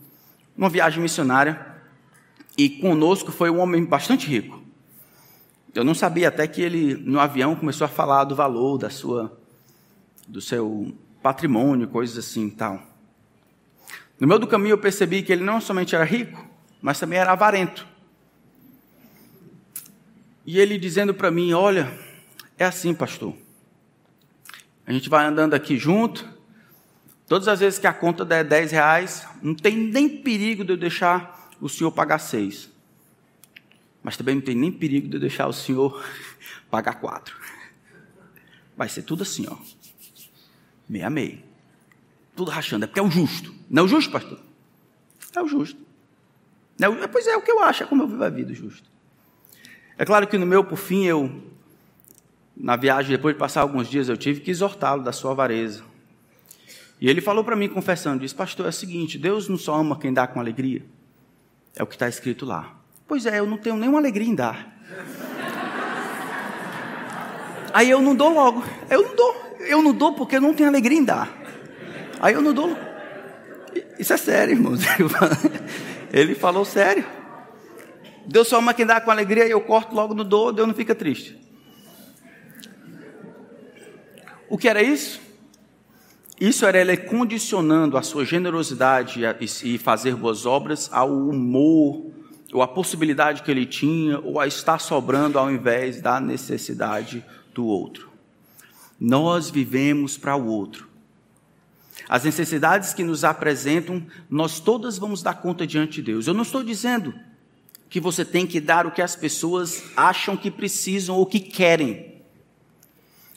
uma 0.57 0.71
viagem 0.71 1.03
missionária, 1.03 1.74
e 2.57 2.69
conosco 2.69 3.33
foi 3.33 3.51
um 3.51 3.59
homem 3.59 3.85
bastante 3.85 4.27
rico. 4.27 4.63
Eu 5.75 5.85
não 5.85 5.95
sabia 5.95 6.29
até 6.29 6.47
que 6.47 6.63
ele, 6.63 6.95
no 6.95 7.19
avião, 7.19 7.57
começou 7.57 7.85
a 7.85 7.89
falar 7.89 8.25
do 8.25 8.37
valor 8.37 8.79
da 8.79 8.89
sua, 8.89 9.37
do 10.29 10.41
seu 10.41 10.95
patrimônio, 11.21 11.89
coisas 11.89 12.17
assim 12.17 12.49
tal. 12.49 12.81
No 14.21 14.29
meio 14.29 14.39
do 14.39 14.47
caminho 14.47 14.75
eu 14.75 14.79
percebi 14.79 15.23
que 15.23 15.33
ele 15.33 15.43
não 15.43 15.61
somente 15.61 15.95
era 15.97 16.05
rico, 16.05 16.47
mas 16.81 17.01
também 17.01 17.19
era 17.19 17.33
avarento. 17.33 17.87
E 20.47 20.61
ele 20.61 20.79
dizendo 20.79 21.13
para 21.13 21.31
mim: 21.31 21.53
Olha, 21.53 21.93
é 22.57 22.65
assim, 22.65 22.95
pastor. 22.95 23.35
A 24.87 24.93
gente 24.93 25.09
vai 25.09 25.27
andando 25.27 25.55
aqui 25.55 25.77
junto. 25.77 26.33
Todas 27.27 27.49
as 27.49 27.59
vezes 27.61 27.79
que 27.79 27.87
a 27.87 27.93
conta 27.93 28.25
der 28.25 28.45
10 28.45 28.71
reais, 28.71 29.27
não 29.43 29.55
tem 29.55 29.77
nem 29.77 30.09
perigo 30.09 30.63
de 30.63 30.75
eu 30.75 30.77
deixar 30.77 31.44
o 31.65 31.69
senhor 31.71 31.91
pagar 31.91 32.19
seis. 32.19 32.71
Mas 34.03 34.19
também 34.19 34.35
não 34.35 34.43
tem 34.43 34.55
nem 34.55 34.71
perigo 34.71 35.09
de 35.09 35.19
deixar 35.19 35.47
o 35.47 35.53
senhor 35.53 36.05
pagar 36.71 37.01
quatro. 37.01 37.35
Vai 38.77 38.87
ser 38.87 39.01
tudo 39.01 39.23
assim, 39.23 39.47
ó. 39.49 39.57
Meia 40.87 41.09
meia. 41.09 41.43
Tudo 42.37 42.51
rachando. 42.51 42.85
É 42.85 42.87
porque 42.87 43.01
é 43.01 43.03
o 43.03 43.11
justo. 43.11 43.55
Não 43.71 43.85
é 43.85 43.87
o 43.87 43.89
justo, 43.89 44.13
pastor? 44.13 44.39
É 45.35 45.41
o 45.41 45.49
justo. 45.49 45.81
É 46.79 46.87
o... 46.87 47.09
Pois 47.09 47.27
é, 47.27 47.35
o 47.35 47.41
que 47.41 47.51
eu 47.51 47.61
acho, 47.61 47.83
é 47.83 47.87
como 47.87 48.03
eu 48.03 48.09
vivo 48.09 48.23
a 48.23 48.29
vida 48.29 48.53
justo. 48.53 48.87
É 49.97 50.05
claro 50.05 50.27
que 50.27 50.37
no 50.37 50.45
meu, 50.45 50.65
por 50.65 50.77
fim, 50.77 51.07
eu, 51.07 51.51
na 52.55 52.77
viagem, 52.77 53.17
depois 53.17 53.35
de 53.35 53.39
passar 53.39 53.63
alguns 53.63 53.89
dias, 53.89 54.11
eu 54.11 54.19
tive 54.19 54.41
que 54.41 54.51
exortá-lo 54.51 55.03
da 55.03 55.13
sua 55.13 55.31
avareza. 55.31 55.83
E 57.01 57.09
ele 57.09 57.23
falou 57.23 57.43
para 57.43 57.57
mim, 57.57 57.71
confessando, 57.71 58.21
disse, 58.21 58.35
pastor, 58.35 58.67
é 58.67 58.69
o 58.69 58.73
seguinte, 58.73 59.17
Deus 59.17 59.49
não 59.49 59.57
só 59.57 59.77
ama 59.77 59.99
quem 59.99 60.13
dá 60.13 60.27
com 60.27 60.39
alegria, 60.39 60.85
é 61.77 61.83
o 61.83 61.87
que 61.87 61.95
está 61.95 62.09
escrito 62.09 62.47
lá. 62.47 62.75
Pois 63.07 63.27
é, 63.27 63.39
eu 63.39 63.47
não 63.47 63.59
tenho 63.59 63.77
nenhuma 63.77 63.99
alegria 63.99 64.29
em 64.29 64.35
dar. 64.35 64.73
Aí 67.73 67.91
eu 67.91 68.01
não 68.01 68.15
dou 68.15 68.33
logo. 68.33 68.65
Eu 68.89 69.03
não 69.03 69.17
dou. 69.17 69.57
Eu 69.61 69.83
não 69.83 69.93
dou 69.93 70.15
porque 70.15 70.37
eu 70.37 70.41
não 70.41 70.55
tenho 70.55 70.69
alegria 70.69 70.99
em 70.99 71.05
dar. 71.05 71.29
Aí 72.21 72.35
eu 72.35 72.41
não 72.41 72.53
dou. 72.53 72.77
Isso 73.99 74.13
é 74.13 74.17
sério, 74.17 74.53
irmãos. 74.53 74.81
Ele 76.13 76.35
falou 76.35 76.65
sério. 76.65 77.05
Deus 78.27 78.49
só 78.49 78.59
ama 78.59 78.73
quem 78.73 78.87
dá 78.87 79.01
com 79.01 79.11
alegria 79.11 79.47
e 79.47 79.51
eu 79.51 79.61
corto 79.61 79.95
logo 79.95 80.15
no 80.15 80.25
dou, 80.25 80.53
Deus 80.53 80.67
não 80.67 80.75
fica 80.75 80.95
triste. 80.95 81.39
O 84.49 84.57
que 84.57 84.69
era 84.69 84.83
isso? 84.83 85.21
Isso 86.41 86.67
era 86.67 86.81
ele 86.81 86.97
condicionando 86.97 87.97
a 87.97 88.03
sua 88.03 88.25
generosidade 88.25 89.21
e 89.63 89.79
fazer 89.79 90.17
boas 90.17 90.45
obras 90.45 90.91
ao 90.93 91.11
humor, 91.11 92.13
ou 92.53 92.63
à 92.63 92.69
possibilidade 92.69 93.43
que 93.43 93.51
ele 93.51 93.67
tinha, 93.67 94.19
ou 94.19 94.41
a 94.41 94.47
estar 94.47 94.79
sobrando 94.79 95.39
ao 95.39 95.51
invés 95.51 96.01
da 96.01 96.21
necessidade 96.21 97.25
do 97.53 97.65
outro. 97.67 98.11
Nós 98.99 99.51
vivemos 99.51 100.17
para 100.17 100.37
o 100.37 100.47
outro. 100.47 100.89
As 102.09 102.25
necessidades 102.25 102.93
que 102.93 103.05
nos 103.05 103.25
apresentam, 103.25 104.05
nós 104.29 104.61
todas 104.61 104.99
vamos 104.99 105.23
dar 105.23 105.35
conta 105.35 105.67
diante 105.67 105.95
de 105.95 106.03
Deus. 106.03 106.27
Eu 106.27 106.35
não 106.35 106.43
estou 106.43 106.63
dizendo 106.63 107.15
que 107.89 108.01
você 108.01 108.25
tem 108.25 108.47
que 108.47 108.61
dar 108.61 108.87
o 108.87 108.91
que 108.91 109.03
as 109.03 109.17
pessoas 109.17 109.83
acham 109.97 110.37
que 110.37 110.51
precisam 110.51 111.17
ou 111.17 111.25
que 111.25 111.41
querem. 111.41 112.14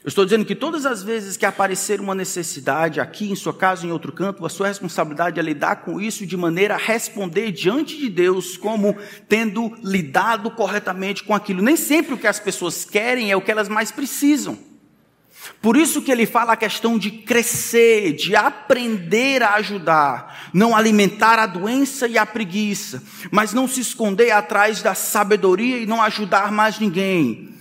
Eu 0.08 0.10
estou 0.10 0.24
dizendo 0.24 0.46
que 0.46 0.56
todas 0.56 0.86
as 0.86 1.04
vezes 1.04 1.36
que 1.36 1.46
aparecer 1.46 2.00
uma 2.00 2.16
necessidade 2.16 3.02
aqui, 3.02 3.30
em 3.30 3.36
sua 3.36 3.54
casa, 3.54 3.86
em 3.86 3.92
outro 3.92 4.14
canto, 4.14 4.46
a 4.46 4.50
sua 4.50 4.70
responsabilidade 4.70 5.38
é 5.38 5.44
lidar 5.44 5.82
com 5.82 6.00
isso 6.00 6.26
de 6.26 6.38
maneira 6.38 6.76
a 6.76 6.78
responder 6.78 7.52
diante 7.52 7.98
de 7.98 8.10
Deus 8.10 8.56
como 8.56 8.96
tendo 9.28 9.70
lidado 9.84 10.50
corretamente 10.50 11.26
com 11.26 11.36
aquilo. 11.36 11.62
Nem 11.62 11.76
sempre 11.76 12.14
o 12.14 12.18
que 12.18 12.26
as 12.26 12.40
pessoas 12.40 12.86
querem 12.86 13.32
é 13.32 13.36
o 13.36 13.42
que 13.42 13.52
elas 13.52 13.68
mais 13.68 13.92
precisam. 13.92 14.58
Por 15.62 15.76
isso 15.76 16.02
que 16.02 16.10
ele 16.10 16.26
fala 16.26 16.54
a 16.54 16.58
questão 16.58 16.98
de 16.98 17.12
crescer, 17.12 18.14
de 18.14 18.34
aprender 18.34 19.44
a 19.44 19.56
ajudar, 19.56 20.52
não 20.54 20.74
alimentar 20.74 21.38
a 21.38 21.46
doença 21.46 22.08
e 22.08 22.18
a 22.18 22.26
preguiça, 22.26 23.04
mas 23.30 23.52
não 23.52 23.68
se 23.68 23.82
esconder 23.82 24.32
atrás 24.32 24.82
da 24.82 24.96
sabedoria 24.96 25.80
e 25.80 25.86
não 25.86 26.02
ajudar 26.02 26.50
mais 26.50 26.80
ninguém 26.80 27.57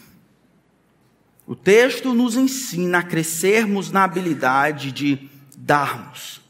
o 1.46 1.54
texto 1.54 2.12
nos 2.12 2.36
ensina 2.36 2.98
a 2.98 3.02
crescermos 3.02 3.90
na 3.90 4.04
habilidade 4.04 4.90
de 4.90 5.28
darmos. 5.56 6.40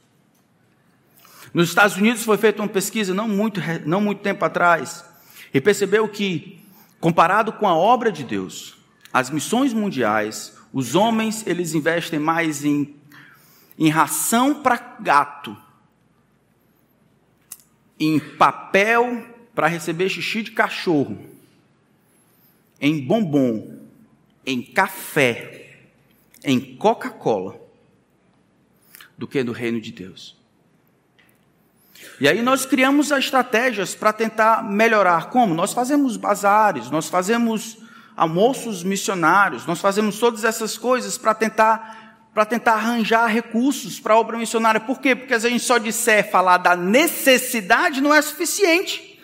Nos 1.52 1.68
Estados 1.68 1.96
Unidos 1.96 2.24
foi 2.24 2.36
feita 2.38 2.62
uma 2.62 2.68
pesquisa 2.68 3.14
não 3.14 3.28
muito, 3.28 3.60
não 3.84 4.00
muito 4.00 4.22
tempo 4.22 4.44
atrás 4.44 5.04
e 5.52 5.60
percebeu 5.60 6.08
que, 6.08 6.60
comparado 7.00 7.52
com 7.52 7.66
a 7.66 7.74
obra 7.74 8.10
de 8.10 8.24
Deus, 8.24 8.76
as 9.12 9.30
missões 9.30 9.72
mundiais, 9.72 10.56
os 10.72 10.94
homens 10.94 11.46
eles 11.46 11.74
investem 11.74 12.18
mais 12.18 12.64
em 12.64 12.96
em 13.78 13.88
ração 13.88 14.62
para 14.62 14.96
gato, 15.00 15.56
em 17.98 18.18
papel 18.18 19.26
para 19.54 19.66
receber 19.66 20.08
xixi 20.08 20.42
de 20.42 20.52
cachorro, 20.52 21.18
em 22.80 23.00
bombom, 23.00 23.75
em 24.46 24.62
café, 24.62 25.76
em 26.44 26.76
Coca-Cola, 26.76 27.60
do 29.18 29.26
que 29.26 29.42
no 29.42 29.52
reino 29.52 29.80
de 29.80 29.90
Deus. 29.90 30.36
E 32.20 32.28
aí 32.28 32.40
nós 32.40 32.64
criamos 32.64 33.10
estratégias 33.10 33.94
para 33.94 34.12
tentar 34.12 34.62
melhorar. 34.62 35.30
Como? 35.30 35.54
Nós 35.54 35.72
fazemos 35.72 36.16
bazares, 36.16 36.90
nós 36.90 37.08
fazemos 37.08 37.78
almoços 38.16 38.82
missionários, 38.82 39.66
nós 39.66 39.80
fazemos 39.80 40.18
todas 40.18 40.44
essas 40.44 40.78
coisas 40.78 41.18
para 41.18 41.34
tentar 41.34 42.04
para 42.32 42.44
tentar 42.44 42.74
arranjar 42.74 43.28
recursos 43.28 43.98
para 43.98 44.12
a 44.12 44.18
obra 44.18 44.36
missionária. 44.36 44.78
Por 44.78 45.00
quê? 45.00 45.16
Porque 45.16 45.40
se 45.40 45.46
a 45.46 45.48
gente 45.48 45.64
só 45.64 45.78
disser 45.78 46.30
falar 46.30 46.58
da 46.58 46.76
necessidade 46.76 48.02
não 48.02 48.12
é 48.12 48.20
suficiente. 48.20 49.18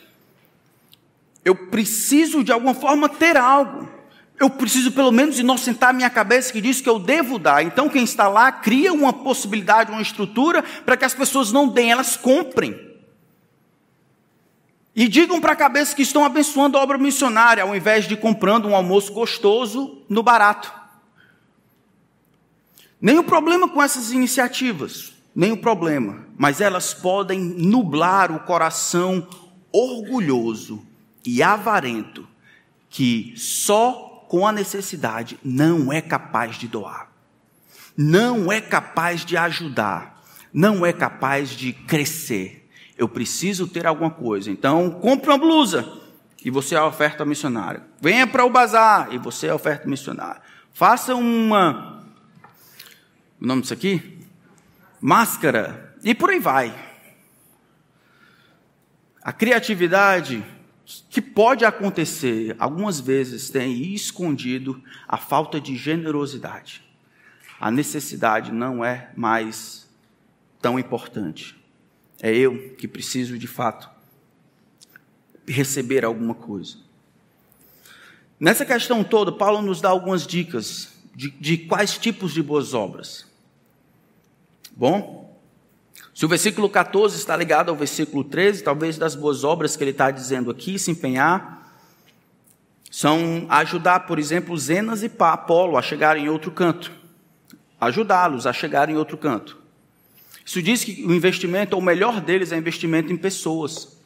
Eu 1.44 1.54
preciso 1.54 2.42
de 2.42 2.50
alguma 2.50 2.72
forma 2.72 3.10
ter 3.10 3.36
algo. 3.36 3.86
Eu 4.42 4.50
preciso 4.50 4.90
pelo 4.90 5.12
menos 5.12 5.38
inocentar 5.38 5.90
a 5.90 5.92
minha 5.92 6.10
cabeça 6.10 6.52
que 6.52 6.60
diz 6.60 6.80
que 6.80 6.88
eu 6.88 6.98
devo 6.98 7.38
dar. 7.38 7.64
Então 7.64 7.88
quem 7.88 8.02
está 8.02 8.26
lá 8.26 8.50
cria 8.50 8.92
uma 8.92 9.12
possibilidade, 9.12 9.92
uma 9.92 10.02
estrutura 10.02 10.64
para 10.84 10.96
que 10.96 11.04
as 11.04 11.14
pessoas 11.14 11.52
não 11.52 11.68
deem, 11.68 11.92
elas 11.92 12.16
comprem. 12.16 12.76
E 14.96 15.06
digam 15.06 15.40
para 15.40 15.52
a 15.52 15.56
cabeça 15.56 15.94
que 15.94 16.02
estão 16.02 16.24
abençoando 16.24 16.76
a 16.76 16.82
obra 16.82 16.98
missionária, 16.98 17.62
ao 17.62 17.76
invés 17.76 18.08
de 18.08 18.16
comprando 18.16 18.66
um 18.66 18.74
almoço 18.74 19.12
gostoso 19.12 20.02
no 20.08 20.24
barato. 20.24 20.74
Nenhum 23.00 23.22
problema 23.22 23.68
com 23.68 23.80
essas 23.80 24.10
iniciativas, 24.10 25.12
nenhum 25.32 25.56
problema, 25.56 26.26
mas 26.36 26.60
elas 26.60 26.92
podem 26.92 27.38
nublar 27.38 28.32
o 28.32 28.40
coração 28.40 29.24
orgulhoso 29.70 30.84
e 31.24 31.44
avarento 31.44 32.26
que 32.90 33.34
só 33.36 34.11
com 34.32 34.46
a 34.46 34.52
necessidade 34.52 35.38
não 35.44 35.92
é 35.92 36.00
capaz 36.00 36.56
de 36.56 36.66
doar, 36.66 37.12
não 37.94 38.50
é 38.50 38.58
capaz 38.58 39.22
de 39.26 39.36
ajudar, 39.36 40.24
não 40.50 40.86
é 40.86 40.92
capaz 40.94 41.50
de 41.50 41.74
crescer 41.74 42.62
eu 43.02 43.08
preciso 43.08 43.66
ter 43.66 43.84
alguma 43.84 44.10
coisa. 44.10 44.48
Então, 44.48 44.88
compre 44.88 45.28
uma 45.28 45.38
blusa 45.38 46.00
e 46.44 46.50
você 46.50 46.76
é 46.76 46.78
a 46.78 46.86
oferta 46.86 47.24
missionária. 47.24 47.82
Venha 48.00 48.28
para 48.28 48.44
o 48.44 48.50
bazar 48.50 49.12
e 49.12 49.18
você 49.18 49.48
é 49.48 49.50
a 49.50 49.56
oferta 49.56 49.88
missionária. 49.88 50.40
Faça 50.72 51.14
uma. 51.14 52.06
O 53.40 53.46
nome 53.46 53.62
disso 53.62 53.74
aqui? 53.74 54.24
Máscara. 55.00 55.96
E 56.04 56.14
por 56.14 56.30
aí 56.30 56.38
vai. 56.38 56.72
A 59.20 59.32
criatividade 59.32 60.44
que 61.08 61.20
pode 61.20 61.64
acontecer, 61.64 62.56
algumas 62.58 62.98
vezes 63.00 63.50
tem 63.50 63.94
escondido 63.94 64.82
a 65.06 65.16
falta 65.16 65.60
de 65.60 65.76
generosidade. 65.76 66.82
A 67.60 67.70
necessidade 67.70 68.50
não 68.50 68.84
é 68.84 69.10
mais 69.16 69.88
tão 70.60 70.78
importante. 70.78 71.56
É 72.20 72.34
eu 72.34 72.74
que 72.76 72.88
preciso 72.88 73.38
de 73.38 73.46
fato 73.46 73.88
receber 75.46 76.04
alguma 76.04 76.34
coisa. 76.34 76.76
Nessa 78.38 78.66
questão 78.66 79.04
toda, 79.04 79.30
Paulo 79.30 79.62
nos 79.62 79.80
dá 79.80 79.88
algumas 79.88 80.26
dicas 80.26 80.92
de, 81.14 81.30
de 81.30 81.58
quais 81.58 81.96
tipos 81.96 82.32
de 82.32 82.42
boas 82.42 82.74
obras. 82.74 83.26
Bom, 84.76 85.21
se 86.22 86.26
o 86.26 86.28
versículo 86.28 86.70
14 86.70 87.16
está 87.16 87.34
ligado 87.34 87.68
ao 87.70 87.74
versículo 87.74 88.22
13, 88.22 88.62
talvez 88.62 88.96
das 88.96 89.16
boas 89.16 89.42
obras 89.42 89.74
que 89.74 89.82
ele 89.82 89.90
está 89.90 90.08
dizendo 90.08 90.52
aqui, 90.52 90.78
se 90.78 90.88
empenhar, 90.88 91.68
são 92.88 93.44
ajudar, 93.48 94.06
por 94.06 94.20
exemplo, 94.20 94.56
Zenas 94.56 95.02
e 95.02 95.10
Apolo 95.18 95.76
a 95.76 95.82
chegarem 95.82 96.26
em 96.26 96.28
outro 96.28 96.52
canto. 96.52 96.92
Ajudá-los 97.80 98.46
a 98.46 98.52
chegarem 98.52 98.94
em 98.94 98.98
outro 98.98 99.18
canto. 99.18 99.58
Isso 100.46 100.62
diz 100.62 100.84
que 100.84 101.04
o 101.04 101.12
investimento, 101.12 101.74
ou 101.74 101.82
o 101.82 101.84
melhor 101.84 102.20
deles, 102.20 102.52
é 102.52 102.56
investimento 102.56 103.12
em 103.12 103.16
pessoas. 103.16 103.98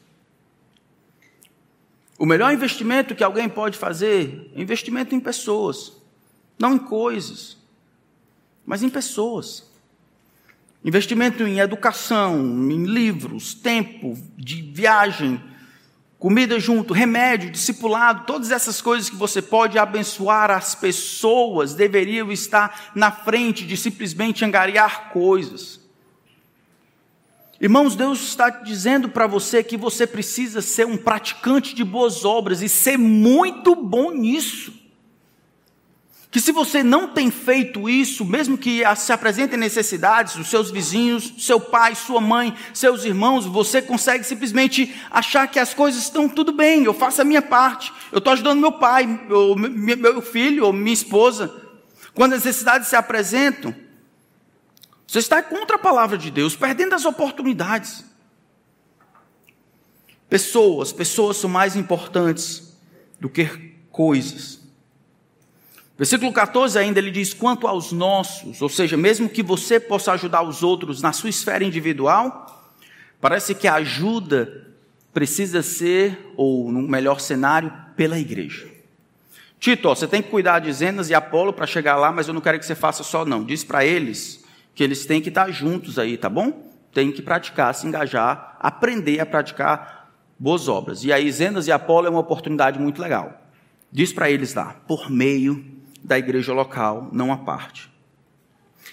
O 2.17 2.25
melhor 2.25 2.51
investimento 2.51 3.13
que 3.13 3.23
alguém 3.23 3.47
pode 3.47 3.77
fazer 3.77 4.51
é 4.55 4.59
investimento 4.59 5.13
em 5.13 5.19
pessoas, 5.19 5.93
não 6.57 6.73
em 6.73 6.79
coisas, 6.79 7.57
mas 8.65 8.81
em 8.81 8.89
pessoas. 8.89 9.66
Investimento 10.87 11.43
em 11.43 11.59
educação, 11.59 12.39
em 12.71 12.85
livros, 12.85 13.53
tempo 13.53 14.17
de 14.37 14.61
viagem, 14.61 15.37
comida 16.17 16.57
junto, 16.61 16.93
remédio, 16.93 17.51
discipulado, 17.51 18.25
todas 18.25 18.51
essas 18.51 18.81
coisas 18.81 19.09
que 19.09 19.17
você 19.17 19.41
pode 19.41 19.77
abençoar 19.77 20.49
as 20.49 20.75
pessoas 20.75 21.73
deveriam 21.73 22.31
estar 22.31 22.93
na 22.95 23.11
frente 23.11 23.65
de 23.65 23.75
simplesmente 23.75 24.45
angariar 24.45 25.09
coisas. 25.09 25.81
Irmãos, 27.59 27.93
Deus 27.93 28.21
está 28.21 28.49
dizendo 28.49 29.09
para 29.09 29.27
você 29.27 29.61
que 29.61 29.75
você 29.75 30.07
precisa 30.07 30.61
ser 30.61 30.87
um 30.87 30.95
praticante 30.95 31.75
de 31.75 31.83
boas 31.83 32.23
obras 32.23 32.61
e 32.61 32.69
ser 32.69 32.97
muito 32.97 33.75
bom 33.75 34.11
nisso. 34.11 34.71
Que 36.29 36.41
se 36.41 36.51
você 36.51 36.83
não 36.83 37.07
tem 37.07 37.31
feito 37.31 37.89
isso, 37.89 38.25
mesmo 38.25 38.57
que 38.57 38.83
se 38.97 39.13
apresentem 39.13 39.57
necessidades 39.57 40.35
dos 40.35 40.49
seus 40.49 40.69
vizinhos, 40.69 41.33
seu 41.39 41.59
pai, 41.59 41.95
sua 41.95 42.19
mãe, 42.19 42.53
seus 42.73 43.05
irmãos, 43.05 43.45
você 43.45 43.81
consegue 43.81 44.25
simplesmente 44.25 44.93
achar 45.09 45.47
que 45.47 45.57
as 45.57 45.73
coisas 45.73 46.03
estão 46.03 46.27
tudo 46.27 46.51
bem, 46.51 46.83
eu 46.83 46.93
faço 46.93 47.21
a 47.21 47.25
minha 47.25 47.41
parte, 47.41 47.93
eu 48.11 48.17
estou 48.17 48.33
ajudando 48.33 48.59
meu 48.59 48.73
pai, 48.73 49.05
meu, 49.07 49.55
meu 49.55 50.21
filho 50.21 50.65
ou 50.65 50.73
minha 50.73 50.93
esposa. 50.93 51.63
Quando 52.13 52.33
as 52.33 52.43
necessidades 52.43 52.89
se 52.89 52.95
apresentam, 52.95 53.73
você 55.07 55.19
está 55.19 55.41
contra 55.41 55.77
a 55.77 55.79
palavra 55.79 56.17
de 56.17 56.29
Deus, 56.29 56.57
perdendo 56.57 56.93
as 56.93 57.05
oportunidades. 57.05 58.03
Pessoas, 60.27 60.91
pessoas 60.91 61.37
são 61.37 61.49
mais 61.49 61.77
importantes 61.77 62.75
do 63.17 63.29
que 63.29 63.45
coisas. 63.89 64.66
Versículo 65.97 66.31
14 66.31 66.77
ainda 66.77 66.99
ele 66.99 67.09
diz: 67.09 67.33
quanto 67.33 67.67
aos 67.67 67.91
nossos, 67.91 68.61
ou 68.61 68.69
seja, 68.69 68.95
mesmo 68.95 69.27
que 69.27 69.41
você 69.41 69.79
possa 69.79 70.11
ajudar 70.11 70.43
os 70.43 70.61
outros 70.61 71.01
na 71.01 71.11
sua 71.11 71.29
esfera 71.29 71.63
individual, 71.63 72.71
parece 73.19 73.55
que 73.55 73.67
a 73.67 73.75
ajuda 73.75 74.67
precisa 75.11 75.63
ser, 75.63 76.31
ou 76.37 76.71
no 76.71 76.83
melhor 76.83 77.19
cenário, 77.19 77.73
pela 77.95 78.19
igreja. 78.19 78.67
Tito, 79.59 79.89
ó, 79.89 79.95
você 79.95 80.07
tem 80.07 80.21
que 80.21 80.29
cuidar 80.29 80.59
de 80.59 80.71
Zenas 80.71 81.09
e 81.09 81.15
Apolo 81.15 81.51
para 81.51 81.65
chegar 81.65 81.95
lá, 81.95 82.11
mas 82.11 82.27
eu 82.27 82.33
não 82.35 82.41
quero 82.41 82.59
que 82.59 82.65
você 82.65 82.75
faça 82.75 83.03
só, 83.03 83.25
não. 83.25 83.43
Diz 83.43 83.63
para 83.63 83.83
eles 83.83 84.45
que 84.75 84.83
eles 84.83 85.07
têm 85.07 85.19
que 85.19 85.29
estar 85.29 85.49
juntos 85.49 85.97
aí, 85.97 86.15
tá 86.15 86.29
bom? 86.29 86.71
Tem 86.93 87.11
que 87.11 87.23
praticar, 87.23 87.73
se 87.73 87.87
engajar, 87.87 88.55
aprender 88.59 89.19
a 89.19 89.25
praticar 89.25 90.11
boas 90.37 90.67
obras. 90.67 91.03
E 91.03 91.11
aí, 91.11 91.31
Zenas 91.31 91.65
e 91.65 91.71
Apolo 91.71 92.05
é 92.05 92.09
uma 92.11 92.19
oportunidade 92.19 92.77
muito 92.77 93.01
legal. 93.01 93.41
Diz 93.91 94.13
para 94.13 94.29
eles 94.29 94.53
lá, 94.53 94.75
por 94.87 95.09
meio 95.09 95.76
da 96.03 96.17
igreja 96.17 96.53
local, 96.53 97.09
não 97.11 97.31
a 97.31 97.37
parte. 97.37 97.91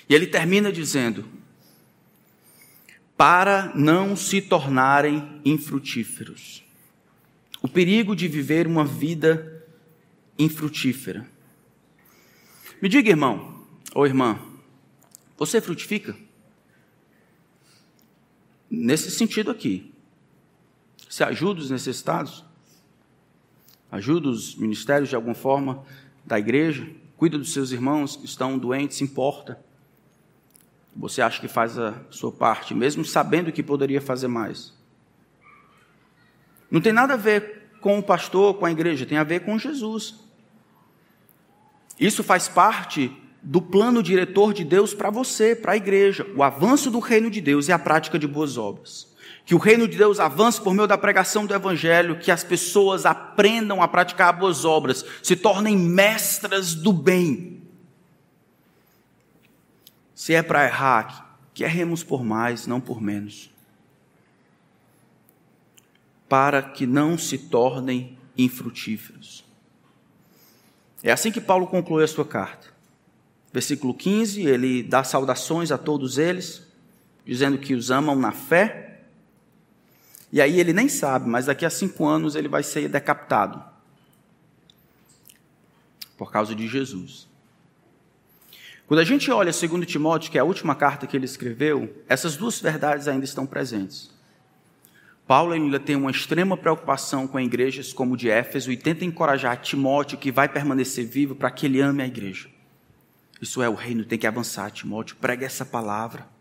E 0.08 0.14
ele 0.14 0.26
termina 0.26 0.72
dizendo: 0.72 1.24
para 3.16 3.72
não 3.74 4.16
se 4.16 4.40
tornarem 4.40 5.40
infrutíferos. 5.44 6.64
O 7.62 7.68
perigo 7.68 8.14
de 8.14 8.28
viver 8.28 8.66
uma 8.66 8.84
vida 8.84 9.64
infrutífera. 10.38 11.26
Me 12.82 12.88
diga, 12.88 13.08
irmão 13.08 13.64
ou 13.94 14.06
irmã, 14.06 14.38
você 15.36 15.60
frutifica? 15.60 16.16
Nesse 18.70 19.10
sentido 19.10 19.50
aqui. 19.50 19.92
Você 21.08 21.22
ajuda 21.22 21.60
os 21.60 21.70
necessitados? 21.70 22.44
Ajuda 23.90 24.28
os 24.28 24.56
ministérios 24.56 25.08
de 25.08 25.14
alguma 25.14 25.34
forma 25.34 25.84
da 26.24 26.38
igreja? 26.38 26.88
Cuida 27.16 27.38
dos 27.38 27.52
seus 27.52 27.70
irmãos 27.70 28.16
que 28.16 28.24
estão 28.24 28.58
doentes, 28.58 28.98
se 28.98 29.04
importa? 29.04 29.62
Você 30.96 31.20
acha 31.20 31.40
que 31.40 31.48
faz 31.48 31.78
a 31.78 31.94
sua 32.10 32.30
parte, 32.30 32.74
mesmo 32.74 33.04
sabendo 33.04 33.52
que 33.52 33.62
poderia 33.62 34.00
fazer 34.00 34.28
mais? 34.28 34.72
Não 36.70 36.80
tem 36.80 36.92
nada 36.92 37.14
a 37.14 37.16
ver 37.16 37.70
com 37.80 37.98
o 37.98 38.02
pastor, 38.02 38.54
com 38.54 38.64
a 38.64 38.70
igreja, 38.70 39.06
tem 39.06 39.18
a 39.18 39.24
ver 39.24 39.40
com 39.40 39.58
Jesus. 39.58 40.20
Isso 41.98 42.22
faz 42.22 42.48
parte 42.48 43.14
do 43.42 43.60
plano 43.60 44.02
diretor 44.02 44.54
de 44.54 44.64
Deus 44.64 44.94
para 44.94 45.10
você, 45.10 45.54
para 45.54 45.72
a 45.72 45.76
igreja, 45.76 46.26
o 46.34 46.42
avanço 46.42 46.90
do 46.90 46.98
reino 46.98 47.30
de 47.30 47.40
Deus 47.40 47.68
e 47.68 47.72
a 47.72 47.78
prática 47.78 48.18
de 48.18 48.26
boas 48.26 48.56
obras. 48.56 49.13
Que 49.44 49.54
o 49.54 49.58
reino 49.58 49.86
de 49.86 49.96
Deus 49.96 50.18
avance 50.18 50.60
por 50.60 50.72
meio 50.72 50.88
da 50.88 50.96
pregação 50.96 51.44
do 51.44 51.54
evangelho, 51.54 52.18
que 52.18 52.30
as 52.30 52.42
pessoas 52.42 53.04
aprendam 53.04 53.82
a 53.82 53.88
praticar 53.88 54.32
boas 54.32 54.64
obras, 54.64 55.04
se 55.22 55.36
tornem 55.36 55.76
mestras 55.76 56.74
do 56.74 56.92
bem. 56.92 57.62
Se 60.14 60.32
é 60.32 60.42
para 60.42 60.64
errar, 60.64 61.38
que 61.52 61.62
erremos 61.62 62.02
por 62.02 62.24
mais, 62.24 62.66
não 62.66 62.80
por 62.80 63.00
menos, 63.00 63.50
para 66.28 66.62
que 66.62 66.86
não 66.86 67.18
se 67.18 67.36
tornem 67.36 68.18
infrutíferos. 68.36 69.44
É 71.02 71.12
assim 71.12 71.30
que 71.30 71.40
Paulo 71.40 71.66
conclui 71.66 72.02
a 72.02 72.08
sua 72.08 72.24
carta. 72.24 72.68
Versículo 73.52 73.94
15, 73.94 74.42
ele 74.42 74.82
dá 74.82 75.04
saudações 75.04 75.70
a 75.70 75.78
todos 75.78 76.18
eles, 76.18 76.66
dizendo 77.24 77.58
que 77.58 77.74
os 77.74 77.90
amam 77.90 78.16
na 78.16 78.32
fé. 78.32 78.93
E 80.34 80.40
aí 80.40 80.58
ele 80.58 80.72
nem 80.72 80.88
sabe, 80.88 81.28
mas 81.28 81.46
daqui 81.46 81.64
a 81.64 81.70
cinco 81.70 82.04
anos 82.04 82.34
ele 82.34 82.48
vai 82.48 82.64
ser 82.64 82.88
decapitado 82.88 83.62
por 86.16 86.32
causa 86.32 86.56
de 86.56 86.66
Jesus. 86.66 87.28
Quando 88.88 88.98
a 88.98 89.04
gente 89.04 89.30
olha 89.30 89.52
2 89.52 89.86
Timóteo, 89.86 90.32
que 90.32 90.36
é 90.36 90.40
a 90.40 90.44
última 90.44 90.74
carta 90.74 91.06
que 91.06 91.16
ele 91.16 91.24
escreveu, 91.24 92.02
essas 92.08 92.36
duas 92.36 92.58
verdades 92.58 93.06
ainda 93.06 93.24
estão 93.24 93.46
presentes. 93.46 94.10
Paulo 95.24 95.52
ainda 95.52 95.78
tem 95.78 95.94
uma 95.94 96.10
extrema 96.10 96.56
preocupação 96.56 97.28
com 97.28 97.38
igrejas 97.38 97.92
como 97.92 98.16
de 98.16 98.28
Éfeso 98.28 98.72
e 98.72 98.76
tenta 98.76 99.04
encorajar 99.04 99.60
Timóteo, 99.60 100.18
que 100.18 100.32
vai 100.32 100.48
permanecer 100.48 101.06
vivo, 101.06 101.36
para 101.36 101.52
que 101.52 101.66
ele 101.66 101.80
ame 101.80 102.02
a 102.02 102.08
igreja. 102.08 102.48
Isso 103.40 103.62
é, 103.62 103.68
o 103.68 103.74
reino 103.74 104.04
tem 104.04 104.18
que 104.18 104.26
avançar, 104.26 104.68
Timóteo, 104.72 105.14
prega 105.14 105.46
essa 105.46 105.64
palavra. 105.64 106.33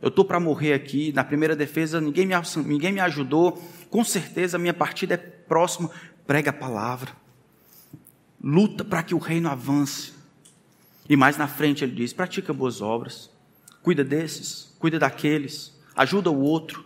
Eu 0.00 0.08
estou 0.08 0.24
para 0.24 0.40
morrer 0.40 0.72
aqui, 0.72 1.12
na 1.12 1.22
primeira 1.22 1.54
defesa, 1.54 2.00
ninguém 2.00 2.26
me, 2.26 2.34
ninguém 2.64 2.92
me 2.92 3.00
ajudou, 3.00 3.62
com 3.90 4.02
certeza 4.02 4.56
a 4.56 4.60
minha 4.60 4.72
partida 4.72 5.14
é 5.14 5.16
próxima, 5.16 5.90
prega 6.26 6.50
a 6.50 6.54
palavra. 6.54 7.12
Luta 8.42 8.84
para 8.84 9.02
que 9.02 9.14
o 9.14 9.18
reino 9.18 9.48
avance. 9.48 10.12
E 11.08 11.16
mais 11.16 11.36
na 11.36 11.46
frente 11.46 11.84
ele 11.84 11.94
diz: 11.94 12.12
pratica 12.12 12.52
boas 12.52 12.80
obras, 12.80 13.30
cuida 13.82 14.02
desses, 14.02 14.74
cuida 14.78 14.98
daqueles, 14.98 15.78
ajuda 15.94 16.30
o 16.30 16.40
outro. 16.40 16.84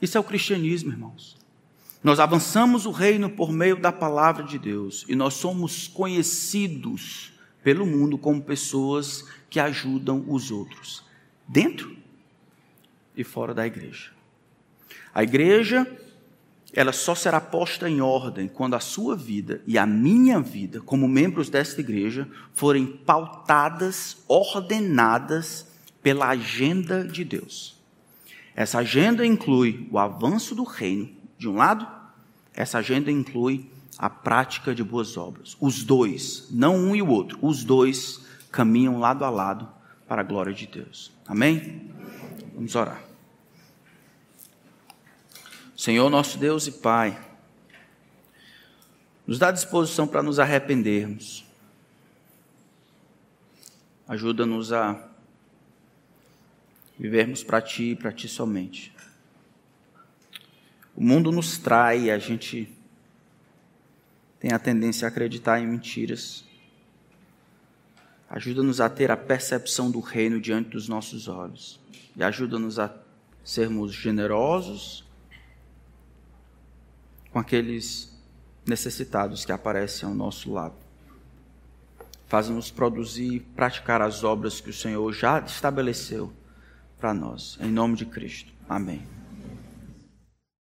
Isso 0.00 0.16
é 0.16 0.20
o 0.20 0.24
cristianismo, 0.24 0.90
irmãos. 0.90 1.38
Nós 2.02 2.18
avançamos 2.18 2.84
o 2.84 2.90
reino 2.90 3.30
por 3.30 3.52
meio 3.52 3.76
da 3.76 3.92
palavra 3.92 4.42
de 4.42 4.58
Deus 4.58 5.04
e 5.08 5.14
nós 5.14 5.34
somos 5.34 5.86
conhecidos 5.86 7.32
pelo 7.62 7.86
mundo 7.86 8.18
como 8.18 8.42
pessoas 8.42 9.24
que 9.48 9.60
ajudam 9.60 10.24
os 10.26 10.50
outros, 10.50 11.04
dentro 11.52 11.94
e 13.14 13.22
fora 13.22 13.52
da 13.52 13.66
igreja. 13.66 14.10
A 15.14 15.22
igreja, 15.22 15.86
ela 16.72 16.92
só 16.92 17.14
será 17.14 17.38
posta 17.38 17.90
em 17.90 18.00
ordem 18.00 18.48
quando 18.48 18.74
a 18.74 18.80
sua 18.80 19.14
vida 19.14 19.60
e 19.66 19.76
a 19.76 19.84
minha 19.84 20.40
vida, 20.40 20.80
como 20.80 21.06
membros 21.06 21.50
desta 21.50 21.82
igreja, 21.82 22.26
forem 22.54 22.86
pautadas, 22.86 24.24
ordenadas 24.26 25.66
pela 26.02 26.28
agenda 26.28 27.06
de 27.06 27.22
Deus. 27.22 27.78
Essa 28.56 28.78
agenda 28.78 29.24
inclui 29.26 29.86
o 29.90 29.98
avanço 29.98 30.54
do 30.54 30.64
reino, 30.64 31.10
de 31.36 31.48
um 31.48 31.56
lado, 31.56 31.86
essa 32.54 32.78
agenda 32.78 33.10
inclui 33.10 33.70
a 33.98 34.08
prática 34.08 34.74
de 34.74 34.82
boas 34.82 35.18
obras. 35.18 35.54
Os 35.60 35.84
dois, 35.84 36.48
não 36.50 36.76
um 36.76 36.96
e 36.96 37.02
o 37.02 37.08
outro, 37.08 37.38
os 37.42 37.62
dois 37.62 38.24
caminham 38.50 38.98
lado 38.98 39.24
a 39.24 39.30
lado 39.30 39.68
para 40.08 40.20
a 40.22 40.24
glória 40.24 40.52
de 40.52 40.66
Deus. 40.66 41.12
Amém? 41.32 41.90
Vamos 42.54 42.74
orar. 42.74 43.02
Senhor 45.74 46.10
nosso 46.10 46.36
Deus 46.36 46.66
e 46.66 46.72
Pai, 46.72 47.18
nos 49.26 49.38
dá 49.38 49.50
disposição 49.50 50.06
para 50.06 50.22
nos 50.22 50.38
arrependermos. 50.38 51.42
Ajuda-nos 54.06 54.74
a 54.74 55.08
vivermos 56.98 57.42
para 57.42 57.62
Ti 57.62 57.92
e 57.92 57.96
para 57.96 58.12
Ti 58.12 58.28
somente. 58.28 58.94
O 60.94 61.02
mundo 61.02 61.32
nos 61.32 61.56
trai, 61.56 62.10
a 62.10 62.18
gente 62.18 62.70
tem 64.38 64.52
a 64.52 64.58
tendência 64.58 65.06
a 65.06 65.08
acreditar 65.08 65.58
em 65.60 65.66
mentiras. 65.66 66.44
Ajuda-nos 68.32 68.80
a 68.80 68.88
ter 68.88 69.10
a 69.10 69.16
percepção 69.16 69.90
do 69.90 70.00
reino 70.00 70.40
diante 70.40 70.70
dos 70.70 70.88
nossos 70.88 71.28
olhos. 71.28 71.78
E 72.16 72.24
ajuda-nos 72.24 72.78
a 72.78 72.90
sermos 73.44 73.92
generosos 73.92 75.04
com 77.30 77.38
aqueles 77.38 78.18
necessitados 78.66 79.44
que 79.44 79.52
aparecem 79.52 80.08
ao 80.08 80.14
nosso 80.14 80.50
lado. 80.50 80.74
Faz-nos 82.26 82.70
produzir 82.70 83.34
e 83.34 83.40
praticar 83.40 84.00
as 84.00 84.24
obras 84.24 84.62
que 84.62 84.70
o 84.70 84.74
Senhor 84.74 85.12
já 85.12 85.40
estabeleceu 85.40 86.32
para 86.98 87.12
nós. 87.12 87.58
Em 87.60 87.70
nome 87.70 87.96
de 87.96 88.06
Cristo. 88.06 88.50
Amém. 88.66 89.21